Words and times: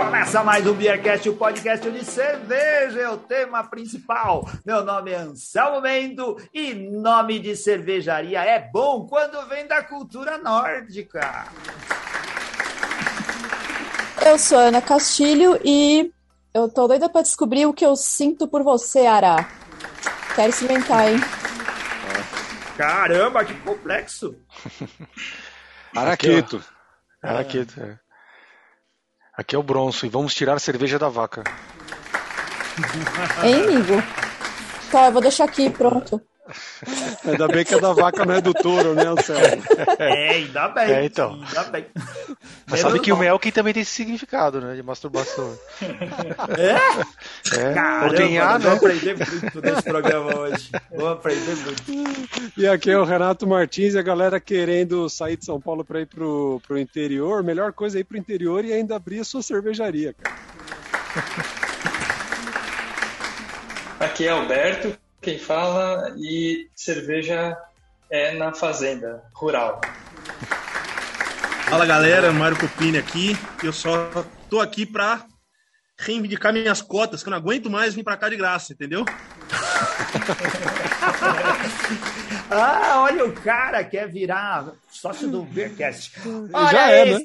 Começa 0.00 0.42
mais 0.42 0.66
um 0.66 0.72
Beercast, 0.72 1.28
o 1.28 1.36
podcast 1.36 1.90
de 1.90 2.02
cerveja, 2.02 3.00
é 3.00 3.08
o 3.10 3.18
tema 3.18 3.62
principal. 3.64 4.48
Meu 4.64 4.82
nome 4.82 5.10
é 5.10 5.16
Anselmo 5.16 5.82
Mendo 5.82 6.38
e 6.54 6.72
nome 6.72 7.38
de 7.38 7.54
cervejaria 7.54 8.42
é 8.42 8.58
bom 8.58 9.06
quando 9.06 9.46
vem 9.46 9.66
da 9.66 9.84
cultura 9.84 10.38
nórdica. 10.38 11.44
Eu 14.24 14.38
sou 14.38 14.56
Ana 14.56 14.80
Castilho 14.80 15.60
e 15.62 16.10
eu 16.54 16.66
tô 16.66 16.88
doida 16.88 17.06
pra 17.10 17.20
descobrir 17.20 17.66
o 17.66 17.74
que 17.74 17.84
eu 17.84 17.94
sinto 17.94 18.48
por 18.48 18.62
você, 18.62 19.06
Ará. 19.06 19.50
Quero 20.34 20.48
experimentar, 20.48 21.12
hein? 21.12 21.20
Caramba, 22.74 23.44
que 23.44 23.52
complexo. 23.60 24.34
Araqueto. 25.94 26.64
Araqueto, 27.22 27.78
é. 27.82 28.09
Aqui 29.40 29.56
é 29.56 29.58
o 29.58 29.62
bronço 29.62 30.04
e 30.04 30.08
vamos 30.10 30.34
tirar 30.34 30.54
a 30.54 30.58
cerveja 30.58 30.98
da 30.98 31.08
vaca. 31.08 31.42
Hein, 33.42 33.64
amigo? 33.64 33.94
Tá, 34.92 35.06
eu 35.06 35.12
vou 35.12 35.22
deixar 35.22 35.44
aqui, 35.44 35.70
pronto. 35.70 36.20
Ainda 37.24 37.48
bem 37.48 37.64
que 37.64 37.74
a 37.74 37.78
da 37.78 37.92
vaca 37.92 38.24
não 38.24 38.34
é 38.34 38.40
do 38.40 38.52
touro, 38.54 38.94
né, 38.94 39.06
Anselmo? 39.06 39.62
É, 39.98 40.30
ainda 40.30 40.68
bem. 40.68 40.90
É, 40.90 41.04
então. 41.04 41.40
Ainda 41.46 41.64
bem. 41.64 41.86
Mas 42.66 42.80
sabe 42.80 43.00
que 43.00 43.12
o 43.12 43.16
Melkin 43.16 43.50
também 43.50 43.72
tem 43.72 43.82
esse 43.82 43.92
significado, 43.92 44.60
né? 44.60 44.74
De 44.74 44.82
masturbação. 44.82 45.58
É? 46.58 47.60
É, 47.60 47.74
Caramba, 47.74 48.06
ordenhar, 48.06 48.60
vou 48.60 48.70
né? 48.70 48.76
aprender 48.76 49.16
muito 49.16 49.60
nesse 49.60 49.82
programa 49.82 50.38
hoje. 50.38 50.70
Vou 50.90 51.08
aprender 51.08 51.56
muito. 51.56 52.52
E 52.56 52.66
aqui 52.66 52.90
é 52.90 52.98
o 52.98 53.04
Renato 53.04 53.46
Martins 53.46 53.94
e 53.94 53.98
a 53.98 54.02
galera 54.02 54.40
querendo 54.40 55.08
sair 55.08 55.36
de 55.36 55.44
São 55.44 55.60
Paulo 55.60 55.84
para 55.84 56.00
ir 56.00 56.06
pro, 56.06 56.60
pro 56.66 56.78
interior. 56.78 57.42
Melhor 57.42 57.72
coisa 57.72 57.98
é 57.98 58.00
ir 58.00 58.04
pro 58.04 58.16
interior 58.16 58.64
e 58.64 58.72
ainda 58.72 58.96
abrir 58.96 59.20
a 59.20 59.24
sua 59.24 59.42
cervejaria, 59.42 60.14
cara. 60.14 60.36
Aqui 63.98 64.26
é 64.26 64.30
Alberto, 64.30 64.96
quem 65.20 65.38
fala, 65.38 66.14
e 66.18 66.68
cerveja 66.74 67.56
é 68.10 68.32
na 68.32 68.52
fazenda 68.52 69.22
rural. 69.34 69.80
Fala 71.68 71.86
galera, 71.86 72.32
Mário 72.32 72.58
Copini 72.58 72.98
aqui. 72.98 73.36
Eu 73.62 73.72
só 73.72 74.10
tô 74.48 74.58
aqui 74.60 74.84
pra 74.84 75.24
reivindicar 75.98 76.52
minhas 76.52 76.80
cotas, 76.82 77.22
que 77.22 77.28
eu 77.28 77.30
não 77.32 77.38
aguento 77.38 77.70
mais 77.70 77.94
vir 77.94 78.02
pra 78.02 78.16
cá 78.16 78.28
de 78.28 78.36
graça, 78.36 78.72
entendeu? 78.72 79.04
Ah, 82.52 83.02
olha 83.02 83.24
o 83.26 83.32
cara 83.32 83.84
quer 83.84 84.08
virar 84.08 84.72
sócio 84.90 85.28
do 85.28 85.42
Beercast. 85.44 86.12
Olha 86.52 86.70
Já 86.72 86.90
é, 86.90 87.08
esse- 87.08 87.18
né? 87.20 87.24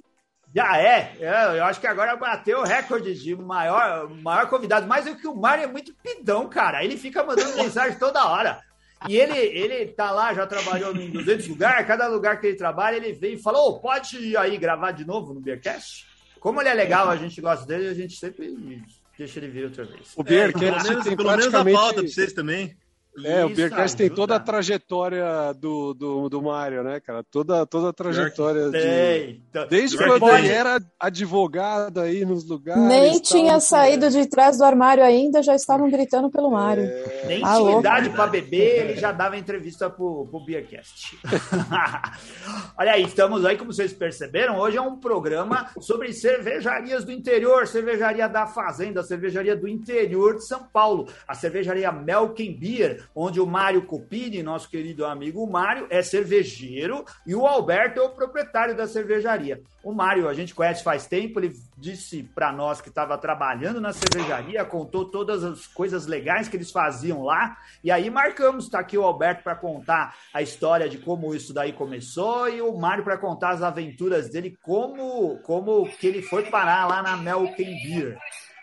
Já 0.56 0.78
é. 0.82 1.18
É, 1.20 1.60
Eu 1.60 1.66
acho 1.66 1.82
que 1.82 1.88
agora 1.88 2.16
bateu 2.16 2.60
o 2.60 2.64
recorde 2.64 3.14
de 3.14 3.36
maior, 3.36 4.10
maior 4.22 4.48
convidado. 4.48 4.88
Mas 4.88 5.06
é 5.06 5.14
que 5.14 5.28
o 5.28 5.36
Mário 5.36 5.66
é 5.66 5.68
muito 5.68 5.94
pidão, 6.02 6.48
cara. 6.48 6.82
Ele 6.82 6.96
fica 6.96 7.26
mandando 7.26 7.58
mensagem 7.62 8.00
toda 8.00 8.26
hora. 8.26 8.62
E 9.10 9.18
ele, 9.18 9.38
ele 9.38 9.88
tá 9.88 10.12
lá, 10.12 10.34
já 10.34 10.48
trabalhou 10.48 10.96
em 10.96 11.12
200 11.12 11.50
lugares. 11.50 11.86
Cada 11.86 12.08
lugar 12.08 12.40
que 12.40 12.48
ele 12.48 12.58
trabalha, 12.58 12.96
ele 12.96 13.12
vem 13.12 13.34
e 13.34 13.42
fala: 13.42 13.60
Ô, 13.60 13.80
pode 13.82 14.18
ir 14.18 14.38
aí 14.38 14.58
gravar 14.58 14.92
de 14.92 15.06
novo 15.06 15.34
no 15.34 15.42
Beercast? 15.42 16.08
Como 16.40 16.62
ele 16.62 16.70
é 16.70 16.74
legal, 16.74 17.10
a 17.10 17.18
gente 17.18 17.42
gosta 17.42 17.66
dele, 17.66 17.90
a 17.90 17.94
gente 17.94 18.16
sempre 18.16 18.82
deixa 19.18 19.40
ele 19.40 19.50
vir 19.50 19.66
outra 19.66 19.84
vez. 19.84 20.14
O 20.16 20.22
É, 20.22 20.24
pelo 20.24 20.60
Beercast 20.60 20.90
menos, 20.90 21.04
tem 21.04 21.18
pelo 21.18 21.30
menos 21.32 21.48
praticamente... 21.48 21.78
pauta 21.78 22.00
pra 22.02 22.08
vocês 22.10 22.32
também. 22.32 22.78
É, 23.24 23.44
o 23.46 23.48
Isso 23.48 23.56
Beercast 23.56 23.96
tem 23.96 24.10
toda 24.10 24.36
a 24.36 24.40
trajetória 24.40 25.54
do, 25.54 25.94
do, 25.94 26.30
do 26.30 26.42
Mário, 26.42 26.84
né, 26.84 27.00
cara? 27.00 27.24
Toda, 27.24 27.66
toda 27.66 27.90
a 27.90 27.94
trajetória 27.94 28.70
de... 28.70 29.40
Então, 29.50 29.68
Desde 29.70 29.98
Pior 29.98 30.20
quando 30.20 30.36
ele 30.38 30.50
era 30.50 30.80
advogado 31.00 32.00
aí 32.02 32.26
nos 32.26 32.48
lugares. 32.48 32.84
Nem 32.84 33.14
tal, 33.14 33.22
tinha 33.22 33.54
né? 33.54 33.60
saído 33.60 34.10
de 34.10 34.26
trás 34.28 34.58
do 34.58 34.64
armário 34.64 35.04
ainda, 35.04 35.42
já 35.42 35.56
estavam 35.56 35.90
gritando 35.90 36.30
pelo 36.30 36.52
Mário. 36.52 36.84
Nem 37.26 37.44
Ah, 37.44 37.54
tinha 37.54 37.58
louco. 37.58 37.80
idade 37.80 38.10
para 38.10 38.28
beber, 38.28 38.82
ele 38.90 38.96
já 39.00 39.12
dava 39.12 39.38
entrevista 39.38 39.90
pro, 39.90 40.28
pro 40.30 40.44
Beercast. 40.44 41.18
Olha 42.78 42.94
aí, 42.94 43.04
estamos 43.04 43.46
aí, 43.46 43.58
como 43.58 43.72
vocês 43.72 43.94
perceberam, 43.94 44.60
hoje 44.60 44.78
é 44.78 44.82
um 44.82 44.98
programa 44.98 45.70
sobre 45.80 46.12
cervejarias 46.14 47.04
do 47.04 47.12
interior, 47.12 47.68
cervejaria 47.68 48.28
da 48.28 48.46
Fazenda, 48.46 49.04
cervejaria 49.04 49.56
do 49.56 49.68
interior 49.68 50.36
de 50.36 50.46
São 50.46 50.64
Paulo, 50.72 51.08
a 51.28 51.34
cervejaria 51.34 51.92
Melken 51.92 52.58
Beer, 52.58 53.05
onde 53.14 53.40
o 53.40 53.46
Mário 53.46 53.86
Copini, 53.86 54.42
nosso 54.42 54.70
querido 54.70 55.06
amigo 55.06 55.46
Mário, 55.50 55.88
é 55.90 56.02
cervejeiro 56.02 57.06
e 57.26 57.36
o 57.36 57.46
Alberto 57.46 58.00
é 58.00 58.04
o 58.04 58.10
proprietário 58.10 58.76
da 58.76 58.88
cervejaria. 58.88 59.62
O 59.84 59.94
Mário 59.94 60.28
a 60.28 60.34
gente 60.34 60.56
conhece 60.56 60.84
faz 60.84 61.06
tempo, 61.06 61.40
ele 61.40 61.54
disse 61.78 62.24
para 62.24 62.52
nós 62.52 62.82
que 62.82 62.90
estava 62.90 63.18
trabalhando 63.18 63.80
na 63.80 63.94
cervejaria, 63.94 64.66
contou 64.66 65.06
todas 65.06 65.44
as 65.44 65.68
coisas 65.68 66.08
legais 66.08 66.48
que 66.48 66.58
eles 66.58 66.72
faziam 66.72 67.24
lá, 67.24 67.58
e 67.84 67.92
aí 67.92 68.10
marcamos, 68.10 68.68
tá 68.68 68.80
aqui 68.80 68.98
o 68.98 69.04
Alberto 69.04 69.44
para 69.44 69.56
contar 69.56 70.16
a 70.34 70.42
história 70.42 70.90
de 70.90 70.98
como 70.98 71.36
isso 71.36 71.54
daí 71.54 71.72
começou 71.72 72.50
e 72.50 72.62
o 72.62 72.76
Mário 72.76 73.04
para 73.04 73.18
contar 73.18 73.52
as 73.52 73.62
aventuras 73.62 74.30
dele, 74.30 74.58
como 74.62 75.40
como 75.44 75.88
que 75.98 76.08
ele 76.08 76.22
foi 76.22 76.44
parar 76.50 76.88
lá 76.88 77.04
na 77.04 77.18
Melken 77.18 77.76
Beer. 77.84 78.18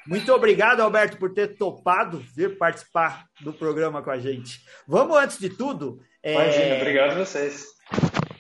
Muito 0.07 0.33
obrigado, 0.33 0.81
Alberto, 0.81 1.17
por 1.17 1.33
ter 1.33 1.57
topado 1.57 2.19
vir 2.35 2.59
participar 2.59 3.27
do 3.41 3.53
programa 3.53 4.03
com 4.03 4.11
a 4.11 4.19
gente. 4.19 4.61
Vamos, 4.87 5.17
antes 5.17 5.39
de 5.39 5.49
tudo, 5.49 6.01
é, 6.23 6.35
Imagina, 6.35 6.77
obrigado 6.77 7.11
a 7.13 7.25
vocês. 7.25 7.67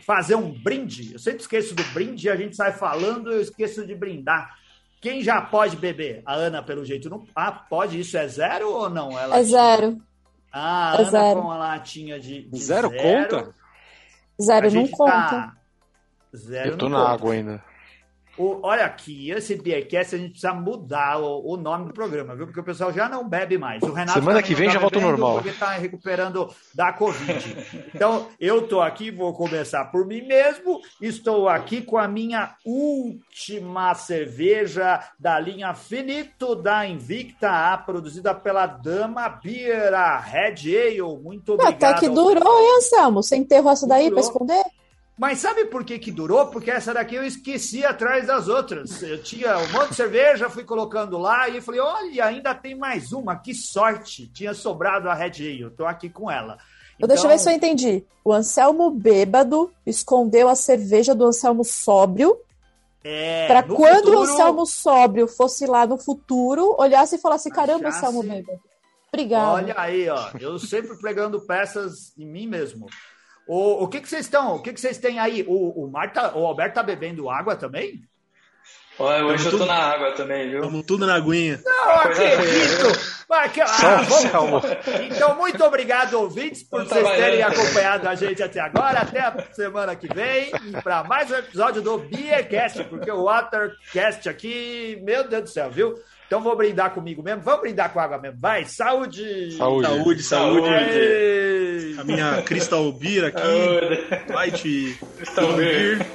fazer 0.04 0.34
um 0.34 0.50
brinde. 0.52 1.12
Eu 1.12 1.18
sempre 1.18 1.40
esqueço 1.40 1.74
do 1.74 1.84
brinde, 1.92 2.28
a 2.28 2.36
gente 2.36 2.56
sai 2.56 2.72
falando, 2.72 3.30
eu 3.30 3.40
esqueço 3.40 3.86
de 3.86 3.94
brindar. 3.94 4.56
Quem 5.00 5.22
já 5.22 5.40
pode 5.40 5.76
beber? 5.76 6.22
A 6.24 6.34
Ana, 6.34 6.62
pelo 6.62 6.84
jeito, 6.84 7.08
não. 7.10 7.26
Ah, 7.34 7.50
pode? 7.50 7.98
Isso 7.98 8.16
é 8.16 8.26
zero 8.28 8.68
ou 8.70 8.88
não? 8.90 9.18
Ela 9.18 9.36
É 9.38 9.42
zero. 9.42 10.00
Ah, 10.52 10.92
a 10.92 10.94
é 10.94 11.00
Ana 11.00 11.10
zero. 11.10 11.42
com 11.42 11.50
a 11.50 11.56
latinha 11.58 12.20
de. 12.20 12.42
de 12.42 12.58
Zero 12.62 12.90
conta? 12.90 13.54
Zero 14.40 14.66
A 14.66 14.70
não 14.70 14.70
gente 14.70 14.90
conta. 14.92 15.12
tá- 15.12 15.56
Zero 16.34 16.70
Eu 16.70 16.78
tô 16.78 16.88
na 16.88 16.98
conta. 16.98 17.10
água 17.12 17.32
ainda. 17.34 17.64
O- 18.38 18.60
olha 18.62 18.84
aqui, 18.86 19.30
esse 19.30 19.54
Beercast 19.56 20.14
a 20.14 20.18
gente 20.18 20.30
precisa 20.30 20.54
mudar 20.54 21.18
o, 21.20 21.52
o 21.52 21.56
nome 21.56 21.86
do 21.86 21.92
programa, 21.92 22.34
viu? 22.34 22.46
Porque 22.46 22.60
o 22.60 22.64
pessoal 22.64 22.90
já 22.92 23.08
não 23.08 23.28
bebe 23.28 23.58
mais. 23.58 23.82
O 23.82 23.92
Renato 23.92 24.18
Semana 24.18 24.40
também 24.40 24.42
que 24.48 24.54
vem 24.54 24.68
tá 24.68 24.72
já 24.74 24.78
volta 24.80 24.96
ao 24.98 25.02
normal. 25.02 25.34
Porque 25.34 25.52
tá 25.52 25.70
recuperando 25.72 26.48
da 26.74 26.92
Covid. 26.94 27.56
Então, 27.94 28.26
eu 28.40 28.66
tô 28.66 28.80
aqui, 28.80 29.10
vou 29.10 29.34
começar 29.34 29.84
por 29.86 30.06
mim 30.06 30.22
mesmo. 30.22 30.80
Estou 31.00 31.46
aqui 31.48 31.82
com 31.82 31.98
a 31.98 32.08
minha 32.08 32.54
última 32.64 33.94
cerveja 33.94 35.00
da 35.18 35.38
linha 35.38 35.74
Finito 35.74 36.54
da 36.54 36.86
Invicta, 36.86 37.50
A, 37.50 37.76
produzida 37.78 38.34
pela 38.34 38.66
Dama 38.66 39.28
Beer, 39.28 39.92
a 39.94 40.18
Red 40.18 40.54
Ale. 40.74 41.02
Muito 41.22 41.54
Até 41.54 41.64
obrigado. 41.64 42.00
que 42.00 42.08
durou, 42.08 42.58
hein, 42.60 42.76
Anselmo? 42.78 43.22
Você 43.22 43.36
enterrou 43.36 43.70
essa 43.72 43.86
daí 43.86 44.10
pra 44.10 44.20
esconder? 44.20 44.62
Mas 45.22 45.38
sabe 45.38 45.66
por 45.66 45.84
que, 45.84 46.00
que 46.00 46.10
durou? 46.10 46.48
Porque 46.48 46.68
essa 46.68 46.92
daqui 46.92 47.14
eu 47.14 47.24
esqueci 47.24 47.84
atrás 47.84 48.26
das 48.26 48.48
outras. 48.48 49.00
Eu 49.04 49.22
tinha 49.22 49.56
um 49.56 49.68
monte 49.70 49.90
de 49.90 49.94
cerveja, 49.94 50.50
fui 50.50 50.64
colocando 50.64 51.16
lá 51.16 51.48
e 51.48 51.60
falei: 51.60 51.80
olha, 51.80 52.24
ainda 52.24 52.52
tem 52.56 52.74
mais 52.74 53.12
uma, 53.12 53.36
que 53.36 53.54
sorte! 53.54 54.26
Tinha 54.26 54.52
sobrado 54.52 55.08
a 55.08 55.14
Red 55.14 55.34
Ale, 55.38 55.60
eu 55.60 55.70
tô 55.70 55.86
aqui 55.86 56.08
com 56.10 56.28
ela. 56.28 56.58
Então, 56.96 57.06
deixa 57.06 57.24
eu 57.24 57.30
ver 57.30 57.38
se 57.38 57.48
eu 57.48 57.52
entendi. 57.54 58.04
O 58.24 58.32
Anselmo 58.32 58.90
bêbado 58.90 59.72
escondeu 59.86 60.48
a 60.48 60.56
cerveja 60.56 61.14
do 61.14 61.24
Anselmo 61.24 61.64
sóbrio 61.64 62.36
é, 63.04 63.62
no 63.66 63.76
quando 63.76 63.96
futuro- 64.06 64.18
o 64.18 64.22
Anselmo 64.22 64.66
sóbrio 64.66 65.28
fosse 65.28 65.66
lá 65.66 65.86
no 65.86 65.98
futuro, 65.98 66.74
olhasse 66.76 67.14
e 67.14 67.18
falasse: 67.18 67.48
caramba, 67.48 67.88
Achasse- 67.88 68.06
Anselmo 68.06 68.22
bêbado. 68.24 68.60
Obrigado. 69.12 69.54
Olha 69.54 69.74
aí, 69.76 70.08
ó. 70.08 70.30
Eu 70.40 70.58
sempre 70.58 70.96
pregando 70.98 71.40
peças 71.42 72.12
em 72.18 72.26
mim 72.26 72.46
mesmo. 72.48 72.86
O, 73.46 73.84
o 73.84 73.88
que 73.88 74.00
que 74.00 74.08
vocês 74.08 74.26
estão? 74.26 74.56
O 74.56 74.62
que 74.62 74.72
que 74.72 74.80
vocês 74.80 74.98
têm 74.98 75.18
aí? 75.18 75.44
O, 75.46 75.84
o, 75.84 75.90
Marta, 75.90 76.36
o 76.36 76.46
Alberto 76.46 76.74
tá 76.76 76.82
bebendo 76.82 77.30
água 77.30 77.56
também? 77.56 78.02
Olha, 78.98 79.24
hoje 79.24 79.46
eu 79.46 79.50
tô 79.52 79.58
tudo- 79.58 79.66
na 79.68 79.74
água 79.74 80.12
também, 80.12 80.50
viu? 80.50 80.60
Vamos 80.60 80.84
tudo 80.84 81.06
na 81.06 81.14
aguinha. 81.14 81.60
Não 81.64 81.90
acredito! 82.00 83.22
Mas 83.28 83.52
ah, 83.60 84.02
vamos-. 84.30 84.62
Então, 85.10 85.34
muito 85.36 85.64
obrigado, 85.64 86.14
ouvintes, 86.14 86.62
por 86.62 86.84
vocês 86.84 87.08
terem 87.08 87.42
acompanhado 87.42 88.06
a 88.06 88.14
gente 88.14 88.42
até 88.42 88.60
agora. 88.60 89.00
Até 89.00 89.20
a 89.20 89.34
semana 89.52 89.96
que 89.96 90.06
vem 90.14 90.50
para 90.82 91.02
mais 91.04 91.30
um 91.30 91.36
episódio 91.36 91.80
do 91.80 91.98
Beercast, 91.98 92.84
porque 92.84 93.10
o 93.10 93.24
Watercast 93.24 94.28
aqui, 94.28 94.98
meu 95.02 95.26
Deus 95.26 95.44
do 95.44 95.48
céu, 95.48 95.70
viu? 95.70 95.94
Então 96.26 96.42
vou 96.42 96.56
brindar 96.56 96.92
comigo 96.92 97.22
mesmo. 97.22 97.42
Vamos 97.42 97.60
brindar 97.62 97.90
com 97.92 98.00
água 98.00 98.18
mesmo. 98.18 98.38
Vai, 98.40 98.64
saúde! 98.66 99.52
Saúde. 99.56 99.86
Saúde, 99.86 100.22
saúde. 100.22 100.68
Ei! 100.68 101.96
A 101.98 102.04
minha 102.04 102.42
Crystal 102.42 102.92
Beer 102.92 103.24
aqui. 103.26 103.40
Saúde. 103.40 104.32
Light 104.32 104.98
Crystal 105.16 105.52
Beer. 105.54 106.06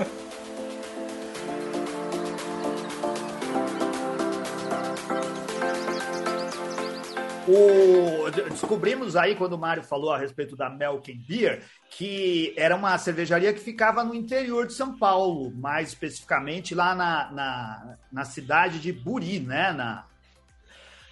O... 7.48 8.30
descobrimos 8.50 9.16
aí, 9.16 9.36
quando 9.36 9.54
o 9.54 9.58
Mário 9.58 9.82
falou 9.82 10.12
a 10.12 10.18
respeito 10.18 10.56
da 10.56 10.70
Melk 10.70 11.12
and 11.12 11.22
Beer, 11.26 11.64
que 11.90 12.54
era 12.58 12.76
uma 12.76 12.98
cervejaria 12.98 13.54
que 13.54 13.60
ficava 13.60 14.04
no 14.04 14.14
interior 14.14 14.68
de 14.68 14.74
São 14.74 14.98
Paulo, 14.98 15.52
mais 15.56 15.90
especificamente 15.90 16.76
lá 16.76 16.94
na, 16.94 17.32
na, 17.32 17.98
na 18.12 18.26
cidade 18.26 18.80
de 18.80 18.92
Buri, 18.92 19.40
né? 19.40 19.72
Na, 19.72 20.06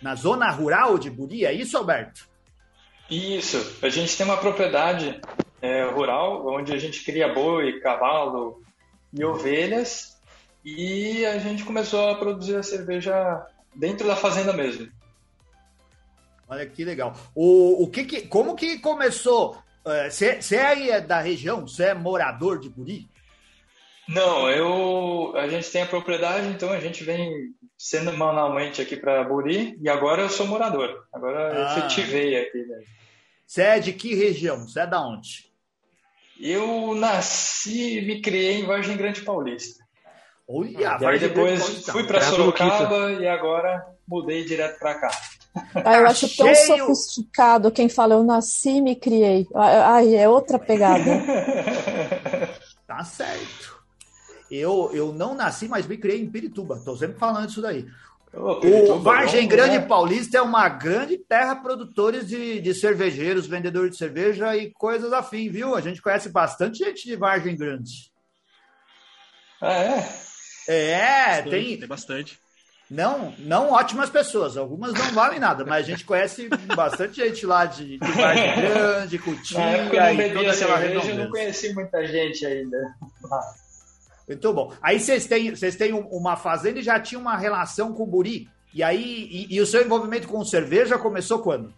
na 0.01 0.13
zona 0.13 0.49
rural 0.51 0.97
de 0.97 1.09
Buri, 1.09 1.45
é 1.45 1.53
isso, 1.53 1.77
Alberto? 1.77 2.27
Isso, 3.09 3.77
a 3.81 3.89
gente 3.89 4.17
tem 4.17 4.25
uma 4.25 4.37
propriedade 4.37 5.21
é, 5.61 5.85
rural 5.85 6.45
onde 6.47 6.73
a 6.73 6.77
gente 6.77 7.03
cria 7.03 7.33
boi, 7.33 7.79
cavalo 7.79 8.61
e 9.13 9.23
ovelhas 9.23 10.17
e 10.65 11.25
a 11.25 11.37
gente 11.37 11.63
começou 11.63 12.09
a 12.09 12.15
produzir 12.15 12.55
a 12.55 12.63
cerveja 12.63 13.45
dentro 13.73 14.07
da 14.07 14.15
fazenda 14.15 14.51
mesmo. 14.51 14.91
Olha 16.47 16.65
que 16.65 16.83
legal. 16.85 17.15
O, 17.33 17.83
o 17.83 17.89
que, 17.89 18.03
que 18.05 18.27
como 18.27 18.55
que 18.55 18.79
começou? 18.79 19.57
Você 20.09 20.57
aí 20.57 20.89
é 20.89 20.99
da 21.01 21.19
região? 21.21 21.67
Você 21.67 21.85
é 21.85 21.93
morador 21.93 22.59
de 22.59 22.69
Buri? 22.69 23.07
Não, 24.07 24.49
eu 24.49 25.35
a 25.35 25.47
gente 25.47 25.69
tem 25.71 25.81
a 25.81 25.87
propriedade, 25.87 26.47
então 26.47 26.69
a 26.71 26.79
gente 26.79 27.03
vem 27.03 27.31
sendo 27.77 28.13
manualmente 28.13 28.81
aqui 28.81 28.95
para 28.95 29.23
Buri 29.23 29.77
e 29.81 29.89
agora 29.89 30.21
eu 30.21 30.29
sou 30.29 30.47
morador. 30.47 31.07
Agora 31.11 31.53
eu 31.53 31.65
Ah. 31.65 31.77
efetivei 31.77 32.37
aqui. 32.39 32.59
Né? 32.59 32.83
Você 33.45 33.61
é 33.61 33.79
de 33.79 33.93
que 33.93 34.15
região? 34.15 34.67
Você 34.67 34.79
é 34.81 34.87
da 34.87 35.01
onde? 35.01 35.51
Eu 36.39 36.93
nasci 36.95 37.99
e 37.99 38.01
me 38.05 38.21
criei 38.21 38.59
em 38.59 38.65
Vargem 38.65 38.97
Grande 38.97 39.21
Paulista. 39.21 39.84
Olha, 40.47 40.99
e 40.99 41.05
aí 41.05 41.19
depois 41.19 41.59
Paulista. 41.59 41.91
fui 41.91 42.03
para 42.03 42.21
Sorocaba 42.21 43.11
e 43.13 43.27
agora 43.27 43.85
mudei 44.07 44.43
direto 44.45 44.77
para 44.77 44.95
cá. 44.95 45.09
Ah, 45.73 45.97
eu 45.97 46.07
acho 46.07 46.35
tão 46.35 46.53
sofisticado 46.53 47.71
quem 47.71 47.89
fala 47.89 48.13
eu 48.13 48.23
nasci 48.23 48.77
e 48.77 48.81
me 48.81 48.95
criei. 48.95 49.47
Ai, 49.55 50.15
é 50.15 50.27
outra 50.29 50.59
pegada. 50.59 51.03
Tá 52.87 53.03
certo. 53.03 53.83
Eu, 54.49 54.91
eu 54.93 55.11
não 55.11 55.33
nasci, 55.33 55.67
mas 55.67 55.87
me 55.87 55.97
criei 55.97 56.21
em 56.21 56.29
Pirituba. 56.29 56.79
Tô 56.85 56.95
sempre 56.95 57.17
falando 57.17 57.49
isso 57.49 57.61
daí. 57.61 57.85
Ô, 58.31 58.93
O 58.93 58.99
Vargem 58.99 59.47
Grande 59.47 59.79
né? 59.79 59.85
Paulista 59.85 60.37
é 60.37 60.41
uma 60.41 60.69
grande 60.69 61.17
terra 61.17 61.55
produtores 61.55 62.27
de, 62.27 62.61
de 62.61 62.73
cervejeiros, 62.75 63.47
vendedores 63.47 63.91
de 63.91 63.97
cerveja 63.97 64.55
e 64.55 64.71
coisas 64.71 65.11
afim, 65.13 65.49
viu? 65.49 65.75
A 65.75 65.81
gente 65.81 66.01
conhece 66.01 66.29
bastante 66.29 66.79
gente 66.79 67.05
de 67.05 67.15
Vargem 67.15 67.57
Grande. 67.57 68.11
Ah, 69.59 69.73
é? 69.73 70.25
É, 70.67 71.41
Tem, 71.43 71.51
tem. 71.51 71.77
tem 71.79 71.87
bastante. 71.87 72.39
Não, 72.89 73.33
não 73.39 73.71
ótimas 73.71 74.11
pessoas, 74.11 74.55
algumas 74.57 74.93
não 74.93 75.11
valem 75.11 75.39
nada, 75.39 75.65
mas 75.65 75.85
a 75.85 75.89
gente 75.89 76.05
conhece 76.05 76.47
bastante 76.75 77.15
gente 77.15 77.43
lá 77.45 77.65
de, 77.65 77.97
de 77.97 77.97
Vargem 78.13 78.55
Grande, 78.61 79.17
Cutia 79.19 79.57
não 79.59 79.85
e 80.13 80.33
toda 80.33 80.51
aquela 80.51 80.85
eu 80.85 81.15
não 81.15 81.29
conheci 81.31 81.73
muita 81.73 82.05
gente 82.05 82.45
ainda. 82.45 82.77
Muito 84.27 84.53
bom. 84.53 84.71
Aí 84.83 84.99
vocês 84.99 85.25
têm, 85.25 85.55
vocês 85.55 85.75
têm 85.75 85.93
um- 85.93 86.07
uma 86.09 86.35
fazenda 86.35 86.79
e 86.79 86.83
já 86.83 86.99
tinham 86.99 87.21
uma 87.21 87.35
relação 87.35 87.91
com 87.91 88.03
o 88.03 88.07
Buri. 88.07 88.47
E 88.71 88.83
aí, 88.83 89.27
e, 89.31 89.55
e 89.55 89.61
o 89.61 89.65
seu 89.65 89.83
envolvimento 89.83 90.27
com 90.27 90.43
cerveja 90.45 90.97
começou 90.99 91.39
quando? 91.39 91.73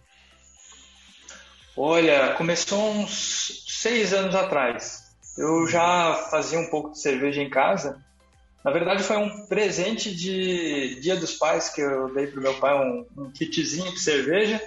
Olha, 1.76 2.34
começou 2.34 2.90
uns 2.90 3.64
seis 3.68 4.12
anos 4.12 4.34
atrás. 4.34 5.04
Eu 5.36 5.66
já 5.68 6.14
fazia 6.30 6.58
um 6.58 6.68
pouco 6.68 6.90
de 6.92 7.00
cerveja 7.00 7.40
em 7.40 7.48
casa. 7.48 8.02
Na 8.64 8.70
verdade, 8.72 9.02
foi 9.02 9.16
um 9.16 9.46
presente 9.46 10.14
de 10.14 11.00
Dia 11.00 11.16
dos 11.16 11.34
Pais 11.34 11.68
que 11.68 11.80
eu 11.80 12.12
dei 12.12 12.26
pro 12.26 12.42
meu 12.42 12.54
pai, 12.54 12.74
um, 12.74 13.06
um 13.16 13.30
kitzinho 13.30 13.92
de 13.92 14.00
cerveja. 14.00 14.60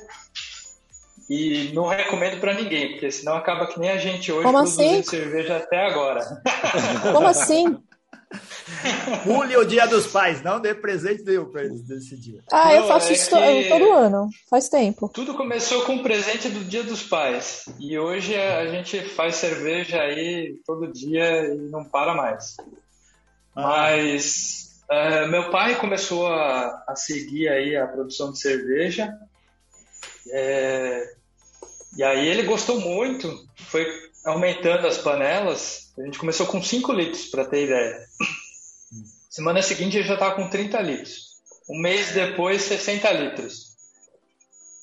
E 1.29 1.71
não 1.73 1.87
recomendo 1.87 2.39
para 2.39 2.53
ninguém, 2.53 2.91
porque 2.91 3.09
senão 3.11 3.35
acaba 3.35 3.67
que 3.67 3.79
nem 3.79 3.89
a 3.89 3.97
gente 3.97 4.31
hoje 4.31 4.43
Como 4.43 4.57
produzindo 4.57 4.99
assim? 4.99 5.03
cerveja 5.03 5.57
até 5.57 5.85
agora. 5.85 6.21
Como 7.13 7.27
assim? 7.27 7.77
Pule 9.23 9.57
o 9.57 9.65
dia 9.65 9.85
dos 9.87 10.07
pais, 10.07 10.41
não 10.41 10.59
dê 10.59 10.73
presente 10.73 11.23
nenhum 11.23 11.45
pra 11.45 11.63
eles 11.63 11.87
nesse 11.87 12.17
dia. 12.17 12.41
Ah, 12.51 12.73
eu 12.73 12.81
Não, 12.81 12.87
faço 12.87 13.09
é 13.09 13.13
isso 13.13 13.29
todo 13.29 13.91
ano. 13.91 14.29
Faz 14.49 14.69
tempo. 14.69 15.09
Tudo 15.13 15.33
começou 15.33 15.83
com 15.83 15.97
o 15.97 16.03
presente 16.03 16.49
do 16.49 16.63
Dia 16.63 16.83
dos 16.83 17.03
Pais. 17.03 17.65
E 17.79 17.97
hoje 17.97 18.35
a 18.35 18.67
gente 18.67 18.99
faz 19.01 19.35
cerveja 19.35 20.01
aí 20.01 20.55
todo 20.65 20.91
dia 20.91 21.53
e 21.53 21.57
não 21.57 21.83
para 21.83 22.13
mais. 22.13 22.55
Mas 23.61 24.81
é, 24.89 25.27
meu 25.27 25.49
pai 25.49 25.79
começou 25.79 26.27
a, 26.27 26.83
a 26.87 26.95
seguir 26.95 27.47
aí 27.47 27.75
a 27.77 27.87
produção 27.87 28.31
de 28.31 28.39
cerveja. 28.39 29.17
É, 30.29 31.13
e 31.97 32.03
aí 32.03 32.27
ele 32.27 32.43
gostou 32.43 32.79
muito, 32.79 33.29
foi 33.55 33.85
aumentando 34.25 34.87
as 34.87 34.97
panelas. 34.97 35.93
A 35.97 36.03
gente 36.03 36.19
começou 36.19 36.45
com 36.47 36.61
5 36.61 36.91
litros, 36.93 37.27
para 37.27 37.45
ter 37.45 37.65
ideia. 37.65 38.05
Semana 39.29 39.61
seguinte 39.61 39.97
ele 39.97 40.07
já 40.07 40.15
estava 40.15 40.35
com 40.35 40.49
30 40.49 40.81
litros. 40.81 41.31
Um 41.69 41.79
mês 41.79 42.11
depois, 42.11 42.63
60 42.63 43.11
litros. 43.11 43.71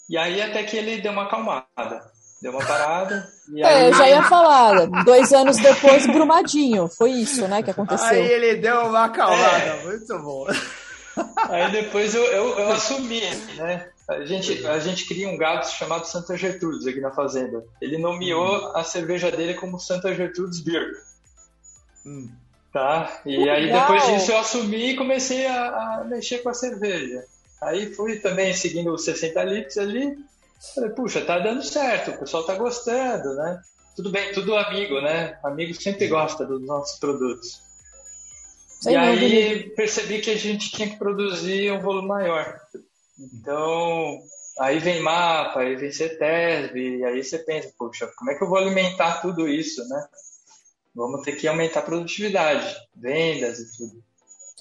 E 0.08 0.16
aí 0.16 0.40
até 0.40 0.62
que 0.62 0.76
ele 0.76 1.02
deu 1.02 1.12
uma 1.12 1.24
acalmada. 1.24 2.10
Deu 2.40 2.52
uma 2.52 2.64
parada. 2.64 3.28
E 3.52 3.64
aí, 3.64 3.84
É, 3.84 3.88
eu 3.88 3.94
já 3.94 4.08
ia 4.08 4.22
falar. 4.28 4.86
Dois 5.04 5.32
anos 5.32 5.56
depois, 5.56 6.06
Brumadinho. 6.06 6.88
Foi 6.88 7.10
isso, 7.10 7.46
né, 7.48 7.62
que 7.62 7.70
aconteceu. 7.70 8.08
Aí 8.08 8.26
ele 8.32 8.56
deu 8.56 8.80
uma 8.86 9.06
acalmada, 9.06 9.64
É. 9.64 9.84
muito 9.84 10.18
bom. 10.20 10.46
Aí 11.48 11.72
depois 11.72 12.14
eu, 12.14 12.22
eu, 12.24 12.58
eu 12.58 12.68
assumi, 12.72 13.22
né? 13.56 13.88
A 14.08 14.24
gente, 14.24 14.64
a 14.66 14.78
gente 14.78 15.04
cria 15.06 15.28
um 15.28 15.36
gado 15.36 15.66
chamado 15.68 16.06
Santa 16.06 16.36
Gertrudes 16.36 16.86
aqui 16.86 17.00
na 17.00 17.10
fazenda. 17.10 17.62
Ele 17.80 17.98
nomeou 17.98 18.74
a 18.74 18.82
cerveja 18.84 19.30
dele 19.30 19.54
como 19.54 19.78
Santa 19.80 20.14
Gertrudes 20.14 20.60
Beer. 20.60 20.92
Hum. 22.06 22.30
Tá? 22.72 23.20
E 23.26 23.48
aí 23.48 23.70
depois 23.72 24.06
disso 24.06 24.30
eu 24.30 24.38
assumi 24.38 24.90
e 24.92 24.96
comecei 24.96 25.46
a, 25.46 25.98
a 26.00 26.04
mexer 26.04 26.38
com 26.38 26.48
a 26.50 26.54
cerveja. 26.54 27.24
Aí 27.60 27.92
fui 27.94 28.16
também 28.20 28.54
seguindo 28.54 28.92
os 28.94 29.04
60 29.04 29.42
litros 29.44 29.78
ali. 29.78 30.16
Falei, 30.74 30.90
puxa, 30.90 31.24
tá 31.24 31.38
dando 31.38 31.62
certo, 31.62 32.10
o 32.10 32.18
pessoal 32.18 32.44
tá 32.44 32.54
gostando, 32.54 33.34
né? 33.34 33.60
Tudo 33.94 34.10
bem, 34.10 34.32
tudo 34.32 34.56
amigo, 34.56 35.00
né? 35.00 35.38
Amigo 35.42 35.74
sempre 35.74 36.06
gosta 36.08 36.44
dos 36.44 36.64
nossos 36.64 36.98
produtos. 36.98 37.60
Sem 38.80 38.92
e 38.92 38.96
aí 38.96 39.18
dúvida. 39.18 39.74
percebi 39.74 40.20
que 40.20 40.30
a 40.30 40.36
gente 40.36 40.70
tinha 40.70 40.88
que 40.88 40.96
produzir 40.96 41.72
um 41.72 41.80
volume 41.80 42.08
maior. 42.08 42.60
Então, 43.18 44.20
aí 44.60 44.78
vem 44.78 45.00
mapa, 45.00 45.60
aí 45.60 45.74
vem 45.76 45.90
CETESB, 45.90 46.98
e 46.98 47.04
aí 47.04 47.22
você 47.22 47.38
pensa, 47.38 47.72
poxa, 47.76 48.08
como 48.16 48.30
é 48.30 48.34
que 48.34 48.44
eu 48.44 48.48
vou 48.48 48.58
alimentar 48.58 49.20
tudo 49.20 49.48
isso, 49.48 49.86
né? 49.88 50.06
Vamos 50.94 51.22
ter 51.22 51.32
que 51.32 51.46
aumentar 51.46 51.80
a 51.80 51.84
produtividade, 51.84 52.76
vendas 52.94 53.58
e 53.58 53.76
tudo. 53.76 54.02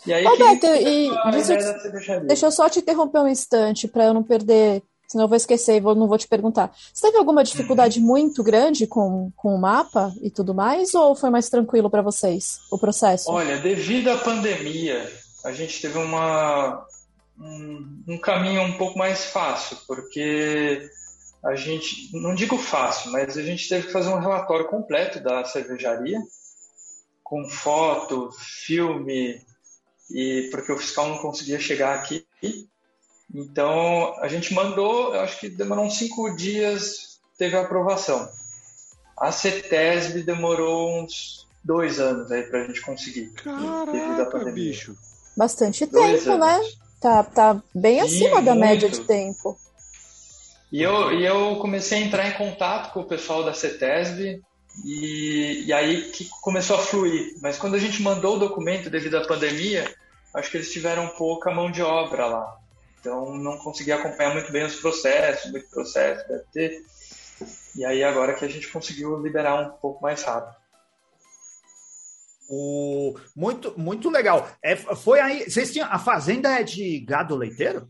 E 0.06 0.14
aí 0.14 0.24
Roberto, 0.24 0.62
que 0.62 0.68
e. 0.68 2.26
Deixa 2.28 2.46
eu 2.46 2.52
só 2.52 2.70
te 2.70 2.80
interromper 2.80 3.20
um 3.20 3.28
instante 3.28 3.88
para 3.88 4.06
eu 4.06 4.14
não 4.14 4.24
perder, 4.24 4.84
senão 5.08 5.24
eu 5.24 5.28
vou 5.30 5.38
esquecer 5.38 5.78
e 5.78 5.80
vou- 5.80 5.96
não 5.96 6.08
vou 6.08 6.18
te 6.18 6.28
perguntar. 6.28 6.76
Você 6.94 7.08
teve 7.08 7.18
alguma 7.18 7.44
dificuldade 7.44 8.00
muito 8.00 8.44
grande 8.44 8.86
com, 8.86 9.32
com 9.36 9.56
o 9.56 9.60
mapa 9.60 10.14
e 10.22 10.30
tudo 10.30 10.54
mais, 10.54 10.94
ou 10.94 11.16
foi 11.16 11.30
mais 11.30 11.50
tranquilo 11.50 11.90
para 11.90 12.02
vocês 12.02 12.60
o 12.70 12.78
processo? 12.78 13.32
Olha, 13.32 13.58
devido 13.60 14.10
à 14.10 14.18
pandemia, 14.18 15.10
a 15.46 15.54
gente 15.54 15.82
teve 15.82 15.98
uma, 15.98 16.86
um, 17.40 18.04
um 18.08 18.18
caminho 18.20 18.62
um 18.62 18.78
pouco 18.78 18.98
mais 19.00 19.26
fácil, 19.26 19.78
porque 19.88 20.90
a 21.44 21.56
gente, 21.56 22.10
não 22.14 22.36
digo 22.36 22.58
fácil, 22.58 23.12
mas 23.12 23.38
a 23.38 23.42
gente 23.44 23.70
teve 23.70 23.88
que 23.88 23.94
fazer 23.94 24.10
um 24.10 24.20
relatório 24.20 24.68
completo 24.68 25.22
da 25.22 25.46
cervejaria, 25.46 26.20
com 27.24 27.48
foto, 27.50 28.30
filme, 28.66 29.40
e 30.10 30.48
porque 30.52 30.72
o 30.72 30.78
fiscal 30.78 31.08
não 31.10 31.18
conseguia 31.20 31.60
chegar 31.60 31.96
aqui. 31.96 32.26
Então, 33.34 34.16
a 34.20 34.28
gente 34.28 34.54
mandou, 34.54 35.14
eu 35.14 35.22
acho 35.22 35.40
que 35.40 35.50
demorou 35.50 35.86
uns 35.86 35.98
cinco 35.98 36.36
dias, 36.36 37.20
teve 37.38 37.56
a 37.58 37.62
aprovação. 37.62 38.28
A 39.18 39.32
CETESB 39.32 40.24
demorou 40.24 41.02
uns 41.02 41.46
dois 41.64 42.00
anos 42.00 42.32
aí 42.32 42.44
pra 42.44 42.66
gente 42.66 42.82
conseguir. 42.82 43.32
devido 43.34 43.52
à 43.52 43.86
Caraca, 43.86 44.32
pandemia. 44.32 44.54
bicho. 44.54 44.96
Bastante 45.36 45.86
Dois 45.86 46.24
tempo, 46.24 46.38
né? 46.38 46.56
anos. 46.56 46.80
Tá, 47.00 47.24
tá 47.24 47.62
bem 47.76 48.00
acima 48.00 48.42
da 48.42 48.56
média 48.56 48.88
muito. 48.88 49.02
de 49.02 49.08
tempo. 49.08 49.58
E 50.72 50.82
eu, 50.82 51.12
e 51.14 51.26
eu 51.26 51.58
comecei 51.58 52.00
a 52.00 52.02
entrar 52.02 52.28
em 52.28 52.34
contato 52.34 52.92
com 52.92 53.02
o 53.02 53.08
pessoal 53.08 53.44
da 53.44 53.54
CETESB 53.54 54.42
e, 54.84 55.64
e 55.66 55.74
aí 55.74 56.10
que 56.12 56.28
começou 56.42 56.76
a 56.76 56.80
fluir. 56.80 57.36
Mas 57.42 57.58
quando 57.58 57.76
a 57.76 57.80
gente 57.80 58.02
mandou 58.02 58.36
o 58.36 58.40
documento 58.40 58.90
devido 58.90 59.16
à 59.16 59.28
pandemia, 59.28 59.94
acho 60.34 60.50
que 60.50 60.58
eles 60.58 60.72
tiveram 60.72 61.08
pouca 61.10 61.52
mão 61.52 61.72
de 61.72 61.82
obra 61.82 62.26
lá. 62.26 62.58
Então 63.08 63.38
não 63.38 63.58
consegui 63.58 63.94
acompanhar 63.94 64.34
muito 64.34 64.52
bem 64.52 64.66
os 64.66 64.76
processos, 64.76 65.50
muito 65.50 65.70
processo 65.70 66.28
deve 66.28 66.44
ter. 66.52 66.82
E 67.78 67.86
aí 67.86 68.04
agora 68.04 68.34
que 68.34 68.44
a 68.44 68.50
gente 68.50 68.68
conseguiu 68.70 69.18
liberar 69.22 69.62
um 69.62 69.70
pouco 69.78 70.02
mais 70.04 70.22
rápido. 70.24 70.54
O, 72.50 73.16
muito, 73.36 73.74
muito 73.80 74.10
legal. 74.10 74.48
É, 74.62 74.76
foi 74.76 75.20
aí. 75.22 75.50
Vocês 75.50 75.72
tinham. 75.72 75.88
A 75.90 75.98
fazenda 76.00 76.50
é 76.60 76.64
de 76.64 77.00
gado 77.00 77.36
leiteiro? 77.36 77.88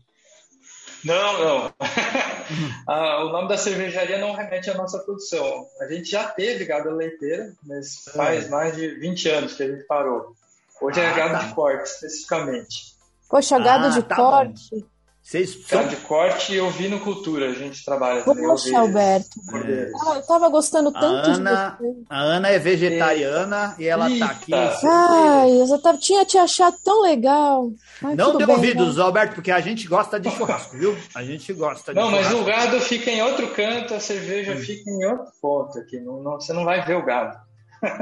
Não, 1.04 1.38
não. 1.38 1.74
ah, 2.86 3.24
o 3.24 3.28
nome 3.30 3.48
da 3.48 3.56
cervejaria 3.56 4.18
não 4.18 4.34
remete 4.34 4.70
à 4.70 4.74
nossa 4.74 4.98
produção. 5.00 5.66
A 5.80 5.86
gente 5.86 6.10
já 6.10 6.28
teve 6.28 6.64
gado 6.64 6.90
leiteiro, 6.90 7.56
mas 7.64 8.04
faz 8.14 8.46
É. 8.46 8.48
mais 8.48 8.76
de 8.76 8.88
20 8.98 9.28
anos 9.30 9.54
que 9.54 9.62
a 9.64 9.68
gente 9.68 9.84
parou. 9.84 10.34
Hoje 10.80 11.00
é 11.00 11.06
Ah, 11.06 11.12
gado 11.12 11.32
tá. 11.34 11.44
de 11.44 11.54
corte, 11.54 11.86
especificamente. 11.86 12.96
Poxa, 13.28 13.58
gado 13.60 13.86
Ah, 13.86 13.90
de 13.90 14.02
tá 14.02 14.16
corte. 14.16 14.84
Vocês 15.28 15.58
são 15.68 15.86
de 15.86 15.96
corte 15.96 16.54
e 16.54 16.60
ovinocultura, 16.60 17.50
a 17.50 17.52
gente 17.52 17.84
trabalha 17.84 18.22
também. 18.22 18.46
Poxa, 18.46 18.78
Alberto. 18.78 19.28
cordeiros. 19.46 19.92
Ah, 20.06 20.14
eu 20.14 20.22
tava 20.26 20.48
gostando 20.48 20.88
A 20.88 20.92
tanto 20.98 21.30
Ana- 21.32 21.76
de 21.78 21.84
você. 21.86 21.94
A 22.08 22.18
Ana 22.22 22.48
é 22.48 22.58
vegetariana 22.58 23.74
e 23.78 23.86
ela 23.86 24.08
tá 24.18 24.24
aqui. 24.24 24.54
Eita. 24.54 24.80
Ai, 24.88 25.50
eu 25.50 25.66
já 25.66 25.76
tava, 25.78 25.98
tinha 25.98 26.24
te 26.24 26.38
achado 26.38 26.76
tão 26.82 27.02
legal. 27.02 27.68
Ai, 28.02 28.14
Não 28.14 28.38
dê 28.38 28.46
bem, 28.46 28.54
ouvidos, 28.56 28.96
vai. 28.96 29.04
Alberto, 29.04 29.34
porque 29.34 29.50
a 29.50 29.60
gente 29.60 29.86
gosta 29.86 30.18
de 30.18 30.30
churrasco, 30.30 30.78
viu? 30.78 30.96
A 31.14 31.22
gente 31.22 31.52
gosta 31.52 31.92
de 31.92 32.00
Não, 32.00 32.10
mas 32.10 32.26
churrasco. 32.26 32.40
o 32.40 32.44
gado 32.46 32.80
fica 32.80 33.10
em 33.10 33.20
outro 33.20 33.48
canto, 33.48 33.92
a 33.92 34.00
cerveja 34.00 34.54
Hum. 34.54 34.58
fica 34.60 34.90
em 34.90 35.04
outro 35.04 35.26
ponto 35.42 35.78
aqui. 35.78 36.00
Não, 36.00 36.22
não- 36.22 36.40
você 36.40 36.54
não 36.54 36.64
vai 36.64 36.82
ver 36.86 36.96
o 36.96 37.04
gado. 37.04 37.36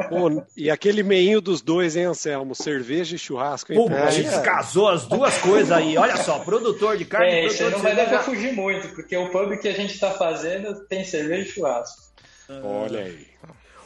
Pô, 0.08 0.44
e 0.56 0.70
aquele 0.70 1.02
meinho 1.02 1.40
dos 1.40 1.60
dois, 1.60 1.96
hein, 1.96 2.04
Anselmo? 2.04 2.54
Cerveja 2.54 3.16
e 3.16 3.18
churrasco, 3.18 3.72
hein? 3.72 3.78
Pô, 3.78 3.92
a 3.94 4.04
Aí 4.06 4.12
gente 4.12 4.34
é- 4.34 4.40
casou 4.40 4.88
as 4.88 5.06
duas 5.06 5.36
coisas 5.38 5.70
aí. 5.72 5.96
Olha 5.98 6.16
só, 6.16 6.38
produtor 6.38 6.96
de 6.96 7.04
carne, 7.04 7.30
É, 7.30 7.40
produtor 7.44 7.70
não 7.70 7.78
de 7.78 7.82
vai 7.84 7.96
dar 7.96 8.08
pra 8.08 8.22
fugir 8.22 8.52
muito, 8.52 8.88
porque 8.94 9.16
o 9.16 9.28
pub 9.30 9.56
que 9.58 9.68
a 9.68 9.74
gente 9.74 9.92
está 9.94 10.12
fazendo 10.12 10.74
tem 10.86 11.04
cerveja 11.04 11.48
e 11.48 11.52
churrasco. 11.52 12.02
Olha 12.62 13.00
aí. 13.00 13.26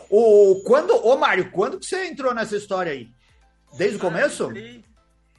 O, 0.08 0.62
quando, 0.66 0.90
ô 1.06 1.16
Mário, 1.16 1.50
quando 1.50 1.78
que 1.78 1.86
você 1.86 2.06
entrou 2.06 2.34
nessa 2.34 2.56
história 2.56 2.92
aí? 2.92 3.08
Desde 3.76 3.96
o 3.96 4.00
começo? 4.00 4.44
Entrei- 4.50 4.84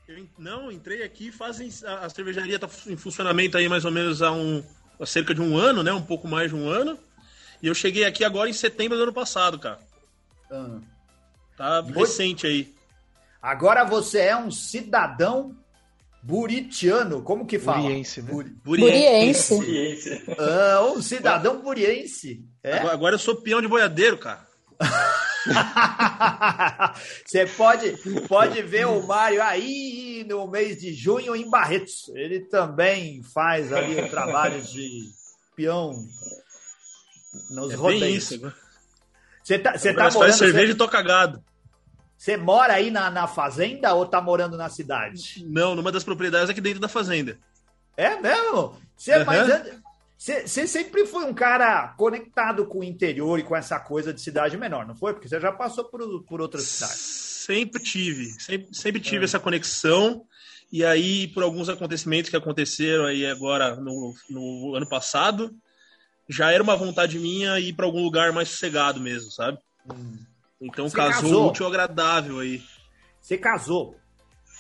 eu 0.08 0.26
não, 0.38 0.72
entrei 0.72 1.04
aqui 1.04 1.32
fazem. 1.32 1.70
A, 1.86 2.06
a 2.06 2.10
cervejaria 2.10 2.56
está 2.56 2.68
em 2.88 2.98
funcionamento 2.98 3.58
aí 3.58 3.68
mais 3.70 3.86
ou 3.86 3.92
menos 3.92 4.22
há, 4.22 4.32
um, 4.32 4.64
há 5.00 5.06
cerca 5.06 5.34
de 5.34 5.42
um 5.42 5.58
ano, 5.58 5.84
né? 5.84 5.92
Um 5.94 6.02
pouco 6.02 6.28
mais 6.28 6.50
de 6.50 6.56
um 6.56 6.68
ano. 6.70 6.98
E 7.62 7.68
eu 7.68 7.76
cheguei 7.76 8.06
aqui 8.06 8.24
agora 8.26 8.50
em 8.50 8.54
setembro 8.54 8.98
do 8.98 9.04
ano 9.04 9.14
passado, 9.14 9.60
cara. 9.60 9.80
Ah. 10.52 10.80
Tá 11.58 11.82
recente 11.82 12.48
aí. 12.48 12.74
Agora 13.42 13.84
você 13.84 14.20
é 14.20 14.38
um 14.38 14.52
cidadão 14.52 15.56
buritiano. 16.22 17.22
Como 17.24 17.46
que 17.46 17.58
fala? 17.58 17.82
Buriense, 17.82 18.22
né? 18.22 18.32
Buri- 18.32 18.50
Buriense. 18.64 19.58
Ciência. 19.64 20.22
Ah, 20.38 20.84
um 20.94 21.02
cidadão 21.02 21.62
buriense. 21.62 22.46
É? 22.64 22.78
Agora, 22.80 22.94
agora 22.94 23.16
eu 23.16 23.20
sou 23.20 23.36
peão 23.36 23.62
de 23.62 23.68
boiadeiro, 23.68 24.18
cara. 24.18 24.46
Você 27.26 27.46
pode, 27.48 27.92
pode 28.28 28.62
ver 28.62 28.86
o 28.88 29.06
Mário 29.06 29.42
aí 29.42 30.24
no 30.28 30.48
mês 30.48 30.80
de 30.80 30.94
junho 30.94 31.36
em 31.36 31.50
Barretos. 31.50 32.10
Ele 32.14 32.42
também 32.42 33.24
faz 33.24 33.72
ali 33.74 34.00
o 34.02 34.10
trabalho 34.10 34.62
de 34.62 35.10
peão 35.56 35.92
nos 37.50 37.68
É 37.74 37.78
bem 37.78 37.78
rodeios. 37.78 38.32
isso. 38.32 38.54
Você 39.44 39.58
tá, 39.60 39.78
você 39.78 39.90
Agora 39.90 40.10
tá 40.10 40.14
morando, 40.14 40.34
cerveja 40.38 40.68
você, 40.68 40.74
e 40.74 40.76
toca 40.78 41.02
gado. 41.02 41.44
você 42.18 42.38
mora 42.38 42.74
aí 42.74 42.92
na, 42.92 43.10
na 43.10 43.28
fazenda 43.28 43.94
ou 43.94 44.06
tá 44.06 44.22
morando 44.22 44.56
na 44.58 44.70
cidade? 44.70 45.44
Não, 45.48 45.76
numa 45.76 45.92
das 45.92 46.04
propriedades 46.04 46.50
aqui 46.50 46.62
dentro 46.62 46.80
da 46.80 46.88
fazenda. 46.88 47.38
É 47.98 48.20
mesmo? 48.20 48.78
Você, 48.96 49.24
mas 49.24 49.48
você 50.18 50.68
sempre 50.68 51.06
foi 51.08 51.26
um 51.26 51.34
cara 51.34 51.90
conectado 51.98 52.66
com 52.68 52.80
o 52.80 52.84
interior 52.84 53.40
e 53.40 53.44
com 53.44 53.56
essa 53.56 53.80
coisa 53.80 54.14
de 54.14 54.22
cidade 54.22 54.56
menor, 54.58 54.86
não 54.86 54.96
foi? 54.96 55.14
Porque 55.14 55.28
você 55.28 55.40
já 55.40 55.52
passou 55.52 55.86
por, 55.86 56.24
por 56.24 56.40
outras 56.42 56.64
cidades. 56.64 56.96
Sempre 56.98 57.82
tive, 57.82 58.26
sempre, 58.40 58.68
sempre 58.74 59.02
É. 59.02 59.04
tive 59.04 59.26
essa 59.26 59.40
conexão. 59.40 60.24
E 60.72 60.86
aí, 60.86 61.28
por 61.30 61.42
alguns 61.44 61.68
acontecimentos 61.70 62.30
que 62.30 62.38
aconteceram 62.38 63.06
aí 63.06 63.26
agora 63.26 63.76
no, 63.76 64.14
no 64.30 64.76
ano 64.76 64.88
passado, 64.88 65.52
já 66.32 66.52
era 66.52 66.64
uma 66.64 66.76
vontade 66.76 67.20
minha 67.20 67.60
ir 67.60 67.74
para 67.74 67.86
algum 67.86 68.02
lugar 68.04 68.32
mais 68.32 68.50
sossegado 68.50 69.00
mesmo, 69.00 69.30
sabe? 69.32 69.58
Então 70.62 70.86
Hum. 70.86 70.90
Você 70.90 70.96
casou, 70.98 71.14
casou? 71.14 71.50
útil 71.50 71.68
agradável 71.68 72.40
aí. 72.40 72.62
Você 73.22 73.38
casou. 73.38 73.96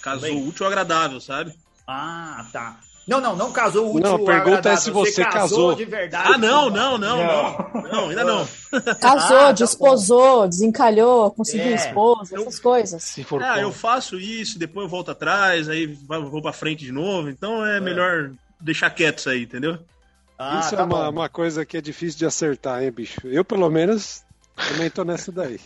Casou 0.02 0.30
Também? 0.30 0.48
útil 0.48 0.66
agradável, 0.66 1.20
sabe? 1.22 1.54
Ah, 1.88 2.48
tá. 2.52 2.80
Não, 3.08 3.20
não, 3.20 3.36
não 3.36 3.52
casou 3.52 3.94
útil 3.96 4.10
Não, 4.10 4.16
a 4.16 4.26
pergunta 4.26 4.70
é 4.70 4.76
se 4.76 4.92
você 4.92 5.24
casou. 5.26 5.76
de 5.76 5.86
verdade. 5.86 6.34
Ah, 6.34 6.38
não, 6.38 6.70
não, 6.70 6.98
não, 6.98 7.18
não. 7.18 7.82
Não, 7.92 8.10
ainda 8.10 8.24
não. 8.24 8.48
Casou, 9.02 9.38
Ah, 9.38 9.46
tá 9.48 9.52
desposou, 9.54 10.48
desencalhou, 10.48 11.32
conseguiu 11.32 11.72
É. 11.72 11.76
esposa, 11.76 12.36
essas 12.36 12.60
coisas. 12.60 13.04
Se 13.04 13.24
for 13.24 13.42
Ah, 13.44 13.60
eu 13.60 13.72
faço 13.72 14.20
isso, 14.20 14.60
depois 14.60 14.86
eu 14.86 14.90
volto 14.90 15.12
atrás, 15.12 15.68
aí 15.68 15.88
vou 15.88 16.42
pra 16.42 16.54
frente 16.54 16.86
de 16.86 16.92
novo. 16.92 17.30
Então 17.30 17.66
é 17.66 17.80
melhor 17.80 18.32
deixar 18.60 18.90
quieto 18.92 19.18
isso 19.20 19.30
aí, 19.30 19.44
entendeu? 19.44 19.80
Ah, 20.44 20.60
Isso 20.60 20.76
tá 20.76 20.82
é 20.82 20.86
uma, 20.86 21.10
uma 21.10 21.30
coisa 21.30 21.64
que 21.66 21.78
é 21.78 21.82
difícil 21.82 22.18
de 22.18 22.26
acertar, 22.26 22.82
hein, 22.82 22.92
bicho? 22.92 23.28
Eu, 23.28 23.46
pelo 23.46 23.70
menos, 23.70 24.24
também 24.56 24.90
tô 24.90 25.04
nessa 25.04 25.32
daí. 25.32 25.60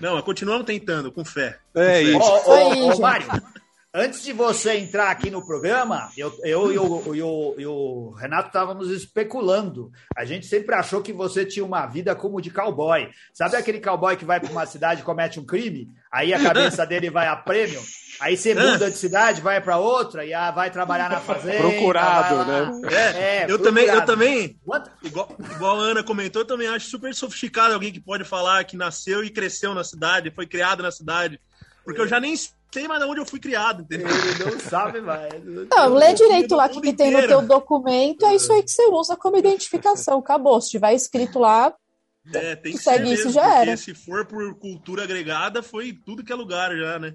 Não, 0.00 0.20
continuamos 0.22 0.64
tentando, 0.64 1.12
com 1.12 1.22
fé. 1.24 1.58
É 1.74 1.98
Ó, 1.98 2.00
isso. 2.00 2.18
ó, 2.20 2.54
aí, 2.54 2.82
ó, 2.82 2.90
gente. 2.92 3.00
Mário, 3.00 3.26
antes 3.98 4.22
de 4.22 4.32
você 4.32 4.74
entrar 4.76 5.10
aqui 5.10 5.30
no 5.30 5.44
programa, 5.44 6.10
eu, 6.16 6.30
eu 6.44 6.70
e, 6.72 6.78
o, 6.78 7.14
e 7.14 7.22
o- 7.22 7.54
e 7.58 7.66
o 7.66 8.10
Renato 8.10 8.48
estávamos 8.48 8.90
especulando. 8.90 9.90
A 10.14 10.24
gente 10.24 10.44
sempre 10.46 10.74
achou 10.74 11.00
que 11.02 11.12
você 11.12 11.44
tinha 11.46 11.64
uma 11.64 11.86
vida 11.86 12.14
como 12.14 12.40
de 12.40 12.50
cowboy. 12.50 13.08
Sabe 13.32 13.56
aquele 13.56 13.80
cowboy 13.80 14.16
que 14.16 14.24
vai 14.24 14.38
para 14.38 14.50
uma 14.50 14.66
cidade 14.66 15.00
e 15.00 15.04
comete 15.04 15.40
um 15.40 15.44
crime? 15.46 15.88
Aí 16.12 16.34
a 16.34 16.42
cabeça 16.42 16.84
dele 16.86 17.08
vai 17.10 17.26
a 17.26 17.34
prêmio. 17.36 17.80
Aí 18.20 18.36
você 18.36 18.54
muda 18.54 18.90
de 18.90 18.96
cidade, 18.96 19.40
vai 19.40 19.60
para 19.60 19.78
outra 19.78 20.24
e 20.24 20.32
ah, 20.32 20.50
vai 20.50 20.70
trabalhar 20.70 21.08
na 21.10 21.20
fazenda. 21.20 21.58
Procurado, 21.58 22.36
lá. 22.36 22.90
É, 22.90 23.42
É, 23.44 23.46
eu 23.48 23.58
também, 23.58 23.84
eu 23.84 23.92
procurado. 24.02 24.06
também, 24.12 24.58
igual, 25.04 25.28
igual 25.54 25.80
a 25.80 25.84
Ana 25.84 26.02
comentou, 26.04 26.42
eu 26.42 26.46
também 26.46 26.68
acho 26.68 26.88
super 26.88 27.14
sofisticado 27.14 27.74
alguém 27.74 27.92
que 27.92 28.00
pode 28.00 28.24
falar 28.24 28.64
que 28.64 28.76
nasceu 28.76 29.24
e 29.24 29.30
cresceu 29.30 29.74
na 29.74 29.84
cidade, 29.84 30.30
foi 30.30 30.46
criado 30.46 30.82
na 30.82 30.90
cidade. 30.90 31.40
Porque 31.84 32.00
eu 32.00 32.08
já 32.08 32.18
nem 32.18 32.34
sei 32.76 32.86
mais 32.86 33.00
de 33.00 33.06
onde 33.06 33.20
eu 33.20 33.26
fui 33.26 33.40
criado, 33.40 33.82
entendeu? 33.82 34.06
Ele 34.08 34.44
não 34.44 34.60
sabe 34.60 35.00
mais. 35.00 35.32
Não, 35.74 35.94
lê 35.94 36.12
direito 36.12 36.54
lá 36.54 36.68
que 36.68 36.76
mundo 36.76 36.92
tem 36.94 37.10
no 37.10 37.26
teu 37.26 37.40
documento, 37.40 38.26
é 38.26 38.34
isso 38.34 38.52
aí 38.52 38.62
que 38.62 38.70
você 38.70 38.86
usa 38.88 39.16
como 39.16 39.38
identificação. 39.38 40.18
Acabou. 40.18 40.60
Se 40.60 40.70
tiver 40.70 40.92
escrito 40.92 41.38
lá, 41.38 41.74
É, 42.34 42.54
tem 42.54 42.72
que 42.72 42.78
Segue 42.78 43.06
ser 43.06 43.14
isso, 43.14 43.24
mesmo, 43.26 43.32
já 43.32 43.42
porque 43.42 43.68
era. 43.70 43.76
se 43.76 43.94
for 43.94 44.26
por 44.26 44.54
cultura 44.58 45.04
agregada, 45.04 45.62
foi 45.62 45.92
tudo 46.04 46.22
que 46.22 46.32
é 46.32 46.34
lugar 46.34 46.76
já, 46.76 46.98
né? 46.98 47.14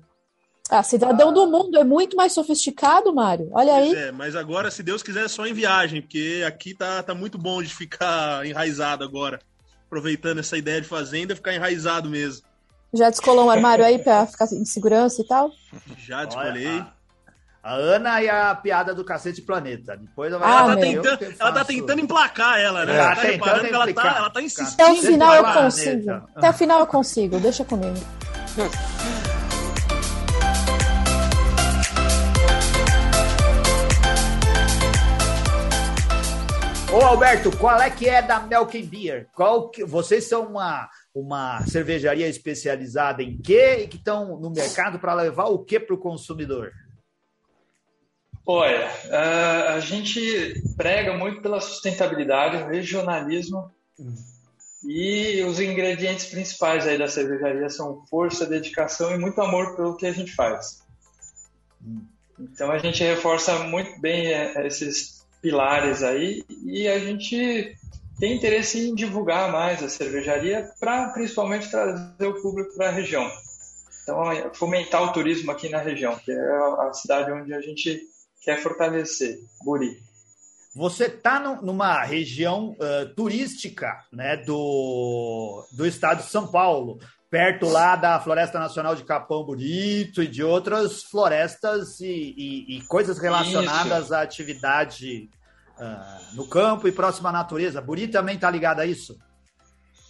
ah, 0.70 0.82
cidadão 0.84 1.34
do 1.34 1.46
mundo 1.48 1.78
é 1.78 1.84
muito 1.84 2.16
mais 2.16 2.32
sofisticado, 2.32 3.14
Mário. 3.14 3.50
Olha 3.52 3.76
aí. 3.76 3.90
Pois 3.90 3.98
é, 3.98 4.12
mas 4.12 4.36
agora, 4.38 4.72
se 4.72 4.82
Deus 4.82 5.04
quiser, 5.04 5.26
é 5.26 5.28
só 5.28 5.46
em 5.46 5.54
viagem, 5.54 6.02
porque 6.02 6.44
aqui 6.48 6.74
tá, 6.74 7.04
tá 7.04 7.14
muito 7.14 7.38
bom 7.38 7.62
de 7.62 7.76
ficar 7.76 8.46
enraizado 8.46 9.04
agora. 9.04 9.42
Aproveitando 9.86 10.40
essa 10.40 10.58
ideia 10.58 10.80
de 10.80 10.88
fazenda, 10.88 11.36
ficar 11.36 11.54
enraizado 11.54 12.10
mesmo. 12.10 12.48
Já 12.94 13.10
descolou 13.10 13.46
um 13.46 13.50
armário 13.50 13.86
aí 13.86 14.00
pra 14.00 14.26
ficar 14.28 14.46
em 14.52 14.66
segurança 14.66 15.22
e 15.22 15.28
tal? 15.28 15.50
Já 15.98 16.26
descolhei. 16.26 16.68
Olha, 16.68 16.88
A, 17.64 17.72
a 17.72 17.76
Ana 17.76 18.22
e 18.22 18.30
a 18.30 18.54
piada 18.56 18.94
do 18.94 19.06
Cacete 19.06 19.42
Planeta. 19.42 19.96
Depois 19.96 20.34
ela 20.34 20.46
Ah, 20.46 20.60
ela, 20.66 20.76
tá 20.76 20.82
tentando, 20.82 21.36
ela 21.40 21.52
tá 21.52 21.66
tentando 21.66 22.02
emplacar 22.02 22.60
ela, 22.60 22.86
né? 22.86 22.94
É, 22.94 22.98
Ela 22.98 23.10
tá 23.10 23.16
tá 23.16 23.22
tentando 23.22 23.66
ela 23.76 23.94
tá, 23.94 24.18
ela 24.18 24.30
tá 24.30 24.42
insistindo. 24.42 24.82
Até 24.82 24.92
o 24.92 24.96
final 24.98 25.36
eu 25.36 25.44
planeta. 25.44 25.64
consigo. 25.64 26.12
Até 26.36 26.50
o 26.50 26.54
final 26.54 26.80
eu 26.82 26.88
consigo. 26.88 27.40
Deixa 27.40 27.64
comigo. 27.64 28.00
Ô 36.94 36.98
Alberto, 37.06 37.56
qual 37.58 37.82
é 37.82 37.90
que 37.90 38.10
é 38.10 38.22
da 38.22 38.42
Melkin 38.42 38.86
Beer? 38.86 39.30
Qual 39.34 39.70
que, 39.70 39.82
vocês 39.86 40.26
são 40.26 40.48
uma, 40.48 40.90
uma 41.16 41.66
cervejaria 41.66 42.28
especializada 42.28 43.24
em 43.24 43.38
quê 43.38 43.84
e 43.84 43.88
que 43.88 43.96
estão 43.96 44.38
no 44.38 44.50
mercado 44.50 45.00
para 45.00 45.14
levar 45.14 45.46
o 45.46 45.60
que 45.60 45.80
para 45.80 45.96
o 45.96 45.98
consumidor? 45.98 46.74
Olha, 48.46 48.92
a 49.74 49.80
gente 49.80 50.62
prega 50.76 51.18
muito 51.18 51.42
pela 51.42 51.62
sustentabilidade, 51.62 52.70
regionalismo 52.70 53.72
e 54.84 55.42
os 55.44 55.62
ingredientes 55.62 56.26
principais 56.26 56.86
aí 56.86 56.98
da 56.98 57.08
cervejaria 57.08 57.70
são 57.70 58.06
força, 58.08 58.46
dedicação 58.46 59.16
e 59.16 59.18
muito 59.18 59.40
amor 59.40 59.78
pelo 59.78 59.96
que 59.96 60.08
a 60.08 60.12
gente 60.12 60.34
faz. 60.34 60.82
Então 62.38 62.70
a 62.70 62.80
gente 62.80 63.02
reforça 63.02 63.60
muito 63.60 63.98
bem 64.02 64.34
eh, 64.34 64.68
esses 64.68 65.21
pilares 65.42 66.04
aí 66.04 66.44
e 66.64 66.88
a 66.88 67.00
gente 67.00 67.76
tem 68.20 68.36
interesse 68.36 68.88
em 68.88 68.94
divulgar 68.94 69.52
mais 69.52 69.82
a 69.82 69.90
cervejaria 69.90 70.70
para 70.80 71.10
principalmente 71.10 71.70
trazer 71.70 72.28
o 72.28 72.42
público 72.42 72.76
para 72.76 72.90
a 72.90 72.92
região. 72.92 73.28
Então, 74.04 74.54
fomentar 74.54 75.04
o 75.04 75.12
turismo 75.12 75.52
aqui 75.52 75.70
na 75.70 75.80
região, 75.80 76.16
que 76.18 76.32
é 76.32 76.58
a 76.88 76.92
cidade 76.94 77.32
onde 77.32 77.54
a 77.54 77.62
gente 77.62 78.00
quer 78.44 78.62
fortalecer, 78.62 79.40
Buri. 79.64 79.98
Você 80.76 81.06
está 81.06 81.40
numa 81.62 82.02
região 82.04 82.72
uh, 82.80 83.14
turística 83.16 84.06
né, 84.12 84.38
do, 84.38 85.66
do 85.72 85.86
estado 85.86 86.24
de 86.24 86.30
São 86.30 86.48
Paulo, 86.48 87.00
perto 87.32 87.70
lá 87.70 87.96
da 87.96 88.20
Floresta 88.20 88.60
Nacional 88.60 88.94
de 88.94 89.06
Capão 89.06 89.46
Bonito 89.46 90.22
e 90.22 90.28
de 90.28 90.44
outras 90.44 91.04
florestas 91.04 92.02
e, 92.02 92.36
e, 92.38 92.78
e 92.78 92.82
coisas 92.88 93.18
relacionadas 93.18 94.06
Isso. 94.06 94.14
à 94.14 94.22
atividade 94.22 95.30
uh, 95.80 96.36
no 96.36 96.46
campo 96.46 96.90
e 96.90 96.92
próximo 96.92 97.30
à 97.30 97.32
natureza. 97.32 97.82
Buri 97.82 98.10
também 98.10 98.36
está 98.36 98.52
ligado 98.52 98.82
a 98.82 98.86
isso? 98.86 99.18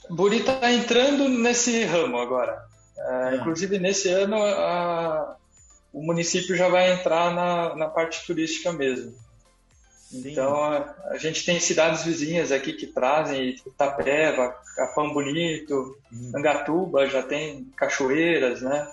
Buri 0.09 0.39
está 0.39 0.71
entrando 0.73 1.29
nesse 1.29 1.85
ramo 1.85 2.17
agora. 2.17 2.59
Uh, 2.97 3.35
inclusive, 3.35 3.77
nesse 3.77 4.09
ano, 4.09 4.41
a, 4.41 5.37
o 5.93 6.01
município 6.01 6.55
já 6.55 6.69
vai 6.69 6.91
entrar 6.91 7.33
na, 7.35 7.75
na 7.75 7.87
parte 7.87 8.25
turística 8.25 8.73
mesmo. 8.73 9.13
Sim. 10.11 10.31
Então, 10.31 10.53
a, 10.61 10.93
a, 11.11 11.17
gente 11.17 11.45
tem 11.45 11.57
cidades 11.57 12.03
vizinhas 12.03 12.51
aqui 12.51 12.73
que 12.73 12.85
trazem 12.85 13.55
Itapeva, 13.65 14.53
Capão 14.75 15.13
Bonito, 15.13 15.97
hum. 16.11 16.33
Angatuba, 16.35 17.07
já 17.07 17.23
tem 17.23 17.65
cachoeiras, 17.77 18.61
né? 18.61 18.91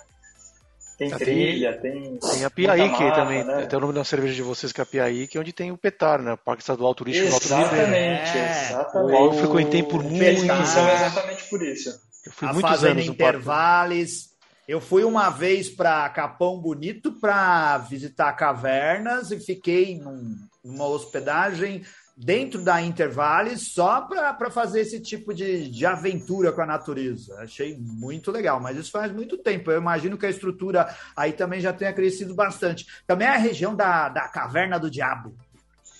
Tem 0.97 1.11
já 1.11 1.17
trilha, 1.17 1.77
tem. 1.81 2.19
Tem 2.19 2.45
a 2.45 2.51
Piaí, 2.51 2.89
que 2.91 3.11
também. 3.13 3.45
Né? 3.45 3.67
Tem 3.67 3.77
o 3.77 3.81
nome 3.81 3.95
da 3.95 4.05
cerveja 4.05 4.35
de 4.35 4.43
vocês 4.43 4.73
que 4.73 4.81
é 4.81 4.83
a 4.83 4.87
Piaí, 4.87 5.27
que 5.27 5.37
é 5.37 5.41
onde 5.41 5.53
tem 5.53 5.73
o 5.73 5.77
Petar, 5.77 6.23
né? 6.23 6.35
O 6.35 6.37
Parque 6.37 6.63
Estadual 6.63 6.95
Turístico 6.95 7.27
Exatamente, 7.27 7.73
Alto 7.73 8.39
é, 8.39 8.69
exatamente. 8.69 9.23
Eu 9.23 9.33
frequentei 9.33 9.83
por 9.83 10.03
muito 10.03 10.19
tempo. 10.19 10.63
exatamente 10.63 11.45
por 11.51 11.63
isso. 11.63 12.01
Eu 12.25 12.33
fui 12.33 12.49
a 12.49 12.53
muitos 12.53 12.85
anos 12.85 13.07
Intervales. 13.07 14.38
Eu 14.69 14.83
fui 14.83 15.03
uma 15.03 15.31
vez 15.31 15.71
para 15.71 16.07
Capão 16.11 16.61
Bonito 16.61 17.11
para 17.13 17.79
visitar 17.79 18.31
cavernas 18.35 19.31
e 19.31 19.41
fiquei 19.41 19.99
num, 19.99 20.37
numa 20.63 20.87
hospedagem 20.87 21.83
dentro 22.15 22.61
da 22.61 22.83
Intervales 22.83 23.73
só 23.73 24.03
para 24.03 24.51
fazer 24.51 24.81
esse 24.81 25.01
tipo 25.01 25.33
de, 25.33 25.71
de 25.71 25.87
aventura 25.87 26.53
com 26.53 26.61
a 26.61 26.67
natureza. 26.67 27.35
Achei 27.39 27.79
muito 27.79 28.31
legal, 28.31 28.61
mas 28.61 28.77
isso 28.77 28.91
faz 28.91 29.11
muito 29.11 29.39
tempo. 29.39 29.71
Eu 29.71 29.81
imagino 29.81 30.19
que 30.19 30.27
a 30.27 30.31
estrutura 30.31 30.95
aí 31.17 31.33
também 31.33 31.61
já 31.63 31.73
tenha 31.73 31.93
crescido 31.95 32.35
bastante. 32.35 32.87
Também 33.07 33.27
é 33.27 33.31
a 33.31 33.39
região 33.39 33.75
da, 33.75 34.11
da 34.11 34.29
Caverna 34.29 34.79
do 34.79 34.91
Diabo. 34.91 35.35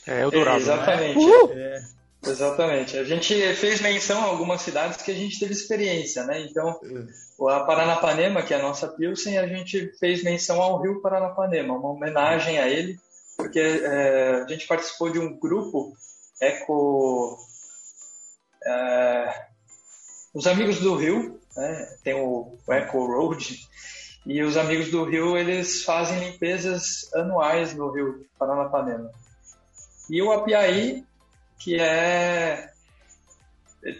É, 0.07 0.21
Eldorado. 0.21 0.59
É, 0.59 0.61
exatamente. 0.61 1.25
Né? 1.25 1.25
Uh! 1.25 1.53
É. 1.55 1.98
Exatamente. 2.27 2.97
A 2.97 3.05
gente 3.05 3.55
fez 3.55 3.81
menção 3.81 4.21
a 4.21 4.27
algumas 4.27 4.63
cidades 4.63 5.01
que 5.03 5.11
a 5.11 5.15
gente 5.15 5.39
teve 5.39 5.53
experiência, 5.53 6.25
né? 6.25 6.41
Então, 6.41 6.79
a 7.49 7.61
Paranapanema, 7.61 8.43
que 8.43 8.53
é 8.53 8.59
a 8.59 8.63
nossa 8.63 8.89
Pilsen, 8.89 9.39
a 9.39 9.47
gente 9.47 9.93
fez 9.99 10.25
menção 10.25 10.61
ao 10.61 10.81
Rio 10.83 11.01
Paranapanema, 11.01 11.75
uma 11.75 11.91
homenagem 11.91 12.59
a 12.59 12.69
ele, 12.69 12.99
porque 13.37 13.61
é, 13.61 14.43
a 14.45 14.49
gente 14.49 14.67
participou 14.67 15.11
de 15.11 15.19
um 15.19 15.39
grupo 15.39 15.97
eco. 16.41 17.39
É, 18.67 19.47
os 20.35 20.47
amigos 20.47 20.81
do 20.81 20.97
Rio, 20.97 21.41
né? 21.57 21.97
tem 22.03 22.15
o, 22.15 22.59
o 22.67 22.73
Eco 22.73 23.07
Road, 23.07 23.61
e 24.27 24.43
os 24.43 24.57
amigos 24.57 24.91
do 24.91 25.05
Rio 25.05 25.39
eles 25.39 25.85
fazem 25.85 26.19
limpezas 26.19 27.13
anuais 27.15 27.75
no 27.75 27.91
Rio 27.91 28.27
Paranapanema. 28.39 29.11
E 30.11 30.21
o 30.21 30.33
Apiaí 30.33 31.05
que 31.59 31.77
é 31.77 32.71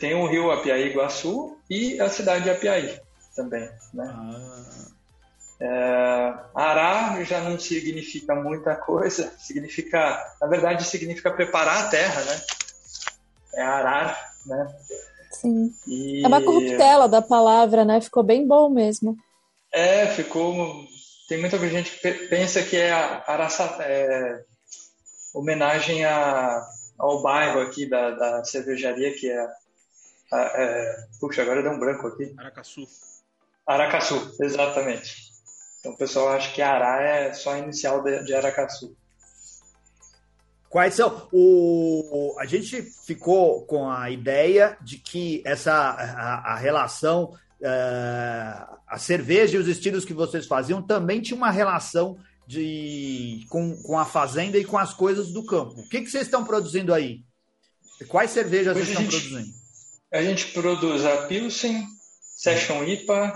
tem 0.01 0.15
o 0.15 0.27
rio 0.27 0.51
Apiaí 0.51 0.89
Iguaçu 0.89 1.57
e 1.71 2.01
a 2.01 2.09
cidade 2.09 2.45
de 2.45 2.51
Apiaí 2.51 3.01
também, 3.35 3.69
né? 3.95 4.05
Ah. 4.09 4.99
É, 5.61 6.35
Ará 6.55 7.23
já 7.25 7.41
não 7.41 7.59
significa 7.59 8.35
muita 8.35 8.77
coisa, 8.77 9.33
significa, 9.39 10.25
na 10.41 10.47
verdade, 10.47 10.85
significa 10.85 11.33
preparar 11.33 11.87
a 11.87 11.89
terra, 11.89 12.23
né? 12.23 12.41
É 13.55 13.63
arar, 13.63 14.31
né? 14.47 14.77
Sim. 15.33 15.75
E... 15.87 16.25
É 16.25 16.29
uma 16.29 16.43
corruptela 16.43 17.09
da 17.09 17.21
palavra, 17.21 17.85
né? 17.85 18.01
Ficou 18.01 18.23
bem 18.23 18.47
bom 18.47 18.69
mesmo. 18.69 19.17
É, 19.73 20.07
ficou. 20.07 20.85
Tem 21.29 21.39
muita 21.39 21.59
gente 21.69 21.91
que 21.91 22.13
pensa 22.29 22.63
que 22.63 22.77
é, 22.77 22.93
araça, 22.93 23.65
é 23.81 24.45
homenagem 25.35 26.05
a 26.05 26.65
ao 26.99 27.23
bairro 27.23 27.61
aqui 27.61 27.89
da, 27.89 28.11
da 28.11 28.45
cervejaria, 28.45 29.15
que 29.15 29.31
é, 29.31 29.49
é, 30.33 31.07
Puxa, 31.21 31.43
agora 31.43 31.63
deu 31.63 31.73
um 31.73 31.79
branco 31.79 32.09
aqui. 32.09 32.35
Aracaçu. 32.37 32.87
Aracaçu, 33.67 34.37
exatamente. 34.41 35.29
Então 35.81 35.93
o 35.93 35.97
pessoal 35.97 36.31
acha 36.31 36.53
que 36.53 36.61
Ará 36.61 37.03
é 37.03 37.33
só 37.33 37.53
a 37.53 37.59
inicial 37.59 38.03
de, 38.03 38.25
de 38.25 38.35
Aracaçu. 38.35 38.97
Quais 40.69 40.95
são? 40.95 41.29
O, 41.33 42.37
a 42.39 42.45
gente 42.45 42.83
ficou 42.83 43.65
com 43.65 43.91
a 43.91 44.11
ideia 44.11 44.77
de 44.83 44.99
que 44.99 45.43
essa 45.47 45.73
a, 45.73 46.53
a 46.53 46.57
relação, 46.57 47.35
uh, 47.61 48.77
a 48.87 48.99
cerveja 48.99 49.57
e 49.57 49.61
os 49.61 49.67
estilos 49.67 50.05
que 50.05 50.13
vocês 50.13 50.47
faziam 50.47 50.83
também 50.83 51.23
tinha 51.23 51.37
uma 51.37 51.51
relação 51.51 52.19
de, 52.49 53.45
com, 53.51 53.77
com 53.83 53.99
a 53.99 54.07
fazenda 54.07 54.57
e 54.57 54.65
com 54.65 54.79
as 54.79 54.95
coisas 54.95 55.29
do 55.29 55.45
campo. 55.45 55.83
O 55.83 55.87
que, 55.87 56.01
que 56.01 56.11
vocês 56.11 56.25
estão 56.25 56.43
produzindo 56.43 56.95
aí? 56.95 57.21
Quais 58.09 58.31
cervejas 58.31 58.75
vocês 58.75 58.89
estão 58.89 59.03
gente, 59.03 59.11
produzindo? 59.11 59.55
A 60.11 60.23
gente 60.23 60.47
produz 60.53 61.05
a 61.05 61.27
Pilsen, 61.27 61.87
Session 62.23 62.85
IPA, 62.85 63.35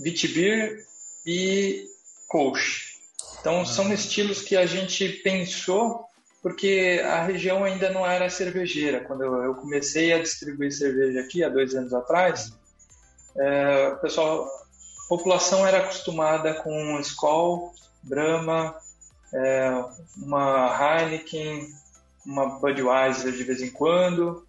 Vitibir 0.00 0.84
e 1.24 1.86
Kolsch. 2.28 2.98
Então 3.40 3.62
ah. 3.62 3.64
são 3.64 3.90
estilos 3.90 4.42
que 4.42 4.54
a 4.54 4.66
gente 4.66 5.08
pensou 5.24 6.04
porque 6.42 7.00
a 7.06 7.24
região 7.24 7.64
ainda 7.64 7.88
não 7.90 8.06
era 8.06 8.28
cervejeira. 8.28 9.00
Quando 9.00 9.22
eu, 9.22 9.54
comecei 9.54 10.12
a 10.12 10.20
distribuir 10.20 10.72
cerveja 10.72 11.20
aqui 11.20 11.42
há 11.42 11.48
dois 11.48 11.74
anos 11.74 11.94
atrás, 11.94 12.52
é, 13.34 13.94
pessoal, 14.02 14.44
a 14.44 15.08
população 15.08 15.66
era 15.66 15.78
acostumada 15.78 16.52
com 16.52 17.00
Skol, 17.00 17.72
Brahma, 18.02 18.76
é, 19.32 19.70
uma 20.16 21.00
Heineken, 21.00 21.68
uma 22.26 22.58
Budweiser 22.58 23.32
de 23.32 23.44
vez 23.44 23.62
em 23.62 23.70
quando. 23.70 24.46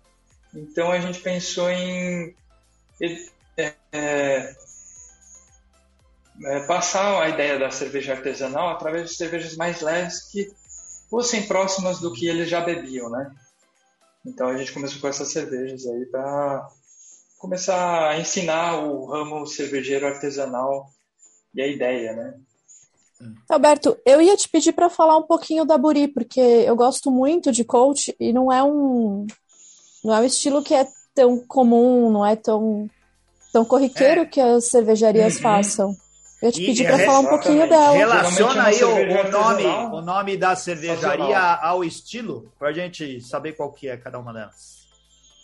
Então 0.54 0.92
a 0.92 1.00
gente 1.00 1.20
pensou 1.20 1.70
em 1.70 2.36
é, 3.58 3.74
é, 3.92 4.56
é, 6.46 6.60
passar 6.62 7.22
a 7.22 7.30
ideia 7.30 7.60
da 7.60 7.72
cerveja 7.72 8.14
artesanal 8.14 8.70
através 8.70 9.10
de 9.10 9.16
cervejas 9.16 9.56
mais 9.56 9.82
leves 9.82 10.32
que 10.32 10.52
fossem 11.10 11.48
próximas 11.48 12.00
do 12.00 12.14
que 12.14 12.28
eles 12.28 12.50
já 12.50 12.62
bebiam, 12.62 13.10
né? 13.10 13.32
Então 14.26 14.48
a 14.48 14.58
gente 14.58 14.72
começou 14.72 15.02
com 15.02 15.08
essas 15.08 15.32
cervejas 15.32 15.86
aí 15.86 16.06
para 16.06 16.68
começar 17.38 18.10
a 18.10 18.20
ensinar 18.20 18.78
o 18.78 19.06
ramo 19.06 19.46
cervejeiro 19.46 20.08
artesanal 20.08 20.90
e 21.54 21.62
a 21.62 21.68
ideia, 21.68 22.14
né? 22.14 22.40
Alberto, 23.50 23.98
eu 24.06 24.22
ia 24.22 24.36
te 24.36 24.50
pedir 24.50 24.74
para 24.74 24.90
falar 24.90 25.18
um 25.18 25.24
pouquinho 25.24 25.66
da 25.66 25.78
Buri, 25.78 26.08
porque 26.08 26.40
eu 26.40 26.76
gosto 26.76 27.12
muito 27.12 27.52
de 27.52 27.64
coach 27.64 28.16
e 28.20 28.34
não 28.34 28.52
é 28.52 28.64
um 28.64 29.26
não 30.04 30.14
é 30.14 30.20
um 30.20 30.26
estilo 30.26 30.64
que 30.64 30.74
é 30.74 30.88
tão 31.14 31.40
comum, 31.40 32.12
não 32.12 32.26
é 32.26 32.36
tão 32.36 32.90
tão 33.52 33.64
corriqueiro 33.64 34.22
é. 34.22 34.26
que 34.26 34.42
as 34.42 34.66
cervejarias 34.66 35.36
uhum. 35.36 35.42
façam. 35.42 35.96
Eu 36.42 36.48
ia 36.48 36.52
te 36.52 36.66
pedir 36.66 36.86
para 36.86 37.00
falar 37.00 37.20
um 37.20 37.28
pouquinho 37.28 37.70
dela. 37.70 37.94
Relaciona 37.94 38.64
aí 38.64 38.84
o, 38.84 38.90
o, 38.90 39.32
nome, 39.32 39.64
o 39.64 40.02
nome 40.02 40.36
da 40.36 40.56
cervejaria 40.58 41.40
ao 41.40 41.86
estilo, 41.86 42.52
para 42.60 42.70
a 42.70 42.74
gente 42.74 43.22
saber 43.22 43.54
qual 43.54 43.72
que 43.72 43.88
é 43.88 43.96
cada 43.96 44.20
uma 44.20 44.34
delas. 44.34 44.84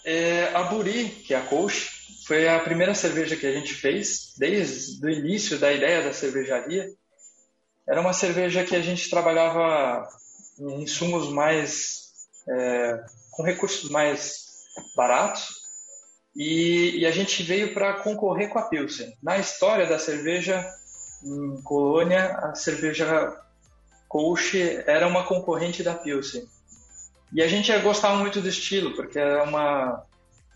É, 0.03 0.51
a 0.53 0.63
Buri, 0.63 1.05
que 1.05 1.33
é 1.33 1.37
a 1.37 1.41
coach, 1.41 1.89
foi 2.25 2.47
a 2.47 2.59
primeira 2.59 2.93
cerveja 2.93 3.35
que 3.35 3.45
a 3.45 3.51
gente 3.51 3.73
fez 3.73 4.33
desde 4.37 5.05
o 5.05 5.09
início 5.09 5.57
da 5.57 5.71
ideia 5.71 6.03
da 6.03 6.13
cervejaria. 6.13 6.89
Era 7.89 8.02
uma 8.02 8.13
cerveja 8.13 8.63
que 8.63 8.75
a 8.75 8.82
gente 8.82 9.10
trabalhava 9.10 10.08
em 10.60 10.84
insumos 10.84 11.30
mais. 11.30 12.10
É, 12.47 13.04
com 13.32 13.43
recursos 13.43 13.89
mais 13.89 14.47
baratos 14.95 15.60
e, 16.36 16.99
e 16.99 17.06
a 17.06 17.12
gente 17.12 17.43
veio 17.43 17.73
para 17.73 17.93
concorrer 18.02 18.49
com 18.49 18.60
a 18.60 18.63
Pilsen. 18.63 19.13
Na 19.21 19.38
história 19.38 19.86
da 19.86 19.99
cerveja 19.99 20.65
em 21.23 21.62
Colônia, 21.62 22.38
a 22.38 22.56
cerveja 22.56 23.36
Kolsch 24.08 24.56
era 24.86 25.08
uma 25.08 25.23
concorrente 25.23 25.84
da 25.84 25.93
Pilsen. 25.93 26.47
E 27.34 27.41
a 27.41 27.47
gente 27.47 27.78
gostava 27.80 28.17
muito 28.17 28.41
do 28.41 28.47
estilo, 28.47 28.95
porque 28.95 29.19
era 29.19 29.43
uma. 29.43 30.04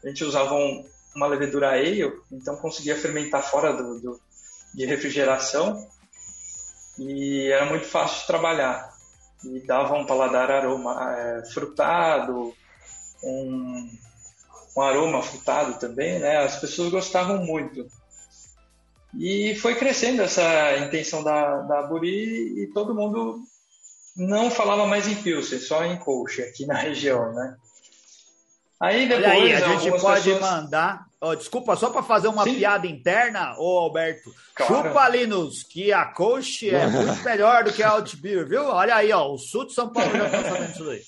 A 0.04 0.08
gente 0.08 0.24
usava 0.24 0.54
um, 0.56 0.86
uma 1.16 1.28
levedura 1.28 1.70
ale, 1.70 2.12
então 2.32 2.56
conseguia 2.58 2.96
fermentar 2.96 3.44
fora 3.44 3.74
do, 3.74 4.00
do, 4.00 4.22
de 4.74 4.86
refrigeração 4.86 5.88
e 6.98 7.50
era 7.52 7.66
muito 7.66 7.86
fácil 7.86 8.22
de 8.22 8.28
trabalhar. 8.28 8.94
E 9.44 9.60
dava 9.62 9.96
um 9.96 10.06
paladar 10.06 10.50
aroma 10.50 11.14
é, 11.18 11.46
frutado, 11.46 12.54
um, 13.24 13.90
um 14.78 14.82
aroma 14.82 15.22
frutado 15.22 15.80
também, 15.80 16.20
né? 16.20 16.38
As 16.38 16.58
pessoas 16.58 16.90
gostavam 16.90 17.46
muito. 17.46 17.86
E 19.18 19.56
foi 19.56 19.76
crescendo 19.76 20.22
essa 20.22 20.78
intenção 20.78 21.24
da, 21.24 21.62
da 21.62 21.84
Buri 21.84 22.64
e 22.64 22.68
todo 22.74 22.96
mundo 22.96 23.40
não 24.16 24.50
falava 24.50 24.86
mais 24.86 25.08
em 25.08 25.16
Pilsen, 25.16 25.60
só 25.60 25.84
em 25.86 25.98
Colche 25.98 26.42
aqui 26.42 26.66
na 26.66 26.76
região, 26.78 27.34
né? 27.34 27.58
Aí 28.80 29.08
depois 29.08 29.28
aí, 29.28 29.54
a 29.54 29.60
gente 29.78 30.02
pode 30.02 30.24
pessoas... 30.24 30.42
mandar. 30.42 31.06
Oh, 31.26 31.36
desculpa, 31.36 31.74
só 31.78 31.90
para 31.90 32.04
fazer 32.04 32.28
uma 32.28 32.44
Sim. 32.44 32.56
piada 32.56 32.86
interna, 32.86 33.56
ô 33.58 33.78
Alberto. 33.80 34.30
Claro. 34.54 34.90
Chupa, 34.90 35.08
Linus, 35.08 35.64
que 35.64 35.94
a 35.94 36.04
Coach 36.04 36.70
é 36.70 36.86
muito 36.86 37.24
melhor 37.24 37.64
do 37.64 37.72
que 37.72 37.82
a 37.82 37.92
Altbeer, 37.92 38.46
viu? 38.46 38.66
Olha 38.66 38.96
aí, 38.96 39.10
ó, 39.14 39.32
o 39.32 39.38
sul 39.38 39.66
de 39.66 39.74
São 39.74 39.88
Paulo 39.88 40.12
já 40.12 40.30
tá 40.30 40.44
sabendo 40.44 40.72
isso 40.72 40.90
aí. 40.90 41.02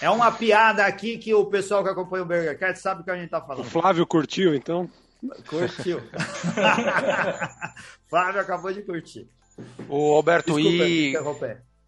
É 0.00 0.10
uma 0.10 0.32
piada 0.32 0.84
aqui 0.84 1.16
que 1.16 1.32
o 1.32 1.46
pessoal 1.46 1.84
que 1.84 1.90
acompanha 1.90 2.24
o 2.24 2.26
BurgerCast 2.26 2.82
sabe 2.82 3.02
o 3.02 3.04
que 3.04 3.10
a 3.12 3.16
gente 3.16 3.30
tá 3.30 3.38
O 3.38 3.46
falando. 3.46 3.64
Flávio 3.64 4.04
curtiu, 4.04 4.52
então? 4.52 4.90
Curtiu. 5.46 6.02
Flávio 8.10 8.40
acabou 8.40 8.72
de 8.72 8.82
curtir. 8.82 9.28
Ô, 9.88 10.16
Alberto, 10.16 10.56
Desculpa 10.56 10.84
e. 10.88 11.16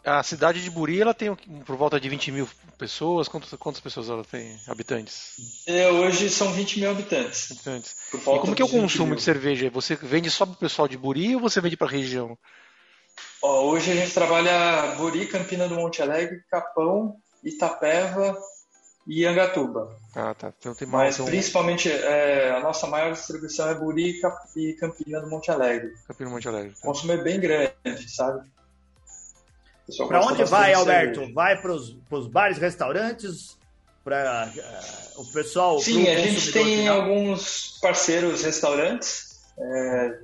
a 0.04 0.22
cidade 0.22 0.62
de 0.62 0.70
Buri, 0.70 1.00
ela 1.00 1.14
tem 1.14 1.34
por 1.34 1.76
volta 1.76 1.98
de 1.98 2.08
20 2.08 2.30
mil 2.32 2.48
pessoas? 2.78 3.26
Quantas, 3.28 3.50
quantas 3.58 3.80
pessoas 3.80 4.08
ela 4.08 4.24
tem? 4.24 4.58
Habitantes? 4.68 5.32
É, 5.66 5.90
hoje 5.90 6.28
são 6.30 6.52
20 6.52 6.80
mil 6.80 6.90
habitantes. 6.90 7.50
Habitantes. 7.52 7.96
E 8.12 8.18
como 8.18 8.54
que 8.54 8.62
é 8.62 8.64
o 8.64 8.68
dos 8.68 8.72
20 8.74 8.82
consumo 8.82 9.06
mil. 9.08 9.16
de 9.16 9.22
cerveja? 9.22 9.70
Você 9.70 9.96
vende 9.96 10.30
só 10.30 10.44
pro 10.44 10.56
pessoal 10.56 10.86
de 10.86 10.96
Buri 10.98 11.34
ou 11.34 11.40
você 11.40 11.60
vende 11.60 11.76
pra 11.76 11.86
região? 11.88 12.36
Ó, 13.42 13.64
hoje 13.66 13.92
a 13.92 13.94
gente 13.94 14.12
trabalha 14.12 14.94
Buri, 14.96 15.26
Campina 15.26 15.68
do 15.68 15.76
Monte 15.76 16.02
Alegre, 16.02 16.42
Capão, 16.50 17.16
Itapeva 17.42 18.36
e 19.06 19.24
Angatuba. 19.26 19.96
Ah, 20.14 20.34
tá. 20.34 20.52
Então 20.58 20.74
tem 20.74 20.88
mais. 20.88 21.04
Mas 21.06 21.14
Então, 21.16 21.26
principalmente 21.26 21.90
é, 21.90 22.50
a 22.50 22.60
nossa 22.60 22.86
maior 22.86 23.12
distribuição 23.12 23.68
é 23.68 23.74
Buri 23.74 24.20
e 24.56 24.72
Campina 24.74 25.20
do 25.20 25.28
Monte 25.28 25.50
Alegre. 25.50 25.92
Campina 26.08 26.30
Monte 26.30 26.48
Alegre. 26.48 26.74
O 26.78 26.86
consumo 26.86 27.12
é 27.12 27.16
bem 27.18 27.38
grande, 27.38 28.08
sabe? 28.08 28.46
Gosta 29.88 30.32
onde 30.32 30.44
vai, 30.44 30.72
Alberto? 30.72 31.14
cerveja. 31.16 31.34
Vai 31.34 31.60
pros, 31.60 31.96
pros 32.08 32.26
bares, 32.26 32.58
restaurantes? 32.58 33.56
Pra 34.02 34.50
eh, 34.54 34.80
o 35.16 35.24
pessoal. 35.26 35.80
Sim, 35.80 36.06
a 36.08 36.18
gente 36.18 36.52
tem 36.52 36.78
final? 36.78 37.00
alguns 37.00 37.78
parceiros 37.80 38.42
restaurantes. 38.42 39.40
É, 39.58 40.18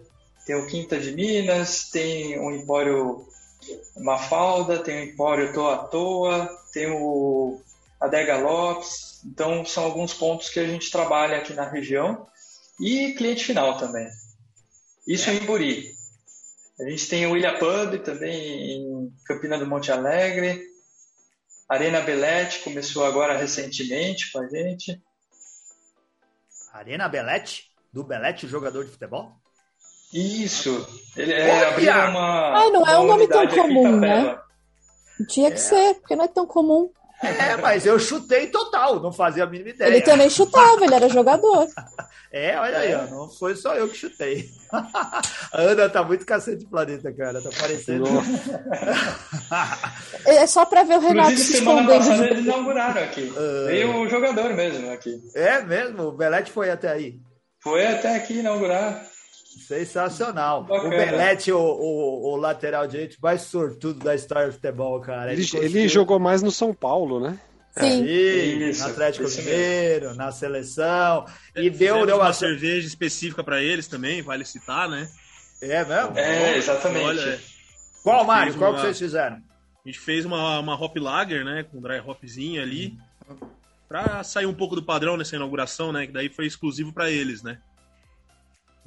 tem 0.46 0.57
o 0.57 0.66
Quinta 0.66 0.99
de 0.99 1.12
Minas, 1.12 1.88
tem 1.90 2.38
o 2.38 2.51
Empório 2.51 3.27
Mafalda, 3.96 4.79
tem 4.79 5.01
o 5.01 5.05
Empório 5.12 5.53
Toa 5.53 5.79
Toa, 5.79 6.51
tem 6.73 6.90
o 6.90 7.61
Adega 8.01 8.38
Lopes. 8.38 9.20
Então, 9.25 9.64
são 9.64 9.85
alguns 9.85 10.14
pontos 10.14 10.49
que 10.49 10.61
a 10.61 10.66
gente 10.66 10.90
trabalha 10.90 11.37
aqui 11.38 11.53
na 11.53 11.68
região. 11.68 12.27
E 12.81 13.12
cliente 13.12 13.44
final 13.44 13.77
também. 13.77 14.09
Isso 15.07 15.31
em 15.31 15.40
Buri. 15.40 15.99
A 16.80 16.88
gente 16.88 17.08
tem 17.08 17.26
o 17.26 17.36
Ilha 17.36 17.58
Pub 17.58 17.98
também 18.02 18.72
em 18.72 19.12
Campina 19.26 19.58
do 19.58 19.66
Monte 19.66 19.92
Alegre. 19.92 20.62
Arena 21.68 22.00
Belete 22.00 22.60
começou 22.60 23.04
agora 23.04 23.36
recentemente 23.36 24.32
com 24.32 24.40
a 24.40 24.48
gente. 24.48 25.00
Arena 26.72 27.06
Belete? 27.08 27.70
Do 27.92 28.02
Belete, 28.02 28.48
jogador 28.48 28.84
de 28.86 28.92
futebol? 28.92 29.32
Isso. 30.12 30.86
Ele 31.16 31.32
é, 31.32 31.68
abriu 31.68 31.92
uma. 31.92 32.58
Ai, 32.58 32.70
não 32.70 32.86
é 32.86 32.98
um 32.98 33.06
nome 33.06 33.28
tão 33.28 33.46
comum, 33.46 33.98
Itapeva. 33.98 34.42
Tinha 35.28 35.50
que 35.50 35.60
ser, 35.60 35.94
porque 35.96 36.16
não 36.16 36.24
é 36.24 36.28
tão 36.28 36.46
comum. 36.46 36.90
É, 37.22 37.56
mas 37.56 37.85
eu 37.85 37.98
chutei 37.98 38.46
total, 38.46 39.00
não 39.00 39.12
fazia 39.12 39.44
a 39.44 39.46
mínima 39.46 39.70
ideia. 39.70 39.88
Ele 39.88 40.00
também 40.00 40.30
chutava, 40.30 40.85
ele 40.85 40.94
era 40.94 41.09
jogador. 41.09 41.66
É, 42.33 42.56
olha 42.56 42.78
aí, 42.78 42.94
ó, 42.94 43.06
não 43.06 43.28
foi 43.28 43.56
só 43.56 43.74
eu 43.74 43.88
que 43.88 43.96
chutei. 43.96 44.48
a 44.70 45.61
Ana 45.61 45.88
tá 45.90 46.00
muito 46.04 46.24
cacete 46.24 46.59
de 46.59 46.66
planeta, 46.66 47.12
cara. 47.12 47.42
Tá 47.42 47.50
parecendo. 47.59 48.04
É 50.24 50.46
só 50.46 50.64
pra 50.64 50.85
ver 50.85 50.98
o 50.98 51.00
Renato 51.00 51.33
Inclusive, 51.33 51.52
se 51.52 51.59
semana 51.59 51.88
passada 51.88 52.26
eles 52.28 52.44
inauguraram 52.44 53.02
aqui. 53.02 53.33
Veio 53.66 53.96
o 53.96 54.09
jogador 54.09 54.54
mesmo 54.54 54.92
aqui. 54.92 55.20
é 55.35 55.61
mesmo, 55.62 56.04
o 56.04 56.12
Belete 56.12 56.52
foi 56.52 56.70
até 56.70 56.92
aí. 56.92 57.18
Foi 57.59 57.85
até 57.85 58.14
aqui 58.14 58.38
inaugurar. 58.38 59.04
Sensacional. 59.58 60.64
Bacana. 60.64 60.86
O 60.86 60.90
Belete, 60.90 61.52
o, 61.52 61.58
o, 61.58 62.32
o 62.32 62.36
lateral 62.36 62.86
direito 62.86 63.16
mais 63.22 63.42
sortudo 63.42 63.98
da 64.04 64.14
história 64.14 64.46
do 64.48 64.52
futebol, 64.54 65.00
cara. 65.00 65.32
Ele, 65.32 65.42
conseguiu- 65.42 65.64
ele 65.68 65.88
jogou 65.88 66.18
mais 66.18 66.42
no 66.42 66.50
São 66.50 66.72
Paulo, 66.74 67.20
né? 67.20 67.38
Sim. 67.78 68.04
Sim, 68.04 68.04
Isso, 68.68 68.82
no 68.82 68.90
Atlético 68.90 69.24
isso 69.26 69.38
Mineiro, 69.42 70.14
na 70.14 70.32
seleção. 70.32 71.24
E 71.54 71.62
deu, 71.70 71.72
Fizemos 71.72 72.06
deu 72.06 72.16
uma 72.16 72.24
uma. 72.26 72.32
cerveja 72.32 72.86
específica 72.86 73.44
pra 73.44 73.62
eles 73.62 73.86
também, 73.86 74.22
vale 74.22 74.44
citar, 74.44 74.88
né? 74.88 75.08
É 75.62 75.84
mesmo? 75.84 76.18
É, 76.18 76.56
exatamente. 76.56 77.04
Olha, 77.04 77.20
é. 77.20 77.38
Qual, 78.02 78.24
Mário? 78.24 78.54
Qual 78.54 78.70
uma- 78.72 78.76
que 78.80 78.86
vocês 78.86 78.98
fizeram? 78.98 79.36
A 79.36 79.88
gente 79.88 79.98
fez 80.00 80.24
uma, 80.24 80.58
uma 80.58 80.74
hop 80.74 80.96
lager, 80.98 81.44
né? 81.44 81.64
Com 81.70 81.80
dry 81.80 82.00
hopzinha 82.04 82.62
ali. 82.62 82.96
Pra 83.88 84.22
sair 84.22 84.46
um 84.46 84.54
pouco 84.54 84.74
do 84.76 84.82
padrão 84.82 85.16
nessa 85.16 85.36
inauguração, 85.36 85.92
né? 85.92 86.06
Que 86.06 86.12
daí 86.12 86.28
foi 86.28 86.46
exclusivo 86.46 86.92
pra 86.92 87.10
eles, 87.10 87.42
né? 87.42 87.58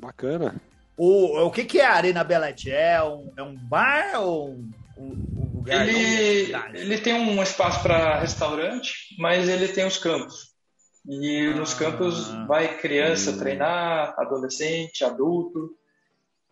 Bacana. 0.04 0.62
O, 0.98 1.46
o 1.46 1.52
que, 1.52 1.63
que 1.66 1.80
é 1.80 1.86
a 1.86 1.94
Arena 1.94 2.24
Belete? 2.24 2.70
É 2.72 3.02
um, 3.04 3.32
é 3.38 3.42
um 3.44 3.56
bar 3.56 4.20
ou 4.22 4.50
um, 4.50 4.72
um- 4.98 5.52
lugar? 5.56 5.88
Ele, 5.88 6.54
ele 6.74 6.98
tem 7.00 7.13
um 7.13 7.42
espaço 7.42 7.82
para 7.82 8.20
restaurante, 8.20 9.16
mas 9.18 9.48
ele 9.50 9.68
tem 9.68 9.86
os 9.86 9.98
campos. 9.98 10.54
E 11.08 11.48
nos 11.56 11.74
Ah. 11.74 11.80
campos 11.80 12.28
vai 12.48 12.78
criança 12.78 13.38
treinar, 13.38 14.13
adolescente, 14.18 15.04
adulto. 15.04 15.76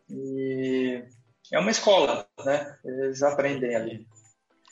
E 0.10 1.04
é 1.54 1.60
uma 1.60 1.72
escola, 1.72 2.26
né? 2.44 2.76
Eles 2.84 3.22
aprendem 3.24 3.76
ali. 3.76 4.08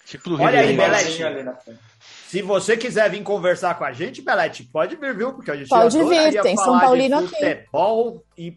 Tipo 0.09 0.31
do 0.31 0.41
Olha 0.41 0.61
aí. 0.61 0.75
Belete. 0.75 1.17
frente. 1.17 1.79
Se 2.27 2.41
você 2.41 2.75
quiser 2.75 3.09
vir 3.11 3.21
conversar 3.21 3.75
com 3.77 3.83
a 3.85 3.91
gente, 3.91 4.23
Belete, 4.23 4.63
pode 4.63 4.95
vir, 4.95 5.15
viu? 5.15 5.33
Porque 5.33 5.51
a 5.51 5.55
gente 5.55 5.69
Pode 5.69 5.97
vir, 6.03 6.41
tem 6.41 6.57
São 6.57 6.79
Paulino 6.79 7.19
de 7.19 7.25
aqui. 7.25 7.35
futebol 7.35 8.23
e, 8.35 8.55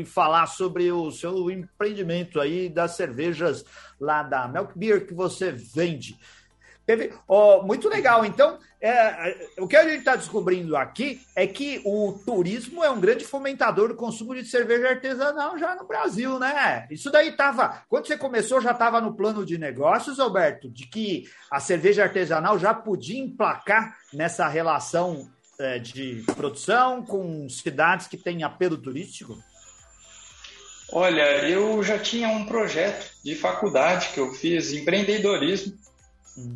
e 0.00 0.04
falar 0.06 0.46
sobre 0.46 0.90
o 0.90 1.10
seu 1.10 1.50
empreendimento 1.50 2.40
aí 2.40 2.70
das 2.70 2.92
cervejas 2.92 3.64
lá 4.00 4.22
da 4.22 4.48
Milk 4.48 4.78
Beer 4.78 5.06
que 5.06 5.12
você 5.12 5.52
vende. 5.52 6.16
Teve, 6.86 7.12
ó, 7.26 7.62
muito 7.62 7.88
legal. 7.88 8.24
Então, 8.24 8.58
é, 8.80 9.48
o 9.58 9.66
que 9.66 9.76
a 9.76 9.84
gente 9.84 10.00
está 10.00 10.14
descobrindo 10.14 10.76
aqui 10.76 11.22
é 11.34 11.46
que 11.46 11.80
o 11.86 12.20
turismo 12.26 12.84
é 12.84 12.90
um 12.90 13.00
grande 13.00 13.24
fomentador 13.24 13.88
do 13.88 13.94
consumo 13.94 14.34
de 14.34 14.44
cerveja 14.44 14.90
artesanal 14.90 15.58
já 15.58 15.74
no 15.74 15.86
Brasil, 15.86 16.38
né? 16.38 16.86
Isso 16.90 17.10
daí 17.10 17.28
estava. 17.30 17.82
Quando 17.88 18.06
você 18.06 18.18
começou, 18.18 18.60
já 18.60 18.72
estava 18.72 19.00
no 19.00 19.16
plano 19.16 19.46
de 19.46 19.56
negócios, 19.56 20.20
Alberto, 20.20 20.68
de 20.68 20.86
que 20.86 21.24
a 21.50 21.58
cerveja 21.58 22.02
artesanal 22.02 22.58
já 22.58 22.74
podia 22.74 23.18
emplacar 23.18 23.96
nessa 24.12 24.46
relação 24.46 25.30
é, 25.58 25.78
de 25.78 26.22
produção 26.36 27.02
com 27.02 27.48
cidades 27.48 28.06
que 28.06 28.18
têm 28.18 28.42
apelo 28.42 28.76
turístico? 28.76 29.38
Olha, 30.92 31.48
eu 31.48 31.82
já 31.82 31.98
tinha 31.98 32.28
um 32.28 32.44
projeto 32.44 33.10
de 33.24 33.34
faculdade 33.34 34.10
que 34.10 34.20
eu 34.20 34.32
fiz, 34.34 34.72
empreendedorismo, 34.72 35.74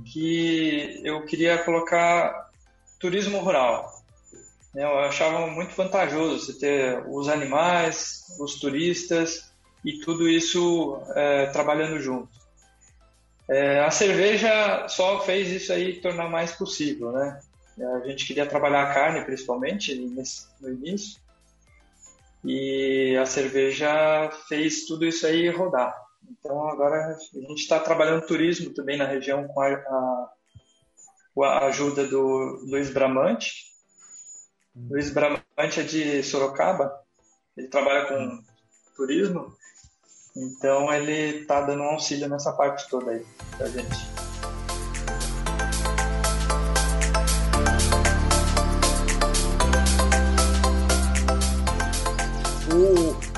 que 0.04 1.00
eu 1.04 1.24
queria 1.24 1.58
colocar 1.58 2.50
turismo 2.98 3.38
rural. 3.38 4.02
Eu 4.74 4.98
achava 4.98 5.46
muito 5.46 5.74
vantajoso 5.74 6.44
você 6.44 6.58
ter 6.58 7.04
os 7.08 7.28
animais, 7.28 8.36
os 8.38 8.56
turistas 8.56 9.50
e 9.84 10.00
tudo 10.00 10.28
isso 10.28 11.00
é, 11.14 11.46
trabalhando 11.46 12.00
junto. 12.00 12.28
É, 13.48 13.80
a 13.80 13.90
cerveja 13.90 14.86
só 14.88 15.20
fez 15.20 15.48
isso 15.50 15.72
aí 15.72 16.00
tornar 16.00 16.28
mais 16.28 16.52
possível, 16.52 17.12
né? 17.12 17.40
A 17.80 18.06
gente 18.06 18.26
queria 18.26 18.44
trabalhar 18.44 18.82
a 18.82 18.92
carne 18.92 19.24
principalmente 19.24 19.94
no 19.94 20.68
início 20.68 21.20
e 22.44 23.16
a 23.16 23.24
cerveja 23.24 24.30
fez 24.48 24.84
tudo 24.84 25.06
isso 25.06 25.26
aí 25.26 25.48
rodar. 25.48 26.07
Então 26.30 26.68
agora 26.68 27.16
a 27.16 27.38
gente 27.40 27.60
está 27.62 27.78
trabalhando 27.80 28.26
turismo 28.26 28.72
também 28.74 28.96
na 28.98 29.06
região 29.06 29.46
com 29.48 29.60
a, 29.60 29.68
a- 29.68 30.30
a 31.40 31.66
ajuda 31.66 32.06
do 32.06 32.64
Luiz 32.68 32.90
Bramante. 32.90 33.66
Luiz 34.74 35.10
Bramante 35.10 35.80
é 35.80 35.82
de 35.82 36.22
Sorocaba, 36.22 36.92
ele 37.56 37.68
trabalha 37.68 38.06
com 38.06 38.42
turismo, 38.96 39.52
então 40.36 40.92
ele 40.92 41.40
está 41.40 41.60
dando 41.60 41.82
um 41.82 41.90
auxílio 41.90 42.28
nessa 42.28 42.52
parte 42.52 42.88
toda 42.88 43.10
aí 43.12 43.24
pra 43.56 43.66
gente. 43.68 44.27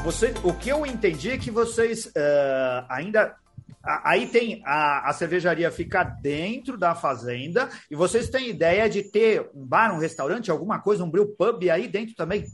Você, 0.03 0.33
o 0.43 0.53
que 0.53 0.71
eu 0.71 0.87
entendi 0.87 1.31
é 1.31 1.39
que 1.39 1.51
vocês 1.51 2.11
eh, 2.15 2.85
ainda. 2.89 3.37
Aí 3.83 4.27
tem 4.27 4.63
a, 4.67 5.09
a 5.09 5.13
cervejaria 5.15 5.71
fica 5.71 6.05
dentro 6.05 6.77
da 6.77 6.95
fazenda 6.95 7.71
e 7.91 7.97
vocês 7.97 8.29
têm 8.29 8.51
ideia 8.51 8.91
de 8.91 9.03
ter 9.03 9.49
um 9.55 9.65
bar, 9.65 9.95
um 9.95 9.99
restaurante, 9.99 10.51
alguma 10.51 10.79
coisa, 10.81 11.03
um 11.03 11.11
brew 11.11 11.29
pub 11.29 11.67
aí 11.71 11.89
dentro 11.89 12.15
também, 12.15 12.45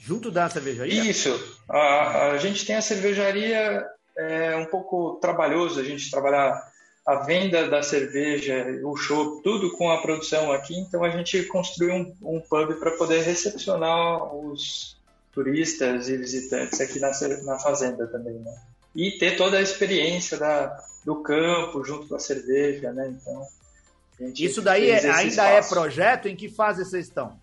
junto 0.00 0.30
da 0.30 0.48
cervejaria? 0.50 1.02
Isso. 1.02 1.58
A, 1.70 2.32
a 2.32 2.38
gente 2.38 2.66
tem 2.66 2.76
a 2.76 2.82
cervejaria, 2.82 3.82
é 4.16 4.56
um 4.56 4.66
pouco 4.66 5.18
trabalhoso 5.22 5.80
a 5.80 5.84
gente 5.84 6.10
trabalhar 6.10 6.62
a 7.06 7.16
venda 7.16 7.66
da 7.66 7.82
cerveja, 7.82 8.66
o 8.84 8.94
show, 8.94 9.40
tudo 9.42 9.72
com 9.78 9.90
a 9.90 10.02
produção 10.02 10.52
aqui. 10.52 10.78
Então 10.78 11.02
a 11.02 11.08
gente 11.08 11.44
construiu 11.44 11.94
um, 11.94 12.36
um 12.36 12.40
pub 12.40 12.74
para 12.78 12.90
poder 12.92 13.22
recepcionar 13.22 14.34
os 14.34 14.93
turistas 15.34 16.08
e 16.08 16.16
visitantes 16.16 16.80
aqui 16.80 17.00
na, 17.00 17.10
na 17.44 17.58
fazenda 17.58 18.06
também, 18.06 18.34
né? 18.34 18.54
E 18.94 19.12
ter 19.18 19.36
toda 19.36 19.58
a 19.58 19.62
experiência 19.62 20.38
da, 20.38 20.80
do 21.04 21.16
campo 21.16 21.84
junto 21.84 22.06
com 22.06 22.14
a 22.14 22.20
cerveja, 22.20 22.92
né? 22.92 23.12
Então 23.20 24.34
Isso 24.38 24.62
daí 24.62 24.90
é, 24.90 25.10
ainda 25.10 25.48
é 25.48 25.60
projeto? 25.62 26.28
Em 26.28 26.36
que 26.36 26.48
fase 26.48 26.84
vocês 26.84 27.06
estão? 27.08 27.36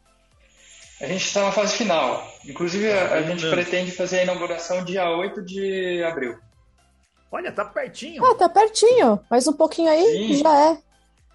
A 1.02 1.06
gente 1.08 1.26
está 1.26 1.42
na 1.44 1.52
fase 1.52 1.76
final. 1.76 2.26
Inclusive, 2.46 2.92
a, 2.92 3.16
a 3.16 3.22
gente 3.24 3.50
pretende 3.50 3.92
fazer 3.92 4.20
a 4.20 4.24
inauguração 4.24 4.86
dia 4.86 5.10
8 5.10 5.42
de 5.42 6.04
abril. 6.04 6.38
Olha, 7.32 7.52
tá 7.52 7.66
pertinho. 7.66 8.24
Ah, 8.24 8.36
tá 8.36 8.48
pertinho. 8.48 9.20
Mais 9.30 9.48
um 9.48 9.54
pouquinho 9.54 9.90
aí 9.90 10.04
Sim. 10.04 10.34
já 10.36 10.72
é. 10.72 10.78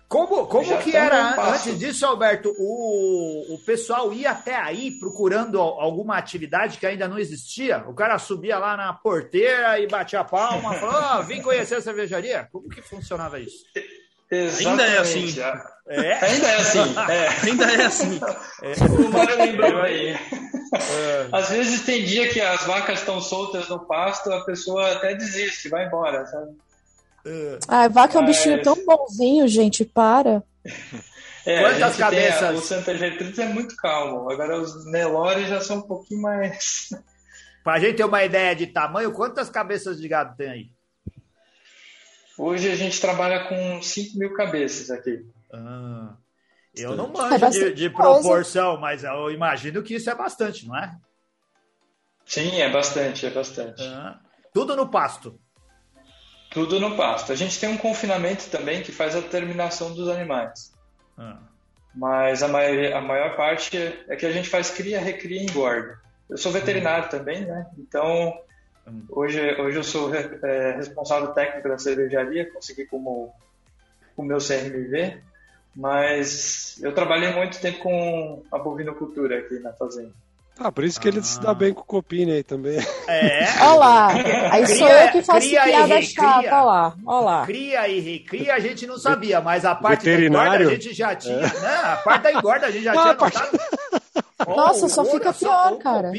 Como, 0.09 0.47
como 0.47 0.79
que 0.79 0.95
era 0.95 1.35
antes 1.53 1.79
disso, 1.79 2.07
Alberto? 2.07 2.55
O, 2.59 3.55
o 3.55 3.59
pessoal 3.64 4.12
ia 4.12 4.31
até 4.31 4.55
aí 4.55 4.92
procurando 4.92 5.61
alguma 5.61 6.16
atividade 6.16 6.79
que 6.79 6.87
ainda 6.87 7.09
não 7.09 7.19
existia? 7.19 7.85
O 7.88 7.95
cara 7.95 8.16
subia 8.19 8.57
lá 8.57 8.77
na 8.77 8.92
porteira 8.92 9.81
e 9.81 9.88
batia 9.88 10.21
a 10.21 10.25
palma, 10.25 10.75
falou: 10.79 11.19
oh, 11.19 11.23
vim 11.25 11.42
conhecer 11.42 11.77
a 11.77 11.83
cervejaria. 11.83 12.49
Como 12.53 12.69
que 12.69 12.81
funcionava 12.83 13.40
isso? 13.40 13.64
Exatamente. 14.31 14.69
Ainda 14.69 14.83
é 14.87 14.99
assim. 14.99 15.40
É? 15.88 16.25
Ainda 16.25 16.47
é 16.47 16.57
assim. 16.57 16.95
É. 17.11 17.47
Ainda 17.47 17.73
é 17.73 17.85
assim. 17.85 18.21
É. 18.62 18.75
O 18.85 19.11
Mário 19.11 19.38
lembrou 19.38 19.83
aí. 19.83 20.11
É. 20.11 21.29
Às 21.33 21.51
vezes 21.51 21.85
tem 21.85 22.05
dia 22.05 22.29
que 22.29 22.40
as 22.40 22.64
vacas 22.64 23.01
estão 23.01 23.21
soltas 23.21 23.69
no 23.69 23.81
pasto, 23.87 24.33
a 24.33 24.45
pessoa 24.45 24.92
até 24.92 25.14
desiste, 25.14 25.69
vai 25.69 25.87
embora, 25.87 26.27
sabe? 26.27 26.57
Ah, 27.69 27.89
vaca 27.89 28.19
é 28.19 28.21
um 28.21 28.27
bichinho 28.27 28.62
tão 28.62 28.77
bonzinho, 28.85 29.49
gente, 29.49 29.85
para. 29.85 30.43
É, 31.45 31.61
Quantas 31.61 31.97
cabeças? 31.97 32.59
o 32.59 32.61
Santa 32.61 32.97
Gertrudes 32.97 33.39
é 33.39 33.47
muito 33.47 33.77
calmo. 33.77 34.29
Agora 34.31 34.61
os 34.61 34.85
Nelore 34.91 35.47
já 35.47 35.61
são 35.61 35.79
um 35.79 35.83
pouquinho 35.83 36.23
mais. 36.23 36.89
Pra 37.62 37.79
gente 37.79 37.97
ter 37.97 38.05
uma 38.05 38.25
ideia 38.25 38.55
de 38.55 38.67
tamanho, 38.67 39.12
quantas 39.12 39.49
cabeças 39.49 40.01
de 40.01 40.09
gado 40.09 40.37
tem 40.37 40.49
aí? 40.49 40.71
Hoje 42.39 42.71
a 42.71 42.77
gente 42.77 43.01
trabalha 43.01 43.49
com 43.49 43.81
5 43.81 44.19
mil 44.19 44.35
cabeças 44.35 44.91
aqui. 44.91 45.25
Ah, 45.53 46.15
eu 46.75 46.95
não 46.95 47.09
manjo 47.09 47.45
é 47.45 47.51
de, 47.51 47.73
de, 47.73 47.91
proporção, 47.91 48.77
mas 48.77 49.05
eu 49.05 49.31
imagino 49.31 49.83
que 49.83 49.95
isso 49.95 50.11
é 50.11 50.15
bastante, 50.15 50.67
não 50.67 50.77
é? 50.77 50.95
Sim, 52.27 52.61
é 52.61 52.69
bastante, 52.71 53.25
é 53.25 53.31
bastante. 53.31 53.83
Ah, 53.83 54.21
tudo 54.53 54.77
no 54.77 54.89
pasto. 54.89 55.41
Tudo 56.57 56.81
no 56.81 56.97
pasto. 56.97 57.33
A 57.33 57.35
gente 57.35 57.61
tem 57.61 57.69
um 57.69 57.77
confinamento 57.77 58.49
também 58.49 58.83
que 58.83 58.90
faz 58.90 59.14
a 59.14 59.21
terminação 59.21 59.92
dos 59.92 60.09
animais. 60.09 60.73
Ah. 61.19 61.37
Mas 61.95 62.42
a, 62.42 62.47
a 62.47 63.01
maior 63.03 63.37
parte 63.37 63.77
é 64.09 64.16
que 64.16 64.25
a 64.25 64.33
gente 64.33 64.49
faz 64.49 64.71
cria, 64.71 64.99
recria 64.99 65.42
e 65.42 65.45
engorda. 65.45 65.99
Eu 66.31 66.38
sou 66.38 66.51
veterinário 66.51 67.09
hum. 67.09 67.11
também, 67.11 67.45
né? 67.45 67.66
Então, 67.77 68.40
hum. 68.88 69.03
hoje, 69.11 69.38
hoje 69.61 69.77
eu 69.77 69.85
sou 69.85 70.11
é, 70.14 70.77
responsável 70.77 71.29
técnico 71.35 71.69
da 71.69 71.77
cervejaria, 71.77 72.51
consegui 72.51 72.87
como 72.87 73.35
o 74.16 74.23
meu 74.23 74.38
CRMV, 74.38 75.21
mas 75.75 76.83
eu 76.83 76.95
trabalhei 76.95 77.35
muito 77.35 77.61
tempo 77.61 77.81
com 77.81 78.42
a 78.51 78.57
bovinocultura 78.57 79.40
aqui 79.40 79.59
na 79.59 79.75
fazenda. 79.75 80.14
Ah, 80.59 80.73
por 80.73 80.85
isso 80.85 80.99
que 80.99 81.09
ah. 81.09 81.11
ele 81.11 81.23
se 81.23 81.38
dá 81.40 81.51
ah. 81.51 81.55
bem 81.55 81.75
com 81.75 81.83
o 81.83 81.85
Copini 81.85 82.33
aí 82.33 82.42
também. 82.42 82.79
É. 83.07 83.45
Olha 83.61 83.75
lá. 83.75 84.09
Aí 84.53 84.64
cria, 84.64 84.77
sou 84.77 84.88
eu 84.88 85.12
que 85.12 85.23
faço 85.23 85.49
piada 85.49 86.03
chata, 86.03 86.38
olha 86.38 86.62
lá. 86.62 86.97
Olha 87.05 87.25
lá. 87.25 87.47
Cria 87.47 87.88
e 87.88 88.01
recria 88.01 88.55
a 88.55 88.59
gente 88.59 88.87
não 88.87 88.99
sabia, 88.99 89.40
mas 89.40 89.64
a 89.64 89.75
parte 89.75 90.05
da 90.05 90.21
engorda 90.21 90.57
a 90.57 90.64
gente 90.64 90.95
já 90.95 91.14
tinha. 91.14 91.35
É. 91.35 91.61
Né? 91.61 91.75
A 91.85 91.97
parte 91.97 92.23
da 92.23 92.33
engorda 92.33 92.66
a 92.66 92.71
gente 92.71 92.85
já 92.85 92.92
tinha 92.92 93.14
parte... 93.14 93.38
Nossa, 94.47 94.87
oh, 94.87 94.88
só 94.88 95.05
fica 95.05 95.33
pior, 95.33 95.71
só, 95.71 95.77
cara. 95.77 96.12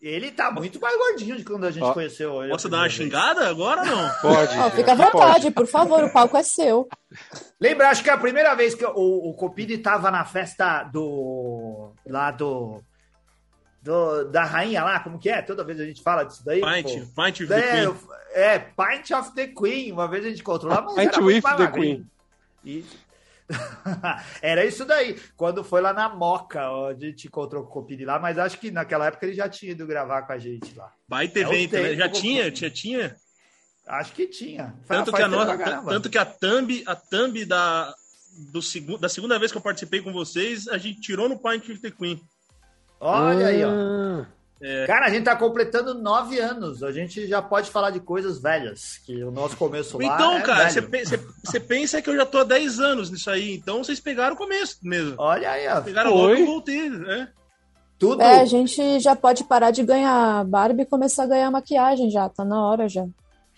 ele 0.00 0.30
tá 0.30 0.50
muito 0.50 0.80
mais 0.80 0.96
gordinho 0.96 1.36
de 1.36 1.44
quando 1.44 1.66
a 1.66 1.70
gente 1.70 1.92
conheceu 1.92 2.42
ele. 2.42 2.52
Posso 2.52 2.68
dar 2.68 2.78
uma 2.78 2.88
xingada 2.88 3.48
agora 3.48 3.82
ou 3.82 3.86
não? 3.86 4.10
Pode. 4.22 4.58
Oh, 4.58 4.70
fica 4.70 4.92
à 4.92 4.94
vontade, 4.94 5.42
pode. 5.44 5.50
por 5.50 5.66
favor, 5.66 6.04
o 6.04 6.12
palco 6.12 6.36
é 6.36 6.42
seu. 6.42 6.88
Lembra, 7.60 7.90
acho 7.90 8.02
que 8.02 8.08
é 8.08 8.12
a 8.12 8.18
primeira 8.18 8.54
vez 8.54 8.74
que 8.74 8.84
o, 8.84 9.30
o 9.30 9.34
Copini 9.34 9.78
tava 9.78 10.10
na 10.10 10.24
festa 10.24 10.84
do. 10.84 11.92
lá 12.06 12.30
do 12.30 12.80
do, 13.82 14.24
da 14.24 14.44
rainha 14.44 14.82
lá, 14.84 15.00
como 15.00 15.18
que 15.18 15.28
é? 15.28 15.40
Toda 15.40 15.64
vez 15.64 15.80
a 15.80 15.84
gente 15.84 16.02
fala 16.02 16.24
disso 16.24 16.44
daí. 16.44 16.60
Pint, 16.60 16.86
Pint 17.14 17.40
of 17.40 17.46
the 17.46 17.58
é, 17.58 17.86
Queen. 17.86 17.96
É, 18.32 18.58
Pint 18.58 19.10
of 19.12 19.34
the 19.34 19.46
Queen. 19.46 19.92
Uma 19.92 20.08
vez 20.08 20.24
a 20.24 20.28
gente 20.28 20.40
encontrou 20.40 20.72
lá, 20.72 20.82
mas 20.82 20.94
Pint 20.94 21.14
era 21.14 21.24
with 21.24 21.42
the 21.42 21.66
Queen. 21.70 22.06
E... 22.64 22.84
era 24.42 24.64
isso 24.64 24.84
daí. 24.84 25.18
Quando 25.36 25.64
foi 25.64 25.80
lá 25.80 25.92
na 25.92 26.08
Moca, 26.08 26.60
a 26.60 26.94
gente 26.94 27.26
encontrou 27.26 27.64
com 27.64 27.70
o 27.70 27.72
Copini 27.72 28.04
lá, 28.04 28.18
mas 28.18 28.38
acho 28.38 28.58
que 28.58 28.70
naquela 28.70 29.06
época 29.06 29.26
ele 29.26 29.34
já 29.34 29.48
tinha 29.48 29.72
ido 29.72 29.86
gravar 29.86 30.22
com 30.22 30.32
a 30.32 30.38
gente 30.38 30.74
lá. 30.76 30.92
Baita 31.08 31.38
é 31.38 31.42
evento, 31.42 31.72
né? 31.72 31.94
Já 31.94 32.08
tinha, 32.08 32.50
tinha, 32.50 32.70
tinha? 32.70 33.16
Acho 33.86 34.12
que 34.12 34.26
tinha. 34.28 34.74
Tanto 34.86 35.12
que, 35.12 35.22
a 35.22 35.26
nossa, 35.26 35.82
tanto 35.82 36.08
que 36.08 36.18
a 36.18 36.24
thumb, 36.24 36.82
a 36.86 36.94
thumb 36.94 37.44
da, 37.44 37.92
do, 38.52 38.98
da 38.98 39.08
segunda 39.08 39.38
vez 39.38 39.50
que 39.50 39.58
eu 39.58 39.62
participei 39.62 40.00
com 40.00 40.12
vocês, 40.12 40.68
a 40.68 40.78
gente 40.78 41.00
tirou 41.00 41.28
no 41.28 41.38
Pint 41.38 41.68
with 41.68 41.80
the 41.80 41.90
Queen. 41.90 42.20
Olha 43.00 43.46
aí, 43.46 43.64
ó. 43.64 43.70
Ah. 43.70 44.26
É. 44.62 44.86
Cara, 44.86 45.06
a 45.06 45.08
gente 45.08 45.24
tá 45.24 45.34
completando 45.34 45.94
nove 45.94 46.38
anos. 46.38 46.82
A 46.82 46.92
gente 46.92 47.26
já 47.26 47.40
pode 47.40 47.70
falar 47.70 47.90
de 47.90 47.98
coisas 47.98 48.40
velhas, 48.40 48.98
que 49.06 49.24
o 49.24 49.30
nosso 49.30 49.56
começo 49.56 49.96
lá. 49.96 50.04
Então, 50.04 50.36
é 50.36 50.42
cara, 50.42 50.68
você 51.42 51.58
pensa 51.58 52.02
que 52.02 52.10
eu 52.10 52.16
já 52.16 52.26
tô 52.26 52.38
há 52.38 52.44
10 52.44 52.78
anos 52.78 53.10
nisso 53.10 53.30
aí, 53.30 53.54
então 53.54 53.82
vocês 53.82 53.98
pegaram 53.98 54.34
o 54.34 54.38
começo 54.38 54.76
mesmo. 54.82 55.14
Olha 55.16 55.50
aí, 55.50 55.66
ó. 55.66 55.80
Pegaram 55.80 56.14
logo 56.14 56.34
eu 56.34 56.44
voltei, 56.44 56.90
né? 56.90 57.28
Tudo. 57.98 58.22
É, 58.22 58.40
a 58.40 58.44
gente 58.44 59.00
já 59.00 59.16
pode 59.16 59.44
parar 59.44 59.70
de 59.70 59.82
ganhar 59.82 60.44
Barbie 60.44 60.82
e 60.82 60.86
começar 60.86 61.24
a 61.24 61.28
ganhar 61.28 61.50
maquiagem 61.50 62.10
já, 62.10 62.28
tá 62.28 62.44
na 62.44 62.62
hora 62.62 62.88
já. 62.88 63.06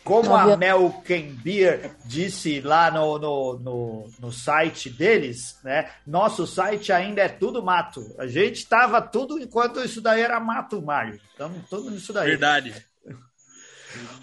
Como 0.04 0.34
a 0.34 0.56
Mel 0.56 1.02
Beer 1.42 1.92
disse 2.04 2.60
lá 2.60 2.90
no, 2.90 3.18
no, 3.18 3.58
no, 3.58 4.10
no, 4.18 4.32
site 4.32 4.90
deles, 4.90 5.58
né? 5.62 5.90
Nosso 6.06 6.46
site 6.46 6.92
ainda 6.92 7.22
é 7.22 7.28
tudo 7.28 7.62
mato. 7.62 8.04
A 8.18 8.26
gente 8.26 8.56
estava 8.56 9.00
tudo 9.00 9.38
enquanto 9.38 9.80
isso 9.80 10.00
daí 10.00 10.20
era 10.20 10.40
mato, 10.40 10.82
Mário. 10.82 11.20
Estamos 11.30 11.68
tudo 11.68 11.90
nisso 11.90 12.12
daí. 12.12 12.30
Verdade. 12.30 12.74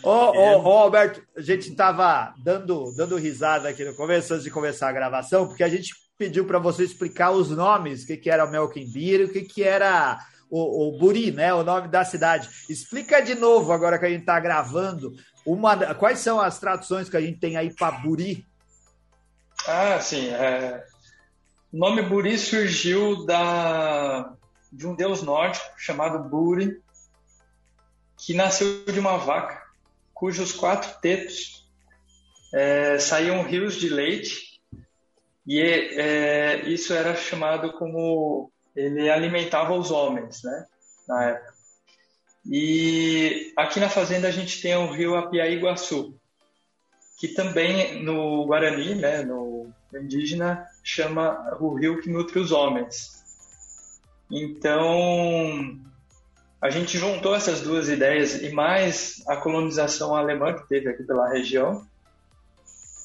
Ô, 0.04 0.10
ô, 0.10 0.64
ô, 0.64 0.78
Alberto, 0.80 1.22
a 1.36 1.42
gente 1.42 1.70
estava 1.70 2.34
dando, 2.44 2.94
dando 2.96 3.16
risada 3.16 3.70
aqui 3.70 3.86
no 3.86 3.96
começo, 3.96 4.34
antes 4.34 4.44
de 4.44 4.52
começar 4.52 4.90
a 4.90 4.94
gravação, 4.94 5.48
porque 5.48 5.64
a 5.64 5.70
gente 5.70 5.94
pediu 6.18 6.46
para 6.46 6.60
você 6.60 6.84
explicar 6.84 7.32
os 7.32 7.50
nomes, 7.50 8.04
o 8.04 8.08
que, 8.08 8.18
que 8.18 8.30
era 8.30 8.44
o 8.44 8.68
Beer 8.92 9.22
e 9.22 9.24
o 9.26 9.32
que, 9.32 9.42
que 9.44 9.64
era 9.64 10.20
o, 10.50 10.88
o 10.88 10.98
Buri, 10.98 11.32
né? 11.32 11.54
O 11.54 11.64
nome 11.64 11.88
da 11.88 12.04
cidade. 12.04 12.50
Explica 12.70 13.22
de 13.22 13.36
novo, 13.36 13.72
agora 13.72 14.00
que 14.00 14.06
a 14.06 14.10
gente 14.10 14.22
está 14.22 14.40
gravando, 14.40 15.14
uma, 15.46 15.94
quais 15.96 16.20
são 16.20 16.40
as 16.40 16.60
traduções 16.60 17.10
que 17.10 17.18
a 17.18 17.22
gente 17.22 17.40
tem 17.40 17.58
aí 17.58 17.74
para 17.74 17.92
Buri? 18.00 18.46
Ah, 19.68 20.00
sim. 20.00 20.30
É... 20.30 20.86
O 21.72 21.78
nome 21.78 22.02
Buri 22.02 22.38
surgiu 22.38 23.26
da... 23.26 24.34
de 24.72 24.88
um 24.88 24.96
deus 24.96 25.22
nórdico 25.22 25.66
chamado 25.78 26.28
Buri, 26.28 26.82
que 28.18 28.34
nasceu 28.34 28.86
de 28.86 29.00
uma 29.00 29.18
vaca, 29.18 29.62
cujos 30.14 30.52
quatro 30.52 31.00
tetos 31.00 31.60
é, 32.54 32.98
saíam 32.98 33.44
rios 33.44 33.76
de 33.76 33.90
leite, 33.90 34.60
e 35.46 35.60
é, 35.60 36.62
isso 36.68 36.94
era 36.94 37.16
chamado 37.16 37.74
como 37.74 38.52
ele 38.80 39.10
alimentava 39.10 39.74
os 39.74 39.92
homens, 39.92 40.42
né, 40.44 40.66
na 41.08 41.24
época. 41.26 41.54
E 42.46 43.54
aqui 43.58 43.80
na 43.80 43.90
fazenda 43.90 44.28
a 44.28 44.32
gente 44.32 44.62
tem 44.62 44.76
o 44.76 44.92
rio 44.92 45.16
Apiaí-Iguaçu, 45.16 46.16
que 47.20 47.28
também 47.28 48.02
no 48.02 48.46
Guarani, 48.46 48.96
né, 48.96 49.22
no 49.22 49.70
indígena, 49.94 50.66
chama 50.84 51.58
o 51.60 51.74
rio 51.74 52.02
que 52.02 52.10
nutre 52.10 52.40
os 52.40 52.52
homens. 52.52 53.24
Então, 54.32 55.78
a 56.62 56.70
gente 56.70 56.98
juntou 56.98 57.36
essas 57.36 57.62
duas 57.62 57.90
ideias 57.90 58.42
e 58.42 58.52
mais 58.52 59.24
a 59.28 59.36
colonização 59.36 60.16
alemã 60.16 60.54
que 60.54 60.68
teve 60.70 60.90
aqui 60.90 61.04
pela 61.04 61.30
região. 61.30 61.86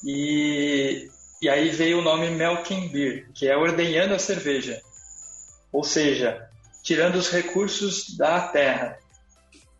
E, 0.05 1.09
e 1.41 1.49
aí 1.49 1.69
veio 1.69 1.99
o 1.99 2.03
nome 2.03 2.29
Melkenbier, 2.29 3.27
que 3.33 3.47
é 3.47 3.57
ordenhando 3.57 4.13
a 4.13 4.19
cerveja. 4.19 4.79
Ou 5.75 5.83
seja, 5.83 6.41
tirando 6.81 7.15
os 7.15 7.29
recursos 7.29 8.15
da 8.15 8.47
terra. 8.47 8.97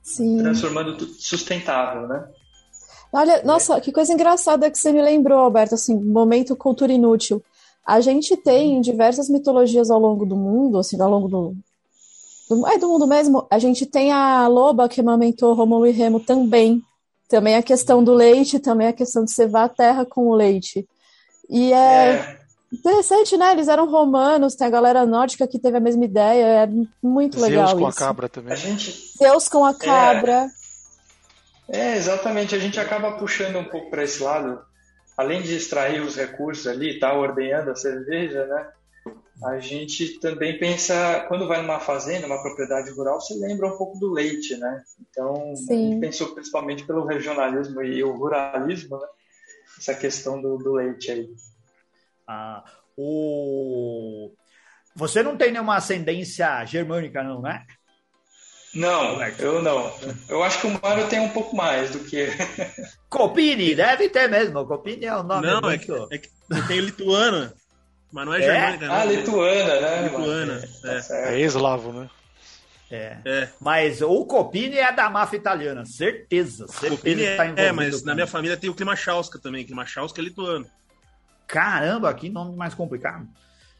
Sim. 0.03 0.37
transformando 0.37 0.97
tudo 0.97 1.13
sustentável, 1.13 2.07
né? 2.07 2.27
Olha, 3.11 3.41
nossa, 3.43 3.81
que 3.81 3.91
coisa 3.91 4.13
engraçada 4.13 4.69
que 4.69 4.77
você 4.77 4.91
me 4.91 5.01
lembrou, 5.01 5.39
Alberto, 5.39 5.73
assim, 5.73 5.95
momento 5.95 6.55
cultura 6.55 6.91
inútil. 6.91 7.41
A 7.83 8.01
gente 8.01 8.35
tem 8.37 8.79
diversas 8.81 9.29
mitologias 9.29 9.89
ao 9.89 9.97
longo 9.97 10.25
do 10.25 10.35
mundo, 10.35 10.77
assim, 10.77 11.01
ao 11.01 11.09
longo 11.09 11.27
do, 11.27 11.55
do, 12.49 12.67
é, 12.67 12.77
do 12.77 12.89
mundo 12.89 13.07
mesmo. 13.07 13.47
A 13.49 13.57
gente 13.57 13.85
tem 13.85 14.11
a 14.11 14.47
loba 14.47 14.89
que 14.89 14.99
amamentou 14.99 15.55
Romulo 15.55 15.87
e 15.87 15.91
Remo 15.91 16.19
também. 16.19 16.83
Também 17.27 17.55
a 17.55 17.63
questão 17.63 18.03
do 18.03 18.13
leite, 18.13 18.59
também 18.59 18.87
a 18.87 18.93
questão 18.93 19.23
de 19.23 19.31
cevar 19.31 19.65
a 19.65 19.69
terra 19.69 20.05
com 20.05 20.27
o 20.27 20.35
leite. 20.35 20.87
E 21.49 21.73
é, 21.73 22.09
é. 22.11 22.44
Interessante, 22.79 23.37
né? 23.37 23.51
Eles 23.51 23.67
eram 23.67 23.89
romanos, 23.89 24.55
tem 24.55 24.67
a 24.67 24.69
galera 24.69 25.05
nórdica 25.05 25.47
que 25.47 25.59
teve 25.59 25.77
a 25.77 25.81
mesma 25.81 26.05
ideia, 26.05 26.63
é 26.63 26.69
muito 27.01 27.39
Zeus 27.39 27.49
legal 27.49 27.77
com 27.77 27.89
isso. 27.89 28.03
a 28.03 28.05
cabra 28.07 28.29
também. 28.29 28.53
A 28.53 28.55
gente, 28.55 29.11
Deus 29.19 29.49
com 29.49 29.65
a 29.65 29.73
cabra. 29.73 30.47
É, 31.67 31.79
é 31.79 31.97
exatamente. 31.97 32.55
A 32.55 32.59
gente 32.59 32.79
acaba 32.79 33.17
puxando 33.17 33.57
um 33.57 33.65
pouco 33.65 33.89
para 33.89 34.03
esse 34.03 34.21
lado, 34.21 34.61
além 35.17 35.41
de 35.41 35.55
extrair 35.55 36.01
os 36.01 36.15
recursos 36.15 36.67
ali, 36.67 36.99
tá 36.99 37.13
ordenhando 37.13 37.71
a 37.71 37.75
cerveja, 37.75 38.45
né? 38.45 38.67
A 39.43 39.59
gente 39.59 40.17
também 40.19 40.57
pensa, 40.57 41.25
quando 41.27 41.47
vai 41.47 41.61
numa 41.61 41.79
fazenda, 41.79 42.25
uma 42.25 42.41
propriedade 42.41 42.89
rural, 42.91 43.19
você 43.19 43.33
lembra 43.33 43.67
um 43.67 43.77
pouco 43.77 43.99
do 43.99 44.11
leite, 44.11 44.55
né? 44.55 44.81
Então, 45.09 45.53
Sim. 45.55 45.73
a 45.73 45.91
gente 45.91 45.99
pensou 45.99 46.33
principalmente 46.33 46.85
pelo 46.85 47.05
regionalismo 47.05 47.83
e 47.83 48.01
o 48.01 48.15
ruralismo, 48.15 48.97
né? 48.97 49.07
Essa 49.77 49.93
questão 49.93 50.41
do, 50.41 50.57
do 50.57 50.73
leite 50.73 51.11
aí. 51.11 51.29
Ah, 52.27 52.63
o... 52.97 54.33
Você 54.95 55.21
não 55.21 55.35
tem 55.35 55.51
nenhuma 55.51 55.75
ascendência 55.75 56.65
germânica, 56.65 57.21
não, 57.23 57.41
né? 57.41 57.65
Não, 58.75 59.21
eu 59.39 59.61
não. 59.61 59.91
Eu 60.27 60.43
acho 60.43 60.59
que 60.59 60.67
o 60.67 60.79
Mário 60.81 61.07
tem 61.07 61.19
um 61.19 61.29
pouco 61.29 61.55
mais 61.55 61.91
do 61.91 61.99
que. 61.99 62.27
Copini, 63.09 63.73
deve 63.73 64.09
ter 64.09 64.29
mesmo. 64.29 64.65
Copini 64.65 65.05
é 65.05 65.15
o 65.15 65.23
nome. 65.23 65.47
Não, 65.47 65.69
é, 65.69 65.77
que, 65.77 65.91
é 66.11 66.17
que 66.17 66.29
tem 66.67 66.81
lituana, 66.81 67.53
mas 68.11 68.25
não 68.25 68.33
é, 68.33 68.39
é? 68.39 68.41
germânica. 68.41 68.91
Ah, 68.91 69.05
lituana, 69.05 69.79
né? 69.79 70.01
Lituana, 70.03 70.69
é. 70.83 70.99
É, 71.09 71.35
é 71.35 71.39
eslavo, 71.39 71.93
né? 71.93 72.09
É. 72.91 73.17
é. 73.25 73.49
Mas 73.61 74.01
o 74.01 74.25
Copini 74.25 74.77
é 74.77 74.91
da 74.91 75.09
máfia 75.09 75.37
italiana, 75.37 75.85
certeza. 75.85 76.67
certeza 76.67 76.95
Copini 76.97 77.23
é, 77.23 77.35
tá 77.37 77.45
é, 77.55 77.71
mas 77.71 78.03
na 78.03 78.13
minha 78.13 78.27
família 78.27 78.57
tem 78.57 78.69
o 78.69 78.75
Klimachowska 78.75 79.39
também. 79.39 79.65
Klimachowska 79.65 80.19
é 80.19 80.23
lituano. 80.23 80.67
Caramba, 81.47 82.13
que 82.13 82.29
nome 82.29 82.55
mais 82.55 82.73
complicado. 82.73 83.27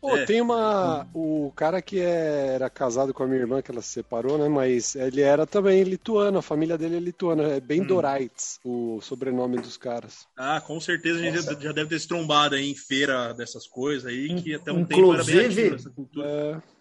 Pô, 0.06 0.16
é. 0.16 0.26
tem 0.26 0.40
uma. 0.40 1.08
O 1.14 1.52
cara 1.56 1.82
que 1.82 2.00
era 2.00 2.70
casado 2.70 3.12
com 3.12 3.24
a 3.24 3.28
minha 3.28 3.40
irmã, 3.40 3.62
que 3.62 3.72
ela 3.72 3.82
se 3.82 3.90
separou, 3.90 4.38
né? 4.38 4.48
Mas 4.48 4.96
ele 4.96 5.22
era 5.22 5.48
também 5.48 5.82
lituano, 5.82 6.38
a 6.38 6.44
família 6.44 6.78
dele 6.78 6.98
é 6.98 7.00
lituana. 7.00 7.44
É 7.44 7.60
bem 7.60 7.82
hum. 7.82 7.88
Doraites, 7.88 8.60
o 8.64 9.00
sobrenome 9.02 9.58
dos 9.58 9.78
caras. 9.78 10.28
Ah, 10.38 10.62
com 10.62 10.80
certeza 10.80 11.20
a 11.20 11.24
gente 11.24 11.36
Nossa. 11.38 11.60
já 11.60 11.72
deve 11.72 11.90
ter 11.90 12.00
se 12.00 12.08
trombado 12.08 12.54
aí 12.54 12.70
em 12.70 12.76
feira 12.76 13.34
dessas 13.34 13.66
coisas 13.66 14.06
aí, 14.06 14.36
que 14.42 14.54
até 14.54 14.72
um 14.72 14.82
Inclusive, 14.82 15.26
tempo 15.26 15.62
era 15.62 15.70
bem 15.70 15.76
essa 15.76 15.90
cultura. 15.90 16.28
É... 16.28 16.75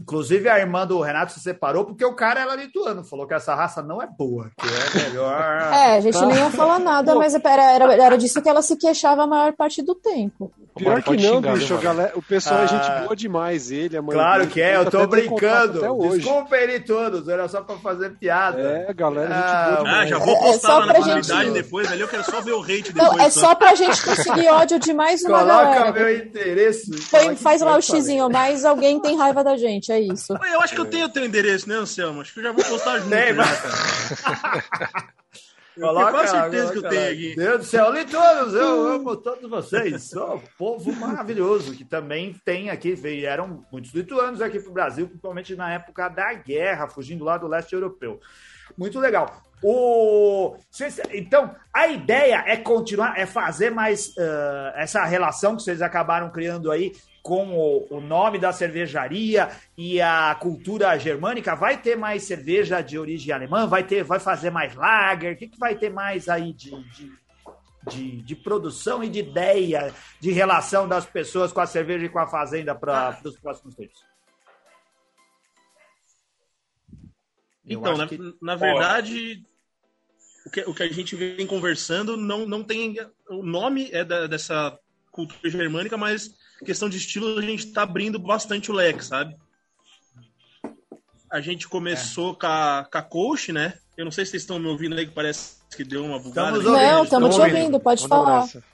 Inclusive, 0.00 0.48
a 0.48 0.58
irmã 0.58 0.86
do 0.86 0.98
Renato 1.00 1.32
se 1.32 1.40
separou 1.40 1.84
porque 1.84 2.04
o 2.04 2.14
cara 2.14 2.40
era 2.40 2.56
lituano. 2.56 3.04
Falou 3.04 3.26
que 3.26 3.34
essa 3.34 3.54
raça 3.54 3.82
não 3.82 4.00
é 4.00 4.06
boa, 4.06 4.50
que 4.58 4.66
é 4.66 5.02
melhor. 5.04 5.60
É, 5.80 5.96
a 5.96 6.00
gente 6.00 6.18
nem 6.26 6.36
ia 6.36 6.50
falar 6.50 6.78
nada, 6.78 7.14
mas 7.14 7.34
era, 7.34 7.72
era, 7.72 7.94
era 7.94 8.18
disso 8.18 8.40
que 8.40 8.48
ela 8.48 8.62
se 8.62 8.76
queixava 8.76 9.22
a 9.22 9.26
maior 9.26 9.52
parte 9.52 9.82
do 9.82 9.94
tempo. 9.94 10.50
Pior 10.76 11.02
que 11.02 11.16
não, 11.16 11.40
bicho. 11.40 11.76
Galera, 11.78 12.12
o 12.14 12.22
pessoal 12.22 12.60
ah, 12.60 12.64
é 12.64 12.68
gente 12.68 12.86
ah. 12.86 13.02
boa 13.02 13.16
demais, 13.16 13.70
ele, 13.70 13.96
a 13.96 14.02
mãe 14.02 14.14
Claro 14.14 14.46
que 14.46 14.60
é, 14.60 14.76
eu 14.76 14.90
tô 14.90 15.06
brincando. 15.06 15.80
Desculpa 16.10 16.56
ele 16.56 16.80
todos, 16.80 17.28
era 17.28 17.48
só 17.48 17.60
pra 17.60 17.76
fazer 17.76 18.10
piada. 18.10 18.86
É, 18.88 18.94
galera, 18.94 19.30
ah, 19.32 19.70
gente 19.70 19.78
boa 19.78 19.90
Ah, 19.90 20.06
já 20.06 20.18
vou 20.18 20.34
é, 20.34 20.40
postar 20.40 20.68
é 20.68 20.78
lá 20.78 20.86
na 20.86 20.94
comunidade 20.94 21.44
gente... 21.44 21.52
depois, 21.52 21.92
ali 21.92 22.00
eu 22.00 22.08
quero 22.08 22.24
só 22.24 22.40
ver 22.40 22.52
o 22.52 22.62
hate 22.62 22.92
depois. 22.92 23.16
Não, 23.16 23.20
é 23.20 23.30
só 23.30 23.54
pra 23.54 23.74
gente 23.74 24.02
conseguir 24.02 24.48
ódio 24.48 24.78
de 24.78 24.92
mais 24.92 25.22
uma 25.22 25.40
Coloca 25.40 25.54
galera. 25.54 25.80
Coloca 25.80 26.00
meu 26.00 26.16
interesse. 26.16 26.96
Foi, 27.02 27.36
faz 27.36 27.60
lá 27.60 27.76
o 27.76 27.82
xizinho, 27.82 28.30
mas 28.30 28.64
alguém 28.64 29.00
tem 29.00 29.16
raiva 29.16 29.42
da 29.42 29.56
gente, 29.56 29.89
é 29.92 30.00
isso. 30.00 30.32
Eu 30.32 30.60
acho 30.60 30.74
que 30.74 30.80
eu 30.80 30.86
tenho 30.86 31.08
teu 31.08 31.24
endereço, 31.24 31.68
né, 31.68 31.76
Anselmo? 31.76 32.20
Acho 32.20 32.32
que 32.32 32.40
eu 32.40 32.44
já 32.44 32.52
vou 32.52 32.64
postar 32.64 32.98
junto. 32.98 33.10
Tem, 33.10 33.32
né, 33.32 33.44
cara. 33.44 35.04
Eu 35.76 35.86
Coloca, 35.86 36.12
tenho 36.12 36.28
certeza 36.28 36.72
que 36.72 36.78
eu 36.78 36.88
tenho 36.88 37.12
aqui. 37.12 37.36
Deus 37.36 37.58
do 37.58 37.64
céu, 37.64 37.92
li 37.92 38.04
todos, 38.04 38.54
eu 38.54 38.86
amo 38.88 39.16
todos 39.16 39.48
vocês. 39.48 40.10
Sou 40.10 40.36
um 40.36 40.42
povo 40.58 40.92
maravilhoso, 40.92 41.74
que 41.74 41.84
também 41.84 42.34
tem 42.44 42.68
aqui, 42.68 42.94
vieram 42.94 43.64
muitos 43.72 43.94
lituanos 43.94 44.42
aqui 44.42 44.60
para 44.60 44.68
o 44.68 44.74
Brasil, 44.74 45.06
principalmente 45.06 45.54
na 45.54 45.72
época 45.72 46.08
da 46.08 46.34
guerra, 46.34 46.88
fugindo 46.88 47.24
lá 47.24 47.38
do 47.38 47.46
leste 47.46 47.72
europeu. 47.72 48.20
Muito 48.76 48.98
legal. 48.98 49.42
O... 49.62 50.56
Então, 51.12 51.54
a 51.72 51.86
ideia 51.86 52.44
é 52.46 52.56
continuar, 52.56 53.18
é 53.18 53.24
fazer 53.24 53.70
mais 53.70 54.08
uh, 54.08 54.72
essa 54.74 55.04
relação 55.04 55.56
que 55.56 55.62
vocês 55.62 55.80
acabaram 55.80 56.30
criando 56.30 56.70
aí 56.70 56.92
com 57.22 57.50
o, 57.50 57.86
o, 57.96 58.00
nome 58.00 58.38
da 58.38 58.52
cervejaria 58.52 59.50
e 59.76 60.00
a 60.00 60.34
cultura 60.34 60.98
germânica, 60.98 61.54
vai 61.54 61.80
ter 61.80 61.96
mais 61.96 62.24
cerveja 62.24 62.80
de 62.80 62.98
origem 62.98 63.32
alemã? 63.32 63.66
Vai 63.66 63.84
ter, 63.84 64.02
vai 64.02 64.18
fazer 64.18 64.50
mais 64.50 64.74
lager? 64.74 65.34
O 65.34 65.36
que, 65.36 65.48
que 65.48 65.58
vai 65.58 65.76
ter 65.76 65.90
mais 65.90 66.28
aí 66.28 66.52
de, 66.52 66.70
de, 66.90 67.12
de, 67.88 68.22
de 68.22 68.36
produção 68.36 69.04
e 69.04 69.08
de 69.08 69.18
ideia 69.18 69.94
de 70.18 70.32
relação 70.32 70.88
das 70.88 71.04
pessoas 71.04 71.52
com 71.52 71.60
a 71.60 71.66
cerveja 71.66 72.06
e 72.06 72.08
com 72.08 72.18
a 72.18 72.26
fazenda 72.26 72.74
para 72.74 73.18
os 73.24 73.38
próximos 73.38 73.74
tempos? 73.74 74.02
Então, 77.64 77.96
na, 77.96 78.06
que... 78.06 78.18
na, 78.42 78.56
verdade, 78.56 79.44
o 80.44 80.50
que, 80.50 80.60
o 80.62 80.74
que 80.74 80.82
a 80.82 80.88
gente 80.88 81.14
vem 81.14 81.46
conversando 81.46 82.16
não, 82.16 82.46
não 82.46 82.64
tem. 82.64 82.96
O 83.28 83.44
nome 83.44 83.88
é 83.92 84.04
da, 84.04 84.26
dessa 84.26 84.76
cultura 85.10 85.48
germânica, 85.48 85.96
mas 85.96 86.34
questão 86.64 86.88
de 86.88 86.96
estilo, 86.96 87.38
a 87.38 87.42
gente 87.42 87.66
está 87.66 87.82
abrindo 87.82 88.18
bastante 88.18 88.70
o 88.70 88.74
leque, 88.74 89.04
sabe? 89.04 89.36
A 91.30 91.40
gente 91.40 91.68
começou 91.68 92.32
é. 92.32 92.34
com, 92.34 92.46
a, 92.46 92.88
com 92.90 92.98
a 92.98 93.02
coach, 93.02 93.52
né? 93.52 93.74
Eu 93.96 94.04
não 94.04 94.12
sei 94.12 94.24
se 94.24 94.32
vocês 94.32 94.42
estão 94.42 94.58
me 94.58 94.66
ouvindo 94.66 94.96
aí, 94.96 95.06
que 95.06 95.14
parece 95.14 95.56
que 95.76 95.84
deu 95.84 96.04
uma 96.04 96.18
bugada. 96.18 96.58
Estamos 96.58 96.66
ouvindo, 96.66 96.92
não, 96.92 97.04
estamos 97.04 97.34
te 97.34 97.40
ouvindo, 97.40 97.80
pode 97.80 98.08
falar. 98.08 98.44
Estão 98.44 98.64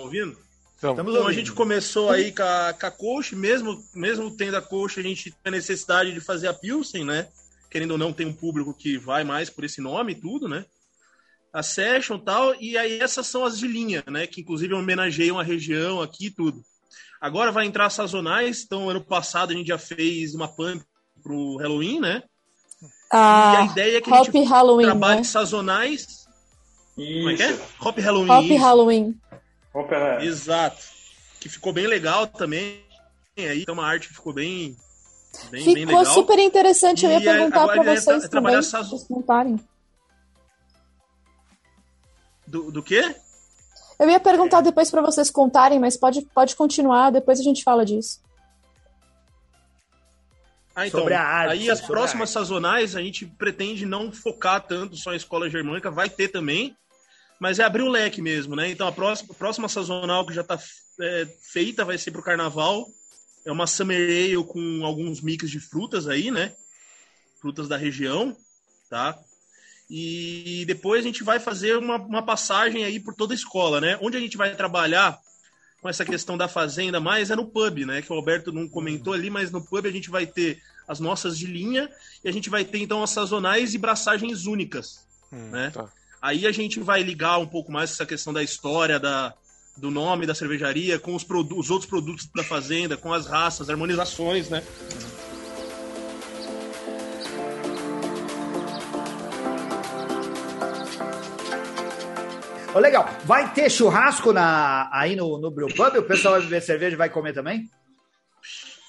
ouvindo? 0.00 0.44
Então, 0.76 0.92
então 1.00 1.26
a 1.26 1.32
gente 1.32 1.50
começou 1.52 2.10
aí 2.10 2.30
com 2.30 2.42
a, 2.42 2.74
com 2.78 2.86
a 2.86 2.90
coach, 2.90 3.34
mesmo, 3.34 3.82
mesmo 3.94 4.30
tendo 4.36 4.56
a 4.56 4.62
coach, 4.62 5.00
a 5.00 5.02
gente 5.02 5.30
tem 5.30 5.38
a 5.46 5.50
necessidade 5.50 6.12
de 6.12 6.20
fazer 6.20 6.48
a 6.48 6.54
Pilsen, 6.54 7.04
né? 7.04 7.28
Querendo 7.70 7.92
ou 7.92 7.98
não, 7.98 8.12
tem 8.12 8.26
um 8.26 8.32
público 8.32 8.74
que 8.74 8.98
vai 8.98 9.24
mais 9.24 9.48
por 9.48 9.64
esse 9.64 9.80
nome 9.80 10.12
e 10.12 10.20
tudo, 10.20 10.46
né? 10.46 10.66
A 11.54 11.62
Session 11.62 12.16
e 12.16 12.24
tal, 12.24 12.54
e 12.60 12.76
aí 12.76 12.98
essas 12.98 13.28
são 13.28 13.44
as 13.44 13.56
de 13.56 13.68
linha, 13.68 14.02
né? 14.10 14.26
Que 14.26 14.40
inclusive 14.40 14.74
homenageiam 14.74 15.38
a 15.38 15.42
região 15.44 16.02
aqui 16.02 16.26
e 16.26 16.30
tudo. 16.30 16.60
Agora 17.20 17.52
vai 17.52 17.64
entrar 17.64 17.88
sazonais, 17.90 18.64
então 18.64 18.90
ano 18.90 19.00
passado 19.00 19.52
a 19.52 19.56
gente 19.56 19.68
já 19.68 19.78
fez 19.78 20.34
uma 20.34 20.48
pump 20.48 20.84
pro 21.22 21.56
Halloween, 21.58 22.00
né? 22.00 22.24
Ah, 23.12 23.54
e 23.54 23.56
a 23.56 23.64
ideia 23.70 23.98
é 23.98 24.00
que 24.00 24.12
a 24.12 24.24
gente 24.24 24.42
Halloween, 24.42 24.86
trabalhe 24.86 25.18
né? 25.18 25.24
sazonais. 25.24 26.26
Isso. 26.98 27.14
Como 27.18 27.30
é 27.30 27.36
que 27.36 27.42
é? 27.44 27.58
Hop 27.80 27.98
Halloween. 27.98 28.30
Hop 28.30 28.60
Halloween. 28.60 29.20
Halloween. 29.72 30.26
Exato. 30.26 30.82
Que 31.40 31.48
ficou 31.48 31.72
bem 31.72 31.86
legal 31.86 32.26
também. 32.26 32.82
Aí 33.38 33.64
tem 33.64 33.72
uma 33.72 33.86
arte 33.86 34.08
que 34.08 34.14
ficou 34.14 34.32
bem. 34.32 34.76
bem 35.50 35.60
ficou 35.60 35.74
bem 35.74 35.86
legal. 35.86 36.04
super 36.06 36.38
interessante. 36.40 37.04
Eu 37.04 37.12
ia 37.12 37.20
perguntar 37.20 37.68
para 37.68 37.82
vocês 37.82 38.28
também, 38.28 38.60
se 38.60 38.72
vocês 38.72 39.04
contarem. 39.04 39.58
Do, 42.46 42.70
do 42.70 42.82
quê? 42.82 43.14
Eu 43.98 44.10
ia 44.10 44.20
perguntar 44.20 44.60
depois 44.60 44.90
para 44.90 45.02
vocês 45.02 45.30
contarem, 45.30 45.78
mas 45.78 45.96
pode, 45.96 46.22
pode 46.34 46.56
continuar, 46.56 47.10
depois 47.10 47.40
a 47.40 47.42
gente 47.42 47.62
fala 47.62 47.84
disso. 47.84 48.20
Ah, 50.74 50.88
então, 50.88 51.00
sobre 51.00 51.14
a 51.14 51.22
arte, 51.22 51.52
aí 51.52 51.70
as 51.70 51.80
próximas 51.80 52.30
sazonais 52.30 52.96
a 52.96 53.00
gente 53.00 53.24
pretende 53.24 53.86
não 53.86 54.10
focar 54.10 54.60
tanto 54.60 54.96
só 54.96 55.12
em 55.12 55.16
escola 55.16 55.48
germânica, 55.48 55.88
vai 55.88 56.10
ter 56.10 56.28
também, 56.28 56.76
mas 57.38 57.60
é 57.60 57.62
abrir 57.62 57.82
o 57.82 57.88
leque 57.88 58.20
mesmo, 58.20 58.56
né? 58.56 58.68
Então 58.70 58.88
a 58.88 58.92
próxima, 58.92 59.32
a 59.32 59.34
próxima 59.36 59.68
sazonal 59.68 60.26
que 60.26 60.34
já 60.34 60.40
está 60.40 60.58
é, 61.00 61.28
feita 61.52 61.84
vai 61.84 61.96
ser 61.96 62.10
para 62.10 62.20
o 62.20 62.24
carnaval, 62.24 62.84
é 63.44 63.52
uma 63.52 63.68
summer 63.68 64.00
ale 64.00 64.44
com 64.44 64.84
alguns 64.84 65.20
mix 65.20 65.48
de 65.48 65.60
frutas 65.60 66.08
aí, 66.08 66.32
né? 66.32 66.52
Frutas 67.40 67.68
da 67.68 67.76
região, 67.76 68.36
tá? 68.90 69.16
E 69.88 70.64
depois 70.66 71.04
a 71.04 71.06
gente 71.06 71.22
vai 71.22 71.38
fazer 71.38 71.76
uma, 71.76 71.96
uma 71.96 72.22
passagem 72.22 72.84
aí 72.84 72.98
por 72.98 73.14
toda 73.14 73.34
a 73.34 73.36
escola, 73.36 73.80
né? 73.80 73.98
Onde 74.00 74.16
a 74.16 74.20
gente 74.20 74.36
vai 74.36 74.54
trabalhar 74.54 75.18
com 75.80 75.88
essa 75.88 76.04
questão 76.04 76.38
da 76.38 76.48
fazenda 76.48 76.98
mais 76.98 77.30
é 77.30 77.36
no 77.36 77.46
pub, 77.46 77.84
né? 77.84 78.00
Que 78.00 78.10
o 78.10 78.16
Alberto 78.16 78.50
não 78.50 78.66
comentou 78.66 79.12
ali, 79.12 79.28
mas 79.28 79.50
no 79.50 79.62
pub 79.62 79.86
a 79.86 79.90
gente 79.90 80.08
vai 80.08 80.26
ter 80.26 80.62
as 80.88 81.00
nossas 81.00 81.38
de 81.38 81.46
linha 81.46 81.90
e 82.24 82.28
a 82.28 82.32
gente 82.32 82.48
vai 82.48 82.64
ter 82.64 82.78
então 82.78 83.02
as 83.02 83.10
sazonais 83.10 83.74
e 83.74 83.78
braçagens 83.78 84.46
únicas, 84.46 85.04
hum, 85.30 85.50
né? 85.50 85.70
Tá. 85.70 85.88
Aí 86.22 86.46
a 86.46 86.52
gente 86.52 86.80
vai 86.80 87.02
ligar 87.02 87.38
um 87.38 87.46
pouco 87.46 87.70
mais 87.70 87.92
essa 87.92 88.06
questão 88.06 88.32
da 88.32 88.42
história, 88.42 88.98
da, 88.98 89.34
do 89.76 89.90
nome 89.90 90.24
da 90.24 90.34
cervejaria, 90.34 90.98
com 90.98 91.14
os, 91.14 91.22
os 91.22 91.70
outros 91.70 91.88
produtos 91.88 92.26
da 92.34 92.42
fazenda, 92.42 92.96
com 92.96 93.12
as 93.12 93.26
raças, 93.26 93.68
harmonizações, 93.68 94.48
né? 94.48 94.62
Oh, 102.74 102.80
legal. 102.80 103.06
Vai 103.24 103.52
ter 103.54 103.70
churrasco 103.70 104.32
na, 104.32 104.90
aí 104.92 105.14
no, 105.14 105.38
no 105.38 105.48
Brewpub? 105.48 105.96
O 105.96 106.02
pessoal 106.02 106.34
vai 106.34 106.42
beber 106.42 106.60
cerveja 106.60 106.94
e 106.94 106.98
vai 106.98 107.08
comer 107.08 107.32
também? 107.32 107.70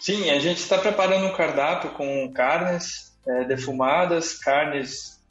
Sim, 0.02 0.32
a 0.32 0.40
gente 0.40 0.58
está 0.58 0.78
preparando 0.80 1.28
um 1.28 1.36
cardápio 1.36 1.92
com 1.92 2.34
carnes 2.34 3.16
é, 3.28 3.44
defumadas, 3.44 4.34
carnes 4.40 5.22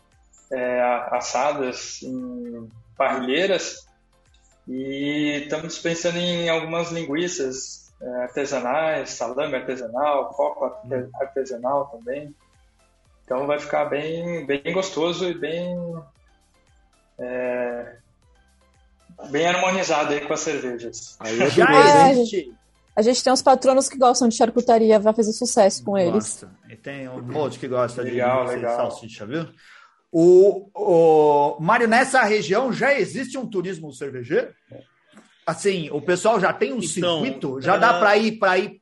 é, 0.53 0.81
assadas 1.11 2.01
em 2.03 2.71
parrilheiras 2.97 3.89
e 4.69 5.43
estamos 5.43 5.79
pensando 5.79 6.19
em 6.19 6.49
algumas 6.49 6.93
linguiças 6.93 7.93
é, 8.01 8.23
artesanais, 8.23 9.11
salame 9.11 9.57
artesanal, 9.57 10.29
coco 10.31 10.77
artesanal 11.21 11.87
também. 11.87 12.33
Então 13.25 13.49
vai 13.49 13.59
ficar 13.59 13.87
bem, 13.87 14.47
bem 14.47 14.73
gostoso 14.73 15.29
e 15.29 15.35
bem 15.35 15.77
é, 17.19 17.97
bem 19.31 19.47
harmonizado 19.47 20.13
aí 20.13 20.21
com 20.21 20.33
as 20.33 20.41
cervejas. 20.41 21.17
Aí 21.21 21.41
é 21.41 21.51
Já 21.51 22.11
existe. 22.11 22.53
A 22.97 23.03
gente 23.03 23.25
tem 23.25 23.33
uns 23.33 23.43
patronos 23.43 23.89
que 23.89 23.99
gostam 23.99 24.29
de 24.29 24.37
charcutaria, 24.37 25.01
vai 25.01 25.13
fazer 25.13 25.33
sucesso 25.33 25.83
com 25.83 25.93
Gosta. 25.93 26.07
eles. 26.07 26.47
E 26.71 26.77
tem 26.77 27.09
um 27.09 27.21
monte 27.21 27.59
que 27.59 27.67
gosta 27.67 28.03
legal, 28.03 28.47
de 28.47 28.55
legal. 28.55 28.77
salsicha, 28.77 29.27
viu? 29.27 29.49
O, 30.13 30.71
o 30.73 31.61
Mário, 31.61 31.89
nessa 31.89 32.23
região 32.23 32.73
já 32.73 32.95
existe 32.97 33.37
um 33.37 33.49
turismo 33.49 33.93
cervejeiro? 33.93 34.55
Assim, 35.45 35.91
o 35.91 36.01
pessoal 36.01 36.39
já 36.39 36.53
tem 36.53 36.73
um 36.73 36.79
então, 36.79 37.23
circuito? 37.23 37.61
Já 37.61 37.77
dá 37.77 37.99
para 37.99 38.17
ir 38.17 38.39
para 38.39 38.59
ir 38.59 38.81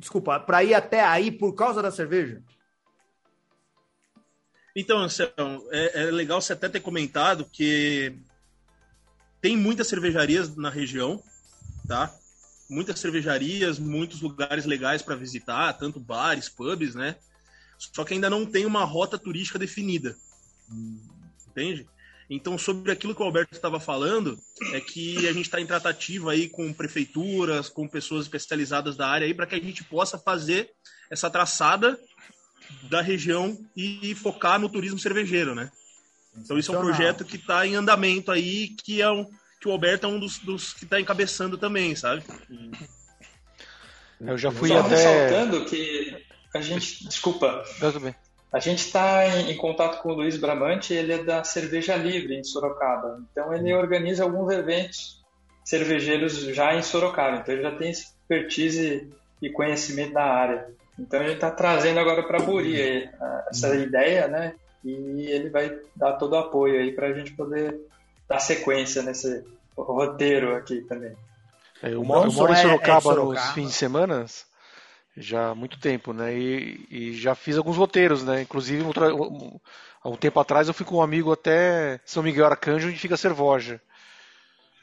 desculpa, 0.00 0.40
para 0.40 0.64
ir 0.64 0.74
até 0.74 1.04
aí 1.04 1.30
por 1.30 1.54
causa 1.54 1.82
da 1.82 1.90
cerveja? 1.90 2.42
Então, 4.74 4.98
Anselmo, 4.98 5.68
é, 5.70 6.02
é, 6.02 6.10
legal 6.10 6.40
você 6.40 6.54
até 6.54 6.68
ter 6.68 6.80
comentado 6.80 7.44
que 7.44 8.16
tem 9.40 9.56
muitas 9.56 9.88
cervejarias 9.88 10.54
na 10.56 10.70
região, 10.70 11.22
tá? 11.86 12.14
Muitas 12.68 13.00
cervejarias, 13.00 13.78
muitos 13.78 14.20
lugares 14.20 14.64
legais 14.64 15.02
para 15.02 15.16
visitar, 15.16 15.72
tanto 15.74 15.98
bares, 15.98 16.48
pubs, 16.48 16.94
né? 16.94 17.16
Só 17.78 18.04
que 18.04 18.14
ainda 18.14 18.28
não 18.30 18.44
tem 18.44 18.66
uma 18.66 18.84
rota 18.84 19.18
turística 19.18 19.58
definida. 19.58 20.16
Entende? 21.48 21.88
Então, 22.28 22.56
sobre 22.56 22.92
aquilo 22.92 23.14
que 23.14 23.22
o 23.22 23.24
Alberto 23.24 23.54
estava 23.54 23.80
falando, 23.80 24.38
é 24.72 24.80
que 24.80 25.26
a 25.26 25.32
gente 25.32 25.46
está 25.46 25.60
em 25.60 25.66
tratativa 25.66 26.30
aí 26.30 26.48
com 26.48 26.72
prefeituras, 26.72 27.68
com 27.68 27.88
pessoas 27.88 28.26
especializadas 28.26 28.96
da 28.96 29.08
área 29.08 29.26
aí, 29.26 29.34
para 29.34 29.46
que 29.46 29.56
a 29.56 29.60
gente 29.60 29.82
possa 29.82 30.16
fazer 30.16 30.70
essa 31.10 31.28
traçada 31.28 31.98
da 32.88 33.00
região 33.00 33.58
e 33.76 34.14
focar 34.14 34.60
no 34.60 34.68
turismo 34.68 34.98
cervejeiro, 34.98 35.56
né? 35.56 35.72
Então, 36.36 36.58
isso 36.58 36.74
é 36.74 36.78
um 36.78 36.80
projeto 36.80 37.24
que 37.24 37.36
está 37.36 37.66
em 37.66 37.74
andamento 37.74 38.30
aí, 38.30 38.68
que 38.68 39.02
é 39.02 39.10
um, 39.10 39.26
que 39.60 39.68
o 39.68 39.72
Alberto 39.72 40.06
é 40.06 40.08
um 40.08 40.18
dos, 40.18 40.38
dos 40.38 40.72
que 40.72 40.84
está 40.84 41.00
encabeçando 41.00 41.58
também, 41.58 41.94
sabe? 41.94 42.22
Eu 44.20 44.38
já 44.38 44.50
fui 44.50 44.68
Só 44.68 44.80
até... 44.80 44.88
ressaltando 44.88 45.64
que 45.64 46.16
a 46.54 46.60
gente... 46.60 47.06
Desculpa. 47.06 47.64
Tudo 47.78 48.00
bem. 48.00 48.14
A 48.52 48.58
gente 48.58 48.80
está 48.80 49.26
em, 49.26 49.50
em, 49.50 49.56
contato 49.56 50.02
com 50.02 50.10
o 50.10 50.14
Luiz 50.14 50.36
Bramante, 50.36 50.92
ele 50.92 51.12
é 51.12 51.22
da 51.22 51.44
Cerveja 51.44 51.94
Livre 51.94 52.34
em 52.34 52.42
Sorocaba. 52.42 53.22
Então 53.30 53.54
ele 53.54 53.72
organiza 53.72 54.24
alguns 54.24 54.52
eventos 54.52 55.22
cervejeiros 55.64 56.36
já 56.46 56.74
em 56.74 56.82
Sorocaba. 56.82 57.36
Então 57.36 57.54
ele 57.54 57.62
já 57.62 57.70
tem 57.76 57.90
expertise 57.90 59.08
e 59.40 59.50
conhecimento 59.50 60.14
da 60.14 60.24
área. 60.24 60.68
Então 60.98 61.22
ele 61.22 61.34
está 61.34 61.50
trazendo 61.50 62.00
agora 62.00 62.24
para 62.24 62.40
Buri 62.40 63.08
essa 63.48 63.68
uhum. 63.68 63.82
ideia, 63.82 64.26
né? 64.26 64.54
E 64.84 65.26
ele 65.26 65.50
vai 65.50 65.78
dar 65.94 66.14
todo 66.14 66.32
o 66.32 66.38
apoio 66.38 66.80
aí 66.80 66.92
para 66.92 67.08
a 67.08 67.12
gente 67.12 67.32
poder 67.32 67.80
dar 68.28 68.38
sequência 68.38 69.02
nesse 69.02 69.44
roteiro 69.76 70.54
aqui 70.56 70.80
também. 70.82 71.14
É, 71.82 71.92
eu, 71.92 72.04
moro, 72.04 72.28
eu 72.28 72.32
moro 72.32 72.52
em 72.52 72.56
Sorocaba, 72.56 72.92
é, 72.92 72.96
é 72.96 73.00
Sorocaba 73.00 73.32
nos 73.32 73.54
fins 73.54 73.68
de 73.68 73.74
semana 73.74 74.26
já 75.16 75.50
há 75.50 75.54
muito 75.54 75.78
tempo, 75.78 76.12
né? 76.12 76.34
E, 76.34 76.86
e 76.90 77.12
já 77.14 77.34
fiz 77.34 77.56
alguns 77.56 77.76
roteiros, 77.76 78.22
né? 78.22 78.42
Inclusive, 78.42 78.82
um, 78.82 79.60
há 80.02 80.08
um 80.08 80.16
tempo 80.16 80.40
atrás 80.40 80.68
eu 80.68 80.74
fui 80.74 80.86
com 80.86 80.96
um 80.96 81.02
amigo 81.02 81.32
até 81.32 82.00
São 82.04 82.22
Miguel 82.22 82.46
Arcanjo, 82.46 82.88
onde 82.88 82.98
fica 82.98 83.14
a 83.14 83.18
Cervoja. 83.18 83.80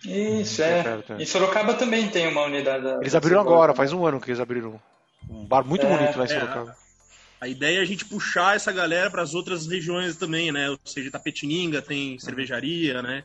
Isso, 0.06 0.62
é. 0.62 0.84
Perto, 0.84 1.14
é. 1.14 1.22
Em 1.22 1.26
Sorocaba 1.26 1.74
também 1.74 2.08
tem 2.10 2.28
uma 2.28 2.43
unidade. 2.43 2.86
Eles 3.02 3.16
abriram 3.16 3.41
agora, 3.41 3.74
faz 3.74 3.93
um 3.93 4.06
ano 4.06 4.20
que 4.20 4.30
eles 4.30 4.39
abriram. 4.39 4.80
Um 5.30 5.45
bar 5.45 5.66
muito 5.66 5.86
é, 5.86 5.89
bonito 5.89 6.18
lá 6.18 6.26
em 6.26 6.32
é. 6.32 6.39
Sorocaba. 6.39 6.76
A 7.40 7.48
ideia 7.48 7.80
é 7.80 7.82
a 7.82 7.86
gente 7.86 8.06
puxar 8.06 8.56
essa 8.56 8.72
galera 8.72 9.12
para 9.12 9.22
as 9.22 9.34
outras 9.34 9.68
regiões 9.68 10.18
também, 10.18 10.52
né? 10.52 10.70
Ou 10.70 10.80
seja, 10.84 11.12
Tapetininga 11.12 11.82
tem 11.82 12.18
cervejaria, 12.18 13.02
né? 13.02 13.24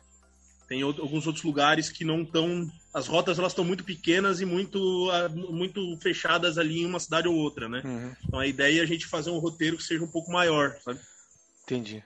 Tem 0.67 0.81
alguns 0.81 1.27
outros 1.27 1.43
lugares 1.43 1.89
que 1.89 2.05
não 2.05 2.21
estão. 2.21 2.71
As 2.93 3.07
rotas 3.07 3.39
elas 3.39 3.51
estão 3.51 3.65
muito 3.65 3.83
pequenas 3.83 4.39
e 4.39 4.45
muito, 4.45 5.09
muito 5.49 5.97
fechadas 6.01 6.57
ali 6.57 6.81
em 6.81 6.85
uma 6.85 6.99
cidade 6.99 7.27
ou 7.27 7.35
outra, 7.35 7.67
né? 7.67 7.81
Uhum. 7.83 8.15
Então 8.27 8.39
a 8.39 8.47
ideia 8.47 8.79
é 8.79 8.83
a 8.83 8.87
gente 8.87 9.07
fazer 9.07 9.31
um 9.31 9.39
roteiro 9.39 9.77
que 9.77 9.83
seja 9.83 10.03
um 10.03 10.11
pouco 10.11 10.31
maior, 10.31 10.77
sabe? 10.83 10.99
Entendi. 11.63 12.03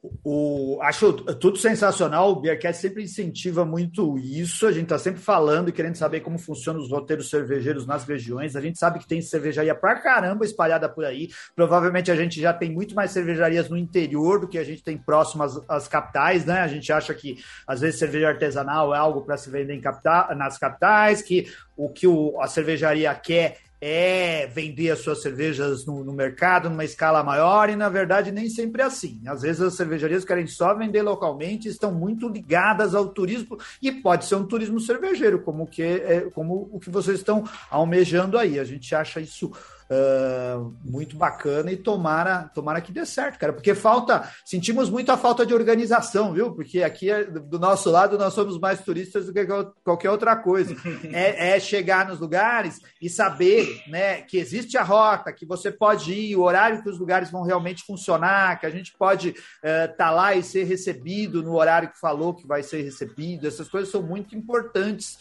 O, 0.00 0.78
acho 0.82 1.12
tudo 1.12 1.58
sensacional. 1.58 2.30
O 2.30 2.40
Beercast 2.40 2.80
sempre 2.80 3.02
incentiva 3.02 3.64
muito 3.64 4.16
isso. 4.16 4.66
A 4.66 4.72
gente 4.72 4.84
está 4.84 4.98
sempre 4.98 5.20
falando 5.20 5.68
e 5.68 5.72
querendo 5.72 5.96
saber 5.96 6.20
como 6.20 6.38
funcionam 6.38 6.80
os 6.80 6.90
roteiros 6.90 7.28
cervejeiros 7.28 7.84
nas 7.84 8.04
regiões. 8.04 8.54
A 8.54 8.60
gente 8.60 8.78
sabe 8.78 9.00
que 9.00 9.08
tem 9.08 9.20
cervejaria 9.20 9.74
pra 9.74 9.96
caramba 9.96 10.44
espalhada 10.44 10.88
por 10.88 11.04
aí. 11.04 11.30
Provavelmente 11.56 12.12
a 12.12 12.16
gente 12.16 12.40
já 12.40 12.52
tem 12.52 12.70
muito 12.70 12.94
mais 12.94 13.10
cervejarias 13.10 13.68
no 13.68 13.76
interior 13.76 14.40
do 14.40 14.48
que 14.48 14.58
a 14.58 14.64
gente 14.64 14.84
tem 14.84 14.96
próximo 14.96 15.42
às, 15.42 15.60
às 15.68 15.88
capitais, 15.88 16.44
né? 16.44 16.60
A 16.60 16.68
gente 16.68 16.92
acha 16.92 17.12
que 17.12 17.42
às 17.66 17.80
vezes 17.80 17.98
cerveja 17.98 18.28
artesanal 18.28 18.94
é 18.94 18.98
algo 18.98 19.22
para 19.22 19.36
se 19.36 19.50
vender 19.50 19.74
em 19.74 19.80
capital, 19.80 20.32
nas 20.36 20.58
capitais, 20.58 21.22
que 21.22 21.50
o 21.76 21.88
que 21.88 22.06
o, 22.06 22.40
a 22.40 22.46
cervejaria 22.46 23.12
quer 23.16 23.58
é 23.80 24.46
vender 24.48 24.90
as 24.90 25.00
suas 25.00 25.22
cervejas 25.22 25.86
no, 25.86 26.02
no, 26.02 26.12
mercado 26.12 26.68
numa 26.68 26.84
escala 26.84 27.22
maior 27.22 27.70
e 27.70 27.76
na 27.76 27.88
verdade 27.88 28.32
nem 28.32 28.48
sempre 28.48 28.82
é 28.82 28.84
assim. 28.84 29.20
Às 29.26 29.42
vezes 29.42 29.62
as 29.62 29.74
cervejarias 29.74 30.24
querem 30.24 30.46
só 30.46 30.74
vender 30.74 31.02
localmente, 31.02 31.68
estão 31.68 31.92
muito 31.92 32.28
ligadas 32.28 32.94
ao 32.94 33.08
turismo 33.08 33.58
e 33.80 33.92
pode 33.92 34.24
ser 34.24 34.34
um 34.34 34.46
turismo 34.46 34.80
cervejeiro, 34.80 35.40
como 35.40 35.66
que 35.66 35.82
é, 35.82 36.28
como 36.34 36.68
o 36.72 36.80
que 36.80 36.90
vocês 36.90 37.18
estão 37.18 37.44
almejando 37.70 38.36
aí. 38.36 38.58
A 38.58 38.64
gente 38.64 38.92
acha 38.94 39.20
isso 39.20 39.52
uh, 39.90 40.74
muito 40.84 41.16
bacana 41.16 41.72
e 41.72 41.76
tomara, 41.76 42.50
tomara 42.54 42.80
que 42.80 42.92
dê 42.92 43.04
certo, 43.04 43.38
cara, 43.38 43.52
porque 43.52 43.74
falta, 43.74 44.28
sentimos 44.44 44.90
muito 44.90 45.10
a 45.10 45.16
falta 45.16 45.44
de 45.44 45.54
organização, 45.54 46.32
viu? 46.32 46.52
Porque 46.52 46.82
aqui 46.82 47.10
é, 47.10 47.24
do 47.24 47.58
nosso 47.58 47.90
lado 47.90 48.18
nós 48.18 48.34
somos 48.34 48.58
mais 48.58 48.80
turistas 48.80 49.26
do 49.26 49.32
que 49.32 49.46
qualquer 49.82 50.10
outra 50.10 50.36
coisa. 50.36 50.76
É, 51.10 51.56
é 51.56 51.60
chegar 51.60 52.06
nos 52.06 52.18
lugares 52.18 52.80
e 53.00 53.08
saber, 53.08 53.82
né, 53.88 54.20
que 54.22 54.36
existe 54.36 54.76
a 54.76 54.82
rota, 54.82 55.32
que 55.32 55.46
você 55.46 55.70
pode 55.70 56.12
ir, 56.12 56.36
o 56.36 56.42
horário 56.42 56.82
que 56.82 56.88
os 56.88 56.98
lugares 56.98 57.30
vão 57.30 57.42
realmente 57.42 57.84
funcionar, 57.84 58.58
que 58.60 58.66
a 58.66 58.70
gente 58.70 58.92
pode 58.96 59.28
estar 59.28 59.92
uh, 59.92 59.96
tá 59.96 60.10
lá 60.10 60.34
e 60.34 60.42
ser 60.42 60.64
recebido 60.64 61.42
no 61.42 61.54
horário 61.56 61.90
que 61.90 61.98
falou 61.98 62.34
que 62.34 62.46
vai 62.46 62.62
ser 62.62 62.82
recebido. 62.82 63.46
Essas 63.46 63.68
coisas 63.68 63.90
são 63.90 64.02
muito 64.02 64.34
importantes, 64.36 65.18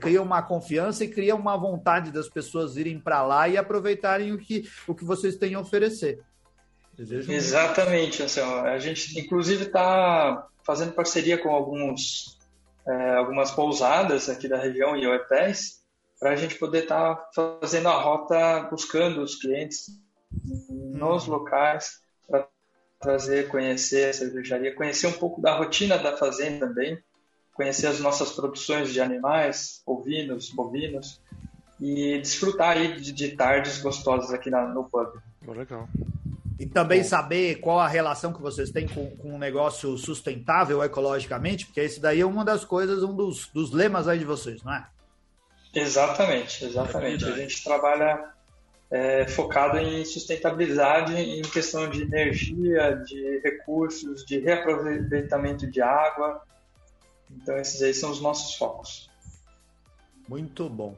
criam 0.00 0.24
uma 0.24 0.42
confiança 0.42 1.04
e 1.04 1.08
criam 1.08 1.38
uma 1.38 1.56
vontade 1.56 2.10
das 2.10 2.28
pessoas 2.28 2.76
irem 2.76 2.98
para 2.98 3.22
lá 3.22 3.48
e 3.48 3.56
aproveitar 3.56 4.09
o 4.32 4.38
que, 4.38 4.68
o 4.86 4.94
que 4.94 5.04
vocês 5.04 5.36
têm 5.36 5.54
a 5.54 5.60
oferecer. 5.60 6.20
Desejo 6.96 7.32
Exatamente, 7.32 8.22
Anselmo. 8.22 8.66
A 8.66 8.78
gente, 8.78 9.18
inclusive, 9.18 9.64
está 9.64 10.46
fazendo 10.64 10.92
parceria 10.92 11.38
com 11.38 11.50
alguns, 11.50 12.38
é, 12.86 13.14
algumas 13.14 13.50
pousadas 13.50 14.28
aqui 14.28 14.48
da 14.48 14.58
região 14.58 14.96
e 14.96 15.06
hotéis 15.06 15.80
para 16.18 16.30
a 16.30 16.36
gente 16.36 16.56
poder 16.56 16.82
estar 16.82 17.14
tá 17.14 17.58
fazendo 17.60 17.88
a 17.88 17.98
rota 17.98 18.68
buscando 18.70 19.22
os 19.22 19.36
clientes 19.36 19.86
nos 20.68 21.26
hum. 21.26 21.30
locais 21.30 22.00
para 22.28 22.46
trazer, 23.00 23.48
conhecer 23.48 24.10
a 24.10 24.12
cervejaria, 24.12 24.74
conhecer 24.74 25.06
um 25.06 25.12
pouco 25.12 25.40
da 25.40 25.56
rotina 25.56 25.98
da 25.98 26.16
fazenda 26.16 26.68
também, 26.68 27.02
conhecer 27.54 27.86
as 27.86 27.98
nossas 27.98 28.32
produções 28.32 28.92
de 28.92 29.00
animais, 29.00 29.82
ovinos, 29.86 30.50
bovinos, 30.50 31.20
e 31.80 32.18
desfrutar 32.18 32.76
aí 32.76 33.00
de, 33.00 33.12
de 33.12 33.28
tardes 33.30 33.80
gostosas 33.80 34.32
aqui 34.32 34.50
na, 34.50 34.66
no 34.66 34.84
pub. 34.84 35.08
legal. 35.46 35.88
E 36.58 36.66
também 36.66 37.00
Bom. 37.00 37.08
saber 37.08 37.56
qual 37.56 37.80
a 37.80 37.88
relação 37.88 38.34
que 38.34 38.42
vocês 38.42 38.70
têm 38.70 38.86
com, 38.86 39.16
com 39.16 39.34
um 39.34 39.38
negócio 39.38 39.96
sustentável 39.96 40.84
ecologicamente, 40.84 41.64
porque 41.64 41.80
esse 41.80 41.98
daí 41.98 42.20
é 42.20 42.26
uma 42.26 42.44
das 42.44 42.66
coisas, 42.66 43.02
um 43.02 43.16
dos, 43.16 43.48
dos 43.48 43.72
lemas 43.72 44.06
aí 44.06 44.18
de 44.18 44.26
vocês, 44.26 44.62
não 44.62 44.74
é? 44.74 44.86
Exatamente, 45.74 46.64
exatamente. 46.64 47.24
É 47.24 47.28
a 47.28 47.36
gente 47.36 47.64
trabalha 47.64 48.30
é, 48.90 49.26
focado 49.26 49.78
em 49.78 50.04
sustentabilidade 50.04 51.14
em 51.14 51.40
questão 51.42 51.88
de 51.88 52.02
energia, 52.02 52.96
de 53.06 53.40
recursos, 53.42 54.24
de 54.26 54.38
reaproveitamento 54.38 55.66
de 55.66 55.80
água. 55.80 56.42
Então, 57.30 57.56
esses 57.56 57.80
aí 57.80 57.94
são 57.94 58.10
os 58.10 58.20
nossos 58.20 58.56
focos. 58.56 59.08
Muito 60.28 60.68
bom. 60.68 60.94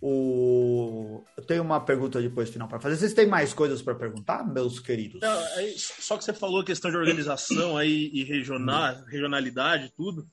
O... 0.00 1.24
Eu 1.36 1.42
tenho 1.44 1.62
uma 1.62 1.80
pergunta 1.80 2.20
depois 2.20 2.50
final 2.50 2.68
para 2.68 2.78
fazer. 2.78 2.96
Vocês 2.96 3.14
têm 3.14 3.26
mais 3.26 3.54
coisas 3.54 3.80
para 3.80 3.94
perguntar, 3.94 4.46
meus 4.46 4.78
queridos? 4.78 5.20
Não, 5.20 5.38
aí, 5.56 5.74
só 5.78 6.16
que 6.16 6.24
você 6.24 6.32
falou 6.32 6.62
questão 6.62 6.90
de 6.90 6.96
organização 6.96 7.76
aí 7.76 8.10
e 8.12 8.22
regional, 8.24 9.02
regionalidade, 9.06 9.92
tudo. 9.96 10.26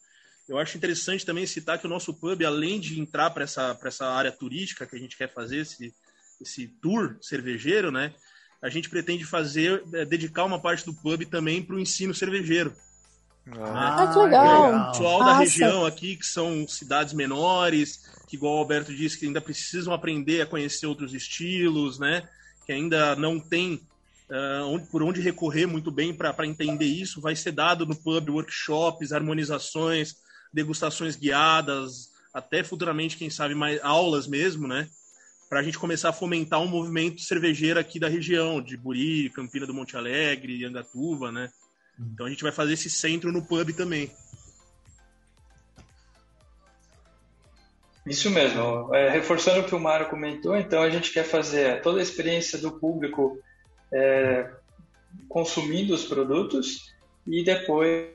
Eu 0.47 0.57
acho 0.57 0.77
interessante 0.77 1.25
também 1.25 1.45
citar 1.45 1.79
que 1.79 1.87
o 1.87 1.89
nosso 1.89 2.13
pub, 2.13 2.43
além 2.43 2.79
de 2.79 2.99
entrar 2.99 3.29
para 3.29 3.45
essa, 3.45 3.77
essa 3.85 4.05
área 4.05 4.31
turística 4.31 4.85
que 4.85 4.95
a 4.95 4.99
gente 4.99 5.17
quer 5.17 5.31
fazer, 5.31 5.59
esse, 5.59 5.93
esse 6.41 6.67
tour 6.81 7.17
cervejeiro, 7.21 7.91
né? 7.91 8.13
A 8.61 8.69
gente 8.69 8.89
pretende 8.89 9.25
fazer, 9.25 9.83
é, 9.93 10.05
dedicar 10.05 10.43
uma 10.43 10.59
parte 10.59 10.85
do 10.85 10.93
pub 10.93 11.25
também 11.25 11.63
para 11.63 11.75
o 11.75 11.79
ensino 11.79 12.13
cervejeiro. 12.13 12.75
Ah, 13.51 14.09
que 14.13 14.19
legal. 14.19 14.69
O 14.69 14.91
pessoal 14.91 15.19
Nossa. 15.19 15.25
da 15.25 15.37
região 15.39 15.85
aqui, 15.85 16.15
que 16.15 16.25
são 16.25 16.67
cidades 16.67 17.13
menores, 17.13 17.99
que 18.27 18.35
igual 18.35 18.55
o 18.55 18.59
Alberto 18.59 18.95
disse, 18.95 19.19
que 19.19 19.25
ainda 19.25 19.41
precisam 19.41 19.93
aprender 19.93 20.41
a 20.41 20.45
conhecer 20.45 20.85
outros 20.85 21.13
estilos, 21.13 21.99
né? 21.99 22.27
Que 22.65 22.71
ainda 22.71 23.15
não 23.15 23.39
tem 23.39 23.81
uh, 24.29 24.65
onde, 24.67 24.85
por 24.87 25.03
onde 25.03 25.19
recorrer 25.19 25.65
muito 25.65 25.91
bem 25.91 26.13
para 26.13 26.47
entender 26.47 26.85
isso. 26.85 27.19
Vai 27.19 27.35
ser 27.35 27.51
dado 27.51 27.85
no 27.85 27.95
pub 27.95 28.29
workshops, 28.29 29.11
harmonizações, 29.11 30.15
degustações 30.53 31.17
guiadas, 31.17 32.11
até 32.33 32.63
futuramente, 32.63 33.17
quem 33.17 33.29
sabe, 33.29 33.53
mais 33.53 33.79
aulas 33.83 34.25
mesmo, 34.25 34.67
né? 34.67 34.87
Para 35.49 35.59
a 35.59 35.63
gente 35.63 35.77
começar 35.77 36.09
a 36.09 36.13
fomentar 36.13 36.61
um 36.61 36.67
movimento 36.67 37.21
cervejeiro 37.21 37.79
aqui 37.79 37.99
da 37.99 38.07
região, 38.07 38.61
de 38.61 38.75
Buri, 38.77 39.29
Campina 39.29 39.67
do 39.67 39.73
Monte 39.73 39.97
Alegre, 39.97 40.65
Angatuva, 40.65 41.31
né? 41.31 41.51
Então 41.99 42.25
a 42.25 42.29
gente 42.29 42.43
vai 42.43 42.51
fazer 42.51 42.73
esse 42.73 42.89
centro 42.89 43.31
no 43.31 43.45
pub 43.45 43.71
também. 43.73 44.11
Isso 48.05 48.29
mesmo. 48.29 48.93
É, 48.93 49.09
reforçando 49.09 49.61
o 49.61 49.63
que 49.63 49.75
o 49.75 49.79
Mário 49.79 50.09
comentou, 50.09 50.57
então 50.57 50.81
a 50.81 50.89
gente 50.89 51.11
quer 51.11 51.23
fazer 51.23 51.81
toda 51.81 51.99
a 51.99 52.03
experiência 52.03 52.59
do 52.59 52.71
público 52.79 53.39
é, 53.91 54.51
consumindo 55.29 55.93
os 55.93 56.05
produtos 56.05 56.93
e 57.25 57.43
depois 57.43 58.11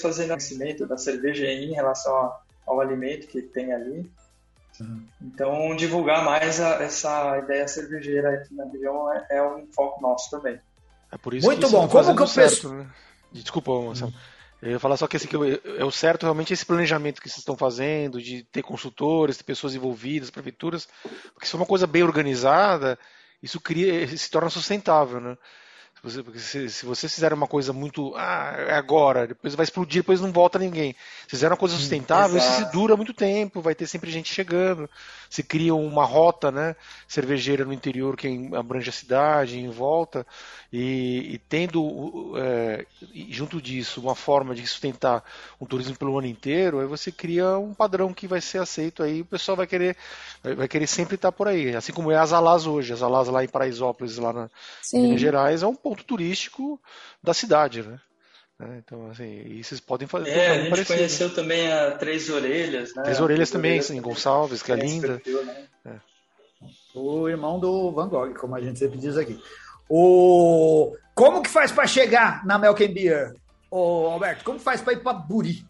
fazer 0.00 0.26
conhecimento 0.26 0.86
da 0.86 0.96
cerveja 0.96 1.46
em 1.46 1.72
relação 1.72 2.14
ao, 2.14 2.44
ao 2.66 2.80
alimento 2.80 3.26
que 3.26 3.42
tem 3.42 3.72
ali. 3.72 4.10
Uhum. 4.80 5.06
Então, 5.20 5.76
divulgar 5.76 6.24
mais 6.24 6.60
a, 6.60 6.82
essa 6.82 7.38
ideia 7.38 7.66
cervejeira 7.66 8.34
aqui 8.34 8.54
na 8.54 8.64
região 8.66 9.12
é, 9.12 9.26
é, 9.30 9.42
um 9.42 9.66
foco 9.72 10.00
nosso 10.00 10.30
também. 10.30 10.60
É 11.10 11.18
por 11.18 11.34
isso 11.34 11.46
Muito 11.46 11.68
bom. 11.68 11.88
Como 11.88 12.16
que 12.16 12.22
eu 12.22 12.28
penso? 12.28 12.72
Né? 12.72 12.86
Desculpa, 13.32 13.72
Marcelo. 13.80 14.12
Eu 14.62 14.72
ia 14.72 14.78
falar 14.78 14.96
só 14.98 15.06
que 15.06 15.16
assim, 15.16 15.26
que 15.26 15.36
é 15.78 15.84
o 15.84 15.90
certo 15.90 16.24
realmente 16.24 16.52
esse 16.52 16.66
planejamento 16.66 17.20
que 17.20 17.28
vocês 17.28 17.38
estão 17.38 17.56
fazendo, 17.56 18.20
de 18.20 18.42
ter 18.44 18.62
consultores, 18.62 19.38
ter 19.38 19.44
pessoas 19.44 19.74
envolvidas, 19.74 20.28
prefeituras, 20.28 20.86
porque 21.32 21.46
se 21.46 21.52
for 21.52 21.56
uma 21.56 21.66
coisa 21.66 21.86
bem 21.86 22.02
organizada, 22.02 22.98
isso 23.42 23.58
cria, 23.58 24.06
se 24.06 24.30
torna 24.30 24.50
sustentável, 24.50 25.18
né? 25.18 25.38
Você, 26.02 26.22
porque 26.22 26.38
se, 26.38 26.70
se 26.70 26.86
vocês 26.86 27.12
fizerem 27.14 27.36
uma 27.36 27.46
coisa 27.46 27.72
muito. 27.72 28.14
Ah, 28.16 28.54
é 28.56 28.74
agora, 28.74 29.26
depois 29.26 29.54
vai 29.54 29.64
explodir, 29.64 30.02
depois 30.02 30.20
não 30.20 30.32
volta 30.32 30.58
ninguém. 30.58 30.94
Se 31.22 31.30
fizeram 31.30 31.52
uma 31.52 31.58
coisa 31.58 31.76
sustentável, 31.76 32.38
isso 32.38 32.52
se 32.52 32.72
dura 32.72 32.96
muito 32.96 33.12
tempo, 33.12 33.60
vai 33.60 33.74
ter 33.74 33.86
sempre 33.86 34.10
gente 34.10 34.32
chegando. 34.32 34.88
Se 35.28 35.42
cria 35.42 35.74
uma 35.74 36.04
rota 36.04 36.50
né, 36.50 36.74
cervejeira 37.06 37.64
no 37.64 37.72
interior 37.72 38.16
que 38.16 38.50
abrange 38.54 38.88
a 38.88 38.92
cidade, 38.92 39.58
em 39.58 39.68
volta, 39.68 40.26
e, 40.72 41.34
e 41.34 41.38
tendo 41.38 42.32
é, 42.36 42.86
junto 43.28 43.60
disso 43.60 44.00
uma 44.00 44.14
forma 44.14 44.54
de 44.54 44.66
sustentar 44.66 45.22
um 45.60 45.66
turismo 45.66 45.96
pelo 45.96 46.18
ano 46.18 46.26
inteiro, 46.26 46.80
aí 46.80 46.86
você 46.86 47.12
cria 47.12 47.58
um 47.58 47.74
padrão 47.74 48.12
que 48.14 48.26
vai 48.26 48.40
ser 48.40 48.58
aceito 48.58 49.02
aí, 49.02 49.20
o 49.20 49.24
pessoal 49.26 49.56
vai 49.56 49.66
querer, 49.66 49.96
vai, 50.42 50.66
querer 50.66 50.86
sempre 50.86 51.16
estar 51.16 51.30
por 51.30 51.46
aí. 51.46 51.76
Assim 51.76 51.92
como 51.92 52.10
é 52.10 52.16
as 52.16 52.32
Alás 52.32 52.66
hoje, 52.66 52.92
as 52.92 53.02
Alás 53.02 53.28
lá 53.28 53.44
em 53.44 53.48
Paraisópolis, 53.48 54.16
lá 54.16 54.32
na 54.32 54.50
Sim. 54.82 55.02
Minas 55.02 55.20
Gerais, 55.20 55.62
é 55.62 55.66
um 55.66 55.74
ponto 55.90 56.04
turístico 56.04 56.80
da 57.20 57.34
cidade, 57.34 57.82
né? 57.82 57.98
É, 58.60 58.76
então, 58.78 59.10
assim, 59.10 59.24
e 59.24 59.64
vocês 59.64 59.80
podem 59.80 60.06
fazer. 60.06 60.30
É, 60.30 60.50
a 60.50 60.54
gente 60.58 60.70
parecido. 60.70 60.98
conheceu 60.98 61.34
também 61.34 61.72
a 61.72 61.96
Três 61.96 62.28
Orelhas, 62.28 62.94
né? 62.94 63.02
Três 63.02 63.20
Orelhas 63.20 63.50
também, 63.50 63.72
Orelhas, 63.72 63.90
em 63.90 64.00
Gonçalves, 64.00 64.62
que 64.62 64.70
é 64.70 64.76
linda. 64.76 65.14
Perfil, 65.14 65.44
né? 65.44 65.66
é. 65.86 65.94
O 66.94 67.28
irmão 67.28 67.58
do 67.58 67.90
Van 67.90 68.08
Gogh, 68.08 68.34
como 68.34 68.54
a 68.54 68.60
gente 68.60 68.78
sempre 68.78 68.98
diz 68.98 69.16
aqui. 69.16 69.42
O... 69.88 70.94
Como 71.14 71.42
que 71.42 71.50
faz 71.50 71.72
para 71.72 71.86
chegar 71.86 72.46
na 72.46 72.58
Melken 72.58 72.92
Beer, 72.92 73.34
o 73.70 74.06
Alberto? 74.06 74.44
Como 74.44 74.60
faz 74.60 74.80
para 74.80 74.92
ir 74.92 75.02
para 75.02 75.14
Buri? 75.14 75.64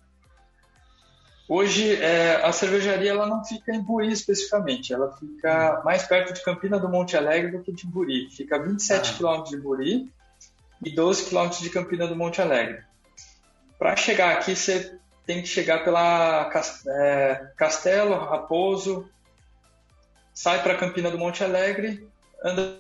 Hoje, 1.53 1.97
é, 1.97 2.37
a 2.47 2.53
cervejaria 2.53 3.11
ela 3.11 3.27
não 3.27 3.45
fica 3.45 3.75
em 3.75 3.83
Buri 3.83 4.13
especificamente, 4.13 4.95
ela 4.95 5.11
fica 5.19 5.83
mais 5.85 6.05
perto 6.05 6.33
de 6.33 6.45
Campina 6.45 6.79
do 6.79 6.89
Monte 6.89 7.17
Alegre 7.17 7.51
do 7.51 7.61
que 7.61 7.73
de 7.73 7.89
Buri. 7.89 8.31
Fica 8.31 8.55
a 8.55 8.59
27 8.61 9.11
ah. 9.11 9.17
quilômetros 9.17 9.51
de 9.51 9.57
Buri 9.57 10.13
e 10.87 10.95
12 10.95 11.25
quilômetros 11.25 11.61
de 11.61 11.69
Campina 11.69 12.07
do 12.07 12.15
Monte 12.15 12.41
Alegre. 12.41 12.85
Para 13.77 13.97
chegar 13.97 14.31
aqui, 14.31 14.55
você 14.55 14.97
tem 15.27 15.43
que 15.43 15.49
chegar 15.49 15.83
pela 15.83 16.49
é, 16.87 17.51
Castelo, 17.57 18.15
Raposo, 18.15 19.11
sai 20.33 20.63
para 20.63 20.79
Campina 20.79 21.11
do 21.11 21.19
Monte 21.19 21.43
Alegre, 21.43 22.09
anda 22.45 22.79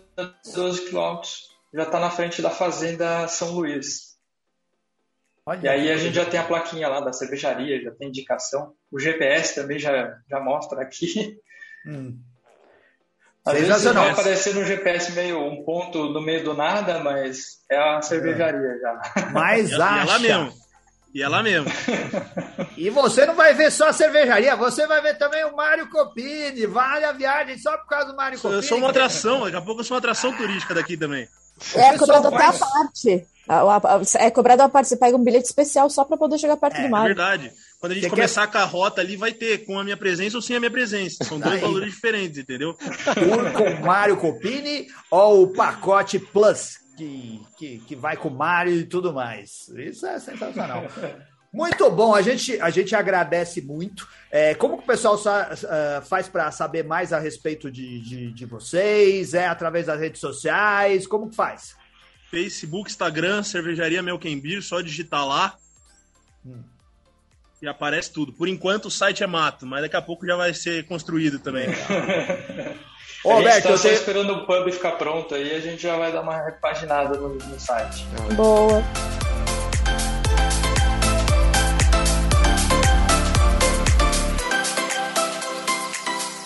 12 0.55 0.87
quilômetros, 0.87 1.51
já 1.75 1.83
está 1.83 1.99
na 1.99 2.11
frente 2.11 2.41
da 2.41 2.51
Fazenda 2.51 3.27
São 3.27 3.51
Luís. 3.51 4.10
Olha, 5.47 5.61
e 5.64 5.68
aí 5.68 5.91
a 5.91 5.97
gente 5.97 6.14
já 6.14 6.24
tem 6.24 6.38
a 6.38 6.45
plaquinha 6.45 6.88
lá 6.88 7.01
da 7.01 7.12
cervejaria, 7.12 7.82
já 7.82 7.91
tem 7.93 8.09
indicação. 8.09 8.74
O 8.91 8.99
GPS 8.99 9.55
também 9.55 9.78
já, 9.78 10.16
já 10.28 10.41
mostra 10.41 10.82
aqui. 10.82 11.38
Hum. 11.86 12.18
Às 13.45 13.59
vezes 13.59 13.84
vai 13.84 14.11
aparecer 14.11 14.55
no 14.55 14.64
GPS 14.64 15.12
meio 15.12 15.43
um 15.43 15.64
ponto 15.64 16.11
no 16.11 16.20
meio 16.20 16.45
do 16.45 16.53
nada, 16.53 16.99
mas 16.99 17.62
é 17.70 17.76
a 17.76 18.03
cervejaria 18.03 18.78
já. 18.80 19.30
Mas 19.32 19.70
e, 19.70 19.80
acha. 19.80 19.97
E 19.97 20.01
é 20.01 20.05
lá 20.05 20.18
mesmo. 20.18 20.61
E 21.12 21.22
é 21.22 21.28
lá 21.28 21.43
mesmo. 21.43 21.66
e 22.76 22.91
você 22.91 23.26
não 23.26 23.34
vai 23.34 23.55
ver 23.55 23.72
só 23.72 23.88
a 23.88 23.93
cervejaria, 23.93 24.55
você 24.57 24.86
vai 24.86 25.01
ver 25.01 25.16
também 25.18 25.45
o 25.45 25.57
Mário 25.57 25.88
Copini. 25.88 26.66
Vale 26.66 27.05
a 27.05 27.12
viagem 27.12 27.59
só 27.59 27.76
por 27.78 27.86
causa 27.86 28.09
do 28.09 28.16
Mário 28.16 28.38
Copini. 28.38 28.61
Eu 28.61 28.62
sou 28.62 28.78
uma 28.78 28.91
atração, 28.91 29.41
daqui 29.45 29.57
a 29.57 29.62
pouco 29.62 29.80
eu 29.80 29.84
sou 29.84 29.95
uma 29.95 29.99
atração 29.99 30.36
turística 30.36 30.74
daqui 30.74 30.97
também. 30.97 31.26
É, 31.75 31.97
cobrado 31.97 32.29
até 32.29 32.45
a 32.45 32.53
parte. 32.53 33.27
É 34.19 34.31
cobrado 34.31 34.63
a 34.63 34.69
parte. 34.69 34.89
Você 34.89 34.97
pega 34.97 35.17
um 35.17 35.25
bilhete 35.25 35.47
especial 35.47 35.91
só 35.91 36.05
para 36.05 36.17
poder 36.17 36.39
chegar 36.39 36.57
perto 36.57 36.77
é, 36.77 36.83
do 36.83 36.91
mar. 36.91 37.05
É 37.05 37.09
verdade. 37.09 37.53
Quando 37.81 37.93
a 37.93 37.95
gente 37.95 38.05
você 38.05 38.11
começar 38.11 38.47
quer... 38.47 38.59
a 38.59 38.65
rota 38.65 39.01
ali, 39.01 39.17
vai 39.17 39.33
ter 39.33 39.65
com 39.65 39.79
a 39.79 39.85
minha 39.85 39.97
presença 39.97 40.37
ou 40.37 40.43
sem 40.43 40.57
a 40.57 40.61
minha 40.61 40.71
presença. 40.71 41.25
São 41.25 41.41
dois 41.41 41.61
valores 41.61 41.93
diferentes, 41.93 42.39
entendeu? 42.39 42.77
Um 43.17 43.53
com 43.53 43.87
Mário 43.87 44.17
Copini 44.19 44.87
ou 45.11 45.45
o 45.45 45.49
pacote 45.49 46.19
Plus, 46.19 46.79
que, 46.97 47.41
que, 47.59 47.79
que 47.79 47.97
vai 47.97 48.17
com 48.17 48.29
o 48.29 48.37
Mário 48.37 48.75
e 48.75 48.85
tudo 48.85 49.13
mais. 49.13 49.69
Isso 49.77 50.07
é 50.07 50.19
sensacional. 50.21 50.85
Muito 51.53 51.90
bom, 51.90 52.14
a 52.14 52.22
gente, 52.22 52.61
a 52.61 52.70
gente 52.70 52.94
agradece 52.94 53.61
muito. 53.61 54.07
É, 54.30 54.55
como 54.55 54.78
que 54.78 54.84
o 54.84 54.86
pessoal 54.86 55.16
uh, 55.16 56.03
faz 56.07 56.28
para 56.28 56.51
saber 56.53 56.84
mais 56.84 57.12
a 57.12 57.18
respeito 57.18 57.70
de, 57.70 58.01
de, 58.01 58.32
de, 58.32 58.46
vocês? 58.46 59.34
É 59.34 59.48
através 59.48 59.86
das 59.86 59.98
redes 59.98 60.20
sociais? 60.20 61.09
Como 61.09 61.28
que 61.28 61.34
faz? 61.34 61.74
Facebook, 62.30 62.88
Instagram, 62.88 63.42
Cervejaria 63.42 64.01
Melkenbir, 64.01 64.62
só 64.62 64.80
digitar 64.80 65.26
lá 65.26 65.57
hum. 66.46 66.62
e 67.61 67.66
aparece 67.66 68.12
tudo. 68.12 68.32
Por 68.32 68.46
enquanto 68.46 68.84
o 68.84 68.90
site 68.90 69.24
é 69.24 69.26
mato, 69.26 69.66
mas 69.66 69.82
daqui 69.82 69.96
a 69.96 70.03
pouco 70.03 70.24
já 70.24 70.36
vai 70.36 70.55
ser 70.55 70.86
construído 70.86 71.40
também. 71.40 71.66
Ô, 73.24 73.42
gente 73.42 73.62
tá 73.62 73.76
só 73.76 73.88
esperando 73.88 74.32
o 74.32 74.46
pub 74.46 74.72
ficar 74.72 74.92
pronto 74.92 75.34
aí, 75.34 75.55
a 75.55 75.61
gente 75.61 75.82
já 75.82 75.96
vai 75.96 76.11
dar 76.12 76.22
uma 76.22 76.42
repaginada 76.42 77.18
no, 77.18 77.34
no 77.34 77.61
site. 77.61 78.07
Boa. 78.34 78.82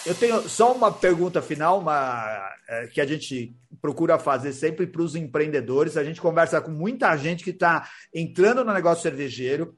Eu 0.07 0.15
tenho 0.15 0.47
só 0.49 0.75
uma 0.75 0.93
pergunta 0.93 1.41
final, 1.41 1.81
uma, 1.81 2.51
é, 2.69 2.87
que 2.89 3.01
a 3.01 3.07
gente 3.07 3.57
procura 3.81 4.19
fazer 4.19 4.53
sempre 4.53 4.87
para 4.87 5.01
os 5.01 5.15
empreendedores. 5.15 5.97
A 5.97 6.05
gente 6.05 6.21
conversa 6.21 6.61
com 6.61 6.71
muita 6.71 7.17
gente 7.17 7.43
que 7.43 7.51
está 7.51 7.89
entrando 8.15 8.63
no 8.65 8.73
negócio 8.73 9.03
cervejeiro. 9.03 9.75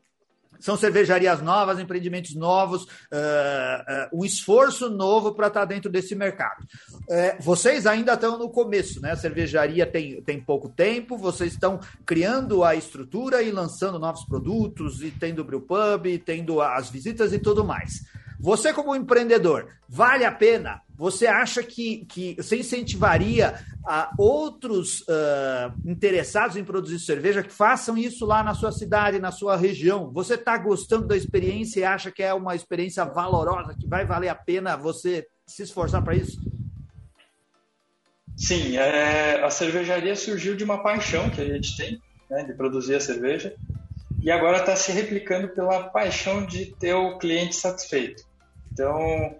São 0.58 0.76
cervejarias 0.76 1.42
novas, 1.42 1.78
empreendimentos 1.78 2.34
novos, 2.34 2.84
uh, 2.84 2.86
uh, 4.14 4.20
um 4.20 4.24
esforço 4.24 4.88
novo 4.88 5.34
para 5.34 5.48
estar 5.48 5.60
tá 5.60 5.66
dentro 5.66 5.90
desse 5.90 6.14
mercado. 6.14 6.64
Uh, 7.02 7.42
vocês 7.42 7.86
ainda 7.86 8.14
estão 8.14 8.38
no 8.38 8.48
começo, 8.48 9.00
né? 9.00 9.12
A 9.12 9.16
cervejaria 9.16 9.84
tem, 9.84 10.22
tem 10.22 10.40
pouco 10.40 10.70
tempo, 10.70 11.18
vocês 11.18 11.52
estão 11.52 11.78
criando 12.06 12.64
a 12.64 12.74
estrutura 12.74 13.42
e 13.42 13.50
lançando 13.50 13.98
novos 13.98 14.24
produtos, 14.24 15.02
e 15.02 15.10
tendo 15.10 15.40
o 15.40 15.44
brewpub, 15.44 16.08
e 16.08 16.18
tendo 16.18 16.62
as 16.62 16.88
visitas 16.88 17.34
e 17.34 17.38
tudo 17.38 17.62
mais. 17.62 18.00
Você, 18.38 18.72
como 18.72 18.94
empreendedor, 18.94 19.68
vale 19.88 20.24
a 20.24 20.32
pena? 20.32 20.82
Você 20.94 21.26
acha 21.26 21.62
que, 21.62 22.04
que 22.06 22.34
você 22.36 22.58
incentivaria 22.58 23.54
a 23.84 24.10
outros 24.18 25.00
uh, 25.02 25.72
interessados 25.84 26.56
em 26.56 26.64
produzir 26.64 26.98
cerveja 26.98 27.42
que 27.42 27.52
façam 27.52 27.96
isso 27.96 28.24
lá 28.24 28.42
na 28.42 28.54
sua 28.54 28.72
cidade, 28.72 29.18
na 29.18 29.30
sua 29.30 29.56
região? 29.56 30.10
Você 30.12 30.34
está 30.34 30.56
gostando 30.56 31.06
da 31.06 31.16
experiência 31.16 31.80
e 31.80 31.84
acha 31.84 32.10
que 32.10 32.22
é 32.22 32.32
uma 32.32 32.54
experiência 32.54 33.04
valorosa, 33.04 33.76
que 33.78 33.86
vai 33.86 34.06
valer 34.06 34.28
a 34.28 34.34
pena 34.34 34.76
você 34.76 35.26
se 35.46 35.62
esforçar 35.62 36.02
para 36.02 36.14
isso? 36.14 36.40
Sim, 38.36 38.76
é, 38.76 39.42
a 39.42 39.50
cervejaria 39.50 40.14
surgiu 40.14 40.54
de 40.54 40.64
uma 40.64 40.82
paixão 40.82 41.30
que 41.30 41.40
a 41.40 41.44
gente 41.44 41.74
tem 41.76 41.98
né, 42.28 42.44
de 42.44 42.52
produzir 42.52 42.94
a 42.94 43.00
cerveja 43.00 43.54
e 44.20 44.30
agora 44.30 44.58
está 44.58 44.74
se 44.74 44.92
replicando 44.92 45.48
pela 45.48 45.84
paixão 45.84 46.44
de 46.44 46.66
ter 46.66 46.94
o 46.94 47.16
cliente 47.16 47.54
satisfeito. 47.54 48.25
Então, 48.76 49.34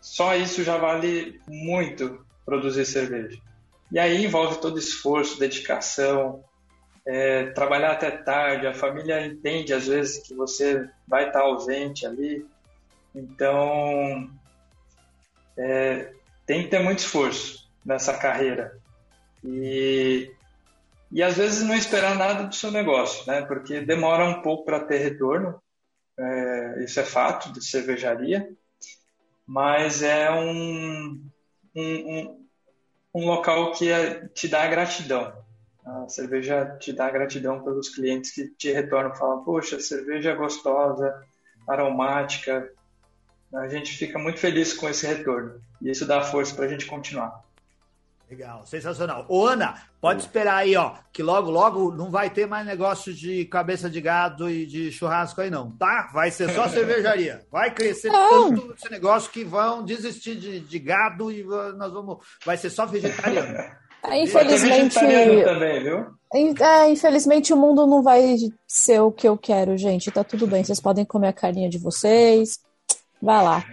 só 0.00 0.36
isso 0.36 0.62
já 0.62 0.76
vale 0.76 1.40
muito 1.48 2.24
produzir 2.46 2.86
cerveja. 2.86 3.36
E 3.90 3.98
aí 3.98 4.24
envolve 4.24 4.60
todo 4.60 4.78
esforço, 4.78 5.36
dedicação, 5.36 6.44
é, 7.04 7.46
trabalhar 7.46 7.90
até 7.90 8.08
tarde. 8.08 8.68
A 8.68 8.74
família 8.74 9.26
entende 9.26 9.74
às 9.74 9.88
vezes 9.88 10.24
que 10.24 10.32
você 10.32 10.88
vai 11.08 11.26
estar 11.26 11.40
ausente 11.40 12.06
ali. 12.06 12.46
Então, 13.12 14.30
é, 15.56 16.12
tem 16.46 16.62
que 16.62 16.68
ter 16.68 16.78
muito 16.78 17.00
esforço 17.00 17.68
nessa 17.84 18.16
carreira. 18.16 18.78
E 19.42 20.30
e 21.10 21.22
às 21.22 21.36
vezes 21.38 21.66
não 21.66 21.74
esperar 21.74 22.14
nada 22.16 22.44
do 22.44 22.54
seu 22.54 22.70
negócio, 22.70 23.26
né? 23.26 23.42
Porque 23.42 23.80
demora 23.80 24.26
um 24.26 24.42
pouco 24.42 24.64
para 24.64 24.80
ter 24.80 24.98
retorno. 24.98 25.60
é, 26.18 26.84
isso 26.84 27.00
é 27.00 27.04
fato 27.04 27.52
de 27.52 27.64
cervejaria, 27.64 28.48
mas 29.48 30.02
é 30.02 30.30
um, 30.30 31.24
um, 31.74 31.82
um, 31.82 32.46
um 33.14 33.24
local 33.24 33.72
que 33.72 33.90
é, 33.90 34.28
te 34.28 34.46
dá 34.46 34.66
gratidão. 34.66 35.32
A 35.86 36.06
cerveja 36.06 36.76
te 36.78 36.92
dá 36.92 37.08
gratidão 37.08 37.64
pelos 37.64 37.88
clientes 37.88 38.30
que 38.30 38.46
te 38.50 38.70
retornam, 38.70 39.14
falam, 39.14 39.42
poxa, 39.42 39.80
cerveja 39.80 40.34
gostosa, 40.34 41.24
aromática. 41.66 42.70
A 43.54 43.66
gente 43.68 43.96
fica 43.96 44.18
muito 44.18 44.38
feliz 44.38 44.74
com 44.74 44.86
esse 44.86 45.06
retorno 45.06 45.58
e 45.80 45.90
isso 45.90 46.04
dá 46.04 46.20
força 46.20 46.54
para 46.54 46.66
a 46.66 46.68
gente 46.68 46.84
continuar. 46.84 47.42
Legal, 48.30 48.66
sensacional. 48.66 49.24
Ô, 49.26 49.46
Ana, 49.46 49.74
pode 50.02 50.20
esperar 50.20 50.56
aí, 50.56 50.76
ó, 50.76 50.92
que 51.10 51.22
logo, 51.22 51.50
logo 51.50 51.90
não 51.92 52.10
vai 52.10 52.28
ter 52.28 52.46
mais 52.46 52.66
negócio 52.66 53.14
de 53.14 53.46
cabeça 53.46 53.88
de 53.88 54.02
gado 54.02 54.50
e 54.50 54.66
de 54.66 54.92
churrasco 54.92 55.40
aí, 55.40 55.48
não, 55.48 55.70
tá? 55.70 56.10
Vai 56.12 56.30
ser 56.30 56.50
só 56.50 56.68
cervejaria. 56.68 57.46
Vai 57.50 57.72
crescer 57.72 58.10
tanto 58.10 58.74
esse 58.76 58.90
negócio 58.90 59.30
que 59.30 59.44
vão 59.44 59.82
desistir 59.82 60.36
de, 60.36 60.60
de 60.60 60.78
gado 60.78 61.32
e 61.32 61.42
nós 61.42 61.90
vamos. 61.90 62.18
Vai 62.44 62.58
ser 62.58 62.68
só 62.68 62.84
vegetariano. 62.84 63.58
Infelizmente. 64.12 64.94
Também, 64.94 65.82
viu? 65.82 66.06
É, 66.60 66.90
infelizmente 66.90 67.52
o 67.52 67.56
mundo 67.56 67.86
não 67.86 68.02
vai 68.02 68.36
ser 68.66 69.00
o 69.00 69.10
que 69.10 69.26
eu 69.26 69.36
quero, 69.36 69.76
gente. 69.76 70.10
Tá 70.10 70.22
tudo 70.22 70.46
bem. 70.46 70.62
Vocês 70.62 70.80
podem 70.80 71.04
comer 71.04 71.28
a 71.28 71.32
carinha 71.32 71.68
de 71.68 71.78
vocês. 71.78 72.60
Vai 73.20 73.42
lá. 73.42 73.64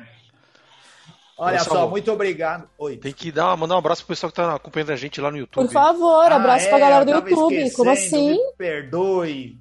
Olha 1.37 1.59
só, 1.59 1.87
muito 1.87 2.11
obrigado. 2.11 2.69
Oi. 2.77 2.97
Tem 2.97 3.11
que 3.11 3.31
dar, 3.31 3.55
mandar 3.57 3.75
um 3.75 3.79
abraço 3.79 4.01
pro 4.05 4.09
pessoal 4.15 4.31
que 4.31 4.35
tá 4.37 4.55
acompanhando 4.55 4.91
a 4.91 4.95
gente 4.95 5.19
lá 5.19 5.29
no 5.29 5.37
YouTube. 5.37 5.65
Por 5.65 5.73
favor, 5.73 6.31
ah, 6.31 6.35
abraço 6.37 6.65
é, 6.67 6.69
pra 6.69 6.79
galera 6.79 7.03
do 7.05 7.11
YouTube. 7.11 7.71
Como 7.71 7.89
assim? 7.89 8.31
Me 8.31 8.53
perdoe. 8.57 9.57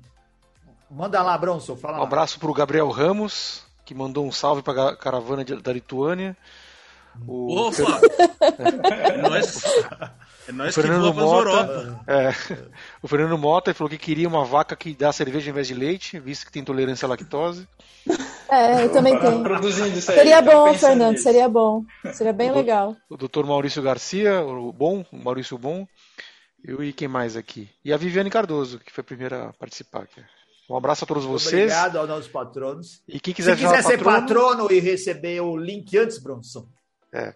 Manda 0.88 1.20
lá, 1.22 1.36
Bronson, 1.36 1.76
fala 1.76 1.96
Um 1.96 2.00
lá. 2.00 2.06
abraço 2.06 2.38
pro 2.38 2.54
Gabriel 2.54 2.88
Ramos, 2.90 3.64
que 3.84 3.92
mandou 3.94 4.24
um 4.24 4.30
salve 4.30 4.62
pra 4.62 4.94
caravana 4.94 5.44
da 5.44 5.72
Lituânia. 5.72 6.36
O 7.26 7.56
Opa! 7.68 8.00
é 8.40 9.16
nóis. 9.22 9.62
É 10.46 10.52
nóis 10.52 10.76
o 10.76 10.80
Fernando 10.82 11.12
que 11.12 11.20
Mota, 11.20 12.04
é, 12.06 12.28
o 13.02 13.08
Fernando 13.08 13.38
Mota 13.38 13.72
falou 13.72 13.88
que 13.88 13.96
queria 13.96 14.28
uma 14.28 14.44
vaca 14.44 14.76
que 14.76 14.94
dá 14.94 15.12
cerveja 15.12 15.50
em 15.50 15.54
vez 15.54 15.66
de 15.66 15.74
leite, 15.74 16.18
visto 16.18 16.44
que 16.46 16.52
tem 16.52 16.62
intolerância 16.62 17.06
à 17.06 17.08
lactose. 17.08 17.66
É, 18.50 18.84
eu 18.84 18.92
também 18.92 19.18
tenho. 19.18 19.42
Produzindo 19.42 19.98
isso 19.98 20.10
aí, 20.10 20.18
seria 20.18 20.42
bom, 20.42 20.74
Fernando, 20.74 21.12
nisso. 21.12 21.24
seria 21.24 21.48
bom. 21.48 21.84
Seria 22.12 22.32
bem 22.32 22.50
o 22.50 22.54
legal. 22.54 22.96
O 23.08 23.16
doutor 23.16 23.46
Maurício 23.46 23.82
Garcia, 23.82 24.42
o 24.42 24.72
Bom, 24.72 25.04
o 25.10 25.16
Maurício 25.16 25.56
Bom. 25.56 25.86
Eu 26.62 26.82
e 26.82 26.92
quem 26.92 27.08
mais 27.08 27.36
aqui? 27.36 27.68
E 27.84 27.92
a 27.92 27.96
Viviane 27.96 28.30
Cardoso, 28.30 28.78
que 28.78 28.92
foi 28.92 29.02
a 29.02 29.04
primeira 29.04 29.48
a 29.48 29.52
participar 29.52 30.02
aqui. 30.02 30.22
Um 30.68 30.76
abraço 30.76 31.04
a 31.04 31.06
todos 31.06 31.24
vocês. 31.24 31.70
Obrigado 31.70 31.98
aos 31.98 32.08
nossos 32.08 32.28
patronos. 32.28 33.02
E 33.06 33.20
quem 33.20 33.34
quiser, 33.34 33.56
Se 33.56 33.62
quiser 33.64 33.82
ser 33.82 34.02
patrono... 34.02 34.52
patrono 34.56 34.72
e 34.72 34.80
receber 34.80 35.40
o 35.40 35.56
link 35.56 35.96
antes, 35.98 36.18
Bronson. 36.18 36.66
É. 37.12 37.34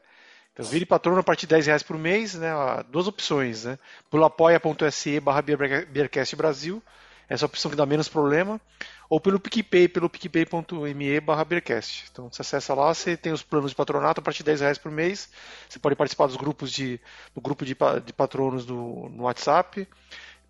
Então, 0.58 0.72
vire 0.72 0.84
patrono 0.84 1.20
a 1.20 1.22
partir 1.22 1.46
de 1.46 1.54
10 1.54 1.66
reais 1.66 1.82
por 1.84 1.96
mês, 1.96 2.34
né? 2.34 2.50
Duas 2.90 3.06
opções, 3.06 3.64
né? 3.64 3.78
Pelo 4.10 4.24
apoia.se 4.24 5.20
barra 5.20 5.40
Beercast 5.40 6.34
Brasil, 6.34 6.82
essa 7.28 7.46
opção 7.46 7.70
que 7.70 7.76
dá 7.76 7.86
menos 7.86 8.08
problema, 8.08 8.60
ou 9.08 9.20
pelo 9.20 9.38
PicPay, 9.38 9.86
pelo 9.86 10.10
picpay.me 10.10 11.20
barra 11.20 11.44
Beercast. 11.44 12.08
Então 12.10 12.28
você 12.28 12.42
acessa 12.42 12.74
lá, 12.74 12.92
você 12.92 13.16
tem 13.16 13.32
os 13.32 13.40
planos 13.40 13.70
de 13.70 13.76
patronato 13.76 14.20
a 14.20 14.22
partir 14.22 14.38
de 14.38 14.46
10 14.46 14.60
reais 14.62 14.78
por 14.78 14.90
mês. 14.90 15.30
Você 15.68 15.78
pode 15.78 15.94
participar 15.94 16.26
dos 16.26 16.34
grupos 16.34 16.72
de, 16.72 17.00
do 17.32 17.40
grupo 17.40 17.64
de, 17.64 17.76
de 18.04 18.12
patronos 18.12 18.66
do, 18.66 19.08
no 19.10 19.22
WhatsApp, 19.24 19.86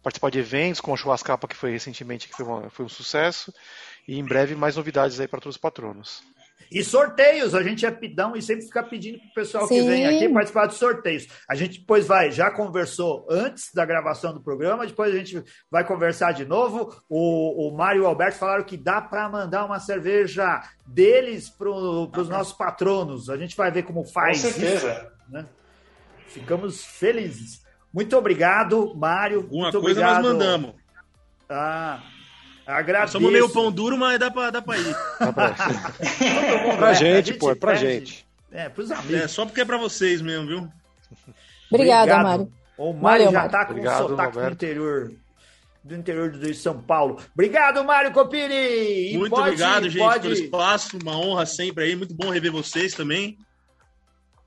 participar 0.02 0.30
de 0.30 0.38
eventos, 0.38 0.80
como 0.80 0.94
a 0.94 0.96
Churrascapa 0.96 1.46
que 1.46 1.54
foi 1.54 1.72
recentemente, 1.72 2.28
que 2.28 2.34
foi, 2.34 2.46
uma, 2.46 2.70
foi 2.70 2.86
um 2.86 2.88
sucesso, 2.88 3.52
e 4.06 4.18
em 4.18 4.24
breve 4.24 4.54
mais 4.54 4.74
novidades 4.74 5.20
aí 5.20 5.28
para 5.28 5.38
todos 5.38 5.56
os 5.56 5.60
patronos. 5.60 6.22
E 6.70 6.84
sorteios, 6.84 7.54
a 7.54 7.62
gente 7.62 7.86
é 7.86 7.90
pidão 7.90 8.36
e 8.36 8.42
sempre 8.42 8.66
fica 8.66 8.82
pedindo 8.82 9.18
para 9.18 9.28
o 9.28 9.34
pessoal 9.34 9.66
Sim. 9.66 9.74
que 9.74 9.88
vem 9.88 10.06
aqui 10.06 10.28
participar 10.28 10.66
dos 10.66 10.76
sorteios. 10.76 11.26
A 11.48 11.54
gente 11.54 11.80
depois 11.80 12.06
vai, 12.06 12.30
já 12.30 12.50
conversou 12.50 13.26
antes 13.30 13.72
da 13.72 13.84
gravação 13.86 14.34
do 14.34 14.40
programa, 14.42 14.86
depois 14.86 15.14
a 15.14 15.18
gente 15.18 15.42
vai 15.70 15.84
conversar 15.84 16.32
de 16.32 16.44
novo. 16.44 16.94
O, 17.08 17.68
o 17.68 17.76
Mário 17.76 18.00
e 18.00 18.04
o 18.04 18.06
Alberto 18.06 18.38
falaram 18.38 18.64
que 18.64 18.76
dá 18.76 19.00
para 19.00 19.28
mandar 19.28 19.64
uma 19.64 19.80
cerveja 19.80 20.62
deles 20.86 21.48
para 21.48 21.70
os 21.70 22.28
nossos 22.28 22.52
patronos. 22.52 23.30
A 23.30 23.36
gente 23.36 23.56
vai 23.56 23.70
ver 23.70 23.84
como 23.84 24.04
faz 24.04 24.42
Com 24.42 24.50
certeza. 24.50 24.92
isso. 24.92 25.32
Né? 25.32 25.46
Ficamos 26.26 26.84
felizes. 26.84 27.62
Muito 27.92 28.16
obrigado, 28.16 28.94
Mário. 28.94 29.40
Alguma 29.40 29.62
Muito 29.62 29.80
coisa 29.80 30.00
obrigado. 30.00 30.22
nós 30.22 30.32
mandamos. 30.32 30.74
Ah, 31.48 32.02
Agradeço. 32.68 33.12
Somos 33.12 33.32
meio 33.32 33.48
pão 33.48 33.72
duro, 33.72 33.96
mas 33.96 34.18
dá 34.18 34.30
pra, 34.30 34.50
dá 34.50 34.60
pra 34.60 34.76
ir. 34.76 34.96
Dá 35.18 35.32
pra, 35.32 35.54
pra 36.76 36.92
gente, 36.92 37.32
pô, 37.32 37.50
é 37.50 37.54
pra 37.54 37.74
gente. 37.74 38.26
É, 38.52 38.68
pros 38.68 38.90
amigos. 38.90 39.14
É, 39.14 39.26
só 39.26 39.46
porque 39.46 39.62
é 39.62 39.64
pra 39.64 39.78
vocês 39.78 40.20
mesmo, 40.20 40.46
viu? 40.46 40.68
Obrigada, 41.72 42.18
Mário. 42.18 42.52
O 42.76 42.92
Mário 42.92 43.32
já 43.32 43.48
tá 43.48 43.64
com 43.64 43.72
Obrigado, 43.72 44.04
um 44.04 44.08
sotaque 44.08 44.38
do 44.38 44.50
interior 44.50 45.12
do 45.82 45.94
interior 45.94 46.30
de 46.30 46.52
São 46.52 46.78
Paulo. 46.78 47.18
Obrigado, 47.32 47.82
Mário 47.82 48.12
Copini! 48.12 49.16
Muito 49.16 49.30
pode, 49.30 49.48
obrigado, 49.48 49.88
gente, 49.88 49.98
pode... 49.98 50.20
pelo 50.20 50.34
espaço. 50.34 50.98
Uma 51.02 51.18
honra 51.18 51.46
sempre 51.46 51.84
aí. 51.84 51.96
Muito 51.96 52.14
bom 52.14 52.28
rever 52.28 52.52
vocês 52.52 52.92
também. 52.92 53.38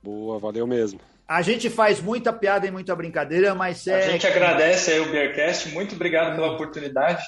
Boa, 0.04 0.38
valeu 0.38 0.68
mesmo. 0.68 1.00
A 1.28 1.42
gente 1.42 1.72
faz 1.72 2.00
muita 2.00 2.32
piada 2.32 2.68
e 2.68 2.72
muita 2.72 2.96
brincadeira, 2.96 3.56
mas 3.56 3.88
é. 3.88 4.06
A 4.06 4.12
gente 4.12 4.28
agradece 4.28 4.92
aí 4.92 5.00
o 5.00 5.10
Beercast. 5.12 5.70
Muito 5.70 5.96
obrrilhado 5.96 6.36
pela 6.36 6.52
oportunidade. 6.52 7.24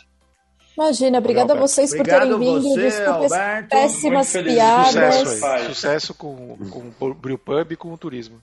Imagina, 0.77 1.19
obrigada 1.19 1.53
a 1.53 1.55
vocês 1.55 1.93
Obrigado 1.93 2.29
por 2.29 2.39
terem 2.39 2.59
vindo. 2.59 2.69
Você, 2.69 2.81
Desculpa 2.81 3.11
Alberto, 3.11 3.69
péssimas 3.69 4.31
piadas. 4.31 5.15
Sucesso, 5.15 5.65
Sucesso 5.67 6.13
com, 6.15 6.57
com 6.69 6.91
o 7.05 7.13
Brewpub 7.13 7.73
e 7.73 7.75
com 7.75 7.93
o 7.93 7.97
turismo. 7.97 8.41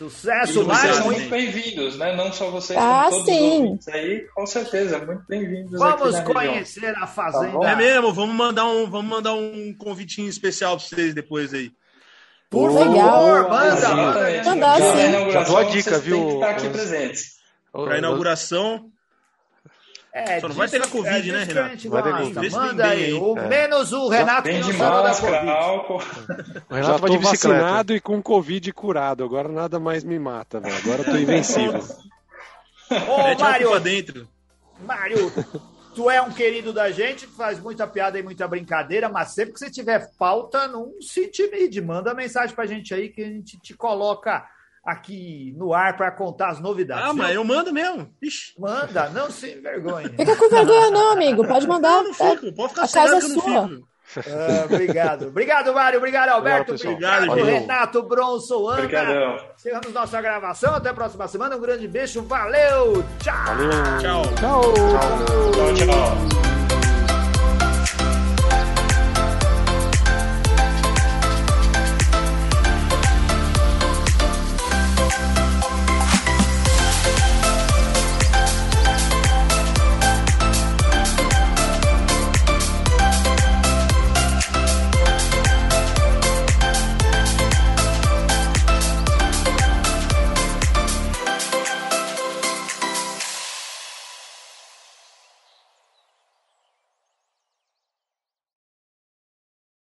Sucesso, 0.00 0.64
Vocês 0.64 0.96
são 0.96 1.04
muito 1.04 1.28
bem-vindos, 1.28 1.98
né? 1.98 2.16
Não 2.16 2.32
só 2.32 2.50
vocês, 2.50 2.78
ah, 2.80 3.08
todos 3.10 3.26
sim. 3.26 3.76
os 3.78 3.86
aí, 3.88 4.26
com 4.34 4.46
certeza, 4.46 4.98
muito 5.04 5.24
bem-vindos. 5.28 5.78
Vamos 5.78 6.18
conhecer 6.20 6.80
região. 6.80 7.04
a 7.04 7.06
fazenda. 7.06 7.60
Tá 7.60 7.70
é 7.72 7.76
mesmo, 7.76 8.10
vamos 8.10 8.34
mandar 8.34 8.64
um, 8.64 8.88
vamos 8.88 9.10
mandar 9.10 9.34
um 9.34 9.74
convitinho 9.78 10.30
especial 10.30 10.78
para 10.78 10.86
vocês 10.86 11.12
depois 11.12 11.52
aí. 11.52 11.70
Por 12.48 12.72
favor, 12.72 13.48
manda. 13.50 13.94
Manda, 14.42 14.76
sim. 14.76 15.30
Já 15.32 15.42
dou 15.44 15.58
a 15.58 15.64
dica, 15.64 15.98
viu? 15.98 16.30
Estar 16.30 16.50
aqui 16.50 16.68
presentes. 16.70 17.34
Para 17.70 17.98
inauguração, 17.98 18.89
é, 20.12 20.40
Só 20.40 20.48
não 20.48 20.56
vai 20.56 20.68
pegar 20.68 20.88
Covid, 20.88 21.30
é 21.30 21.32
né, 21.32 21.44
Renato? 21.44 21.88
Vai 21.88 22.02
ter 22.02 22.34
Covid. 22.34 22.50
Manda 22.50 22.86
aí. 22.86 23.12
O, 23.12 23.38
é. 23.38 23.48
Menos 23.48 23.92
o 23.92 24.08
Renato 24.08 24.48
que 24.48 24.58
não 24.58 24.72
sarou 24.72 25.02
da 25.04 25.14
Covid. 25.14 25.50
O 26.68 26.74
Renato 26.74 26.92
Já 26.92 26.96
vai 26.96 27.10
de 27.10 27.18
vacinado 27.18 27.94
e 27.94 28.00
com 28.00 28.20
Covid 28.20 28.72
curado. 28.72 29.22
Agora 29.22 29.48
nada 29.48 29.78
mais 29.78 30.02
me 30.02 30.18
mata, 30.18 30.58
velho. 30.58 30.76
Agora 30.76 31.02
eu 31.02 31.04
tô 31.04 31.16
invencível. 31.16 31.80
Ô, 32.90 33.38
Mário. 33.40 33.78
dentro. 33.78 34.28
Mário, 34.80 35.32
tu 35.94 36.10
é 36.10 36.20
um 36.20 36.30
querido 36.30 36.72
da 36.72 36.90
gente, 36.90 37.26
faz 37.26 37.60
muita 37.60 37.86
piada 37.86 38.18
e 38.18 38.22
muita 38.22 38.48
brincadeira, 38.48 39.08
mas 39.08 39.32
sempre 39.32 39.52
que 39.52 39.60
você 39.60 39.70
tiver 39.70 40.10
pauta, 40.18 40.66
não 40.66 40.94
se 41.00 41.26
intimide. 41.26 41.80
Manda 41.80 42.14
mensagem 42.14 42.54
pra 42.54 42.66
gente 42.66 42.92
aí 42.92 43.10
que 43.10 43.22
a 43.22 43.28
gente 43.28 43.60
te 43.60 43.74
coloca 43.74 44.44
aqui 44.84 45.54
no 45.56 45.72
ar 45.72 45.96
para 45.96 46.10
contar 46.10 46.50
as 46.50 46.60
novidades. 46.60 47.04
Ah, 47.04 47.12
mas 47.12 47.34
eu 47.34 47.44
mando 47.44 47.72
mesmo. 47.72 48.12
Ixi. 48.20 48.54
Manda, 48.58 49.08
não 49.10 49.30
sem 49.30 49.60
vergonha. 49.60 50.10
Fica 50.10 50.36
com 50.36 50.48
vergonha 50.48 50.90
não, 50.90 51.12
amigo. 51.12 51.46
Pode 51.46 51.66
mandar. 51.66 52.02
Não, 52.02 52.04
não 52.04 52.14
fico. 52.14 52.52
Pode 52.52 52.70
ficar 52.70 52.84
a 52.84 52.88
casa 52.88 53.16
é 53.16 53.20
sua. 53.20 53.70
Ah, 54.16 54.64
obrigado. 54.64 55.28
Obrigado, 55.28 55.72
Mário. 55.72 55.98
Obrigado, 55.98 56.30
Alberto. 56.30 56.74
Obrigado, 56.74 57.30
obrigado 57.30 57.60
Renato 57.60 58.02
Bronson, 58.02 58.68
Ana. 58.68 58.82
Obrigadão. 58.82 59.38
Chegamos 59.56 59.92
nossa 59.92 60.20
gravação. 60.20 60.74
Até 60.74 60.88
a 60.88 60.94
próxima 60.94 61.28
semana. 61.28 61.56
Um 61.56 61.60
grande 61.60 61.86
beijo. 61.86 62.22
Valeu. 62.22 63.04
Tchau. 63.22 63.34
Valeu. 63.46 63.70
Tchau. 64.00 64.22
Tchau. 64.34 64.74
Tchau, 64.74 65.74
tchau. 65.74 65.86
tchau. 65.86 66.49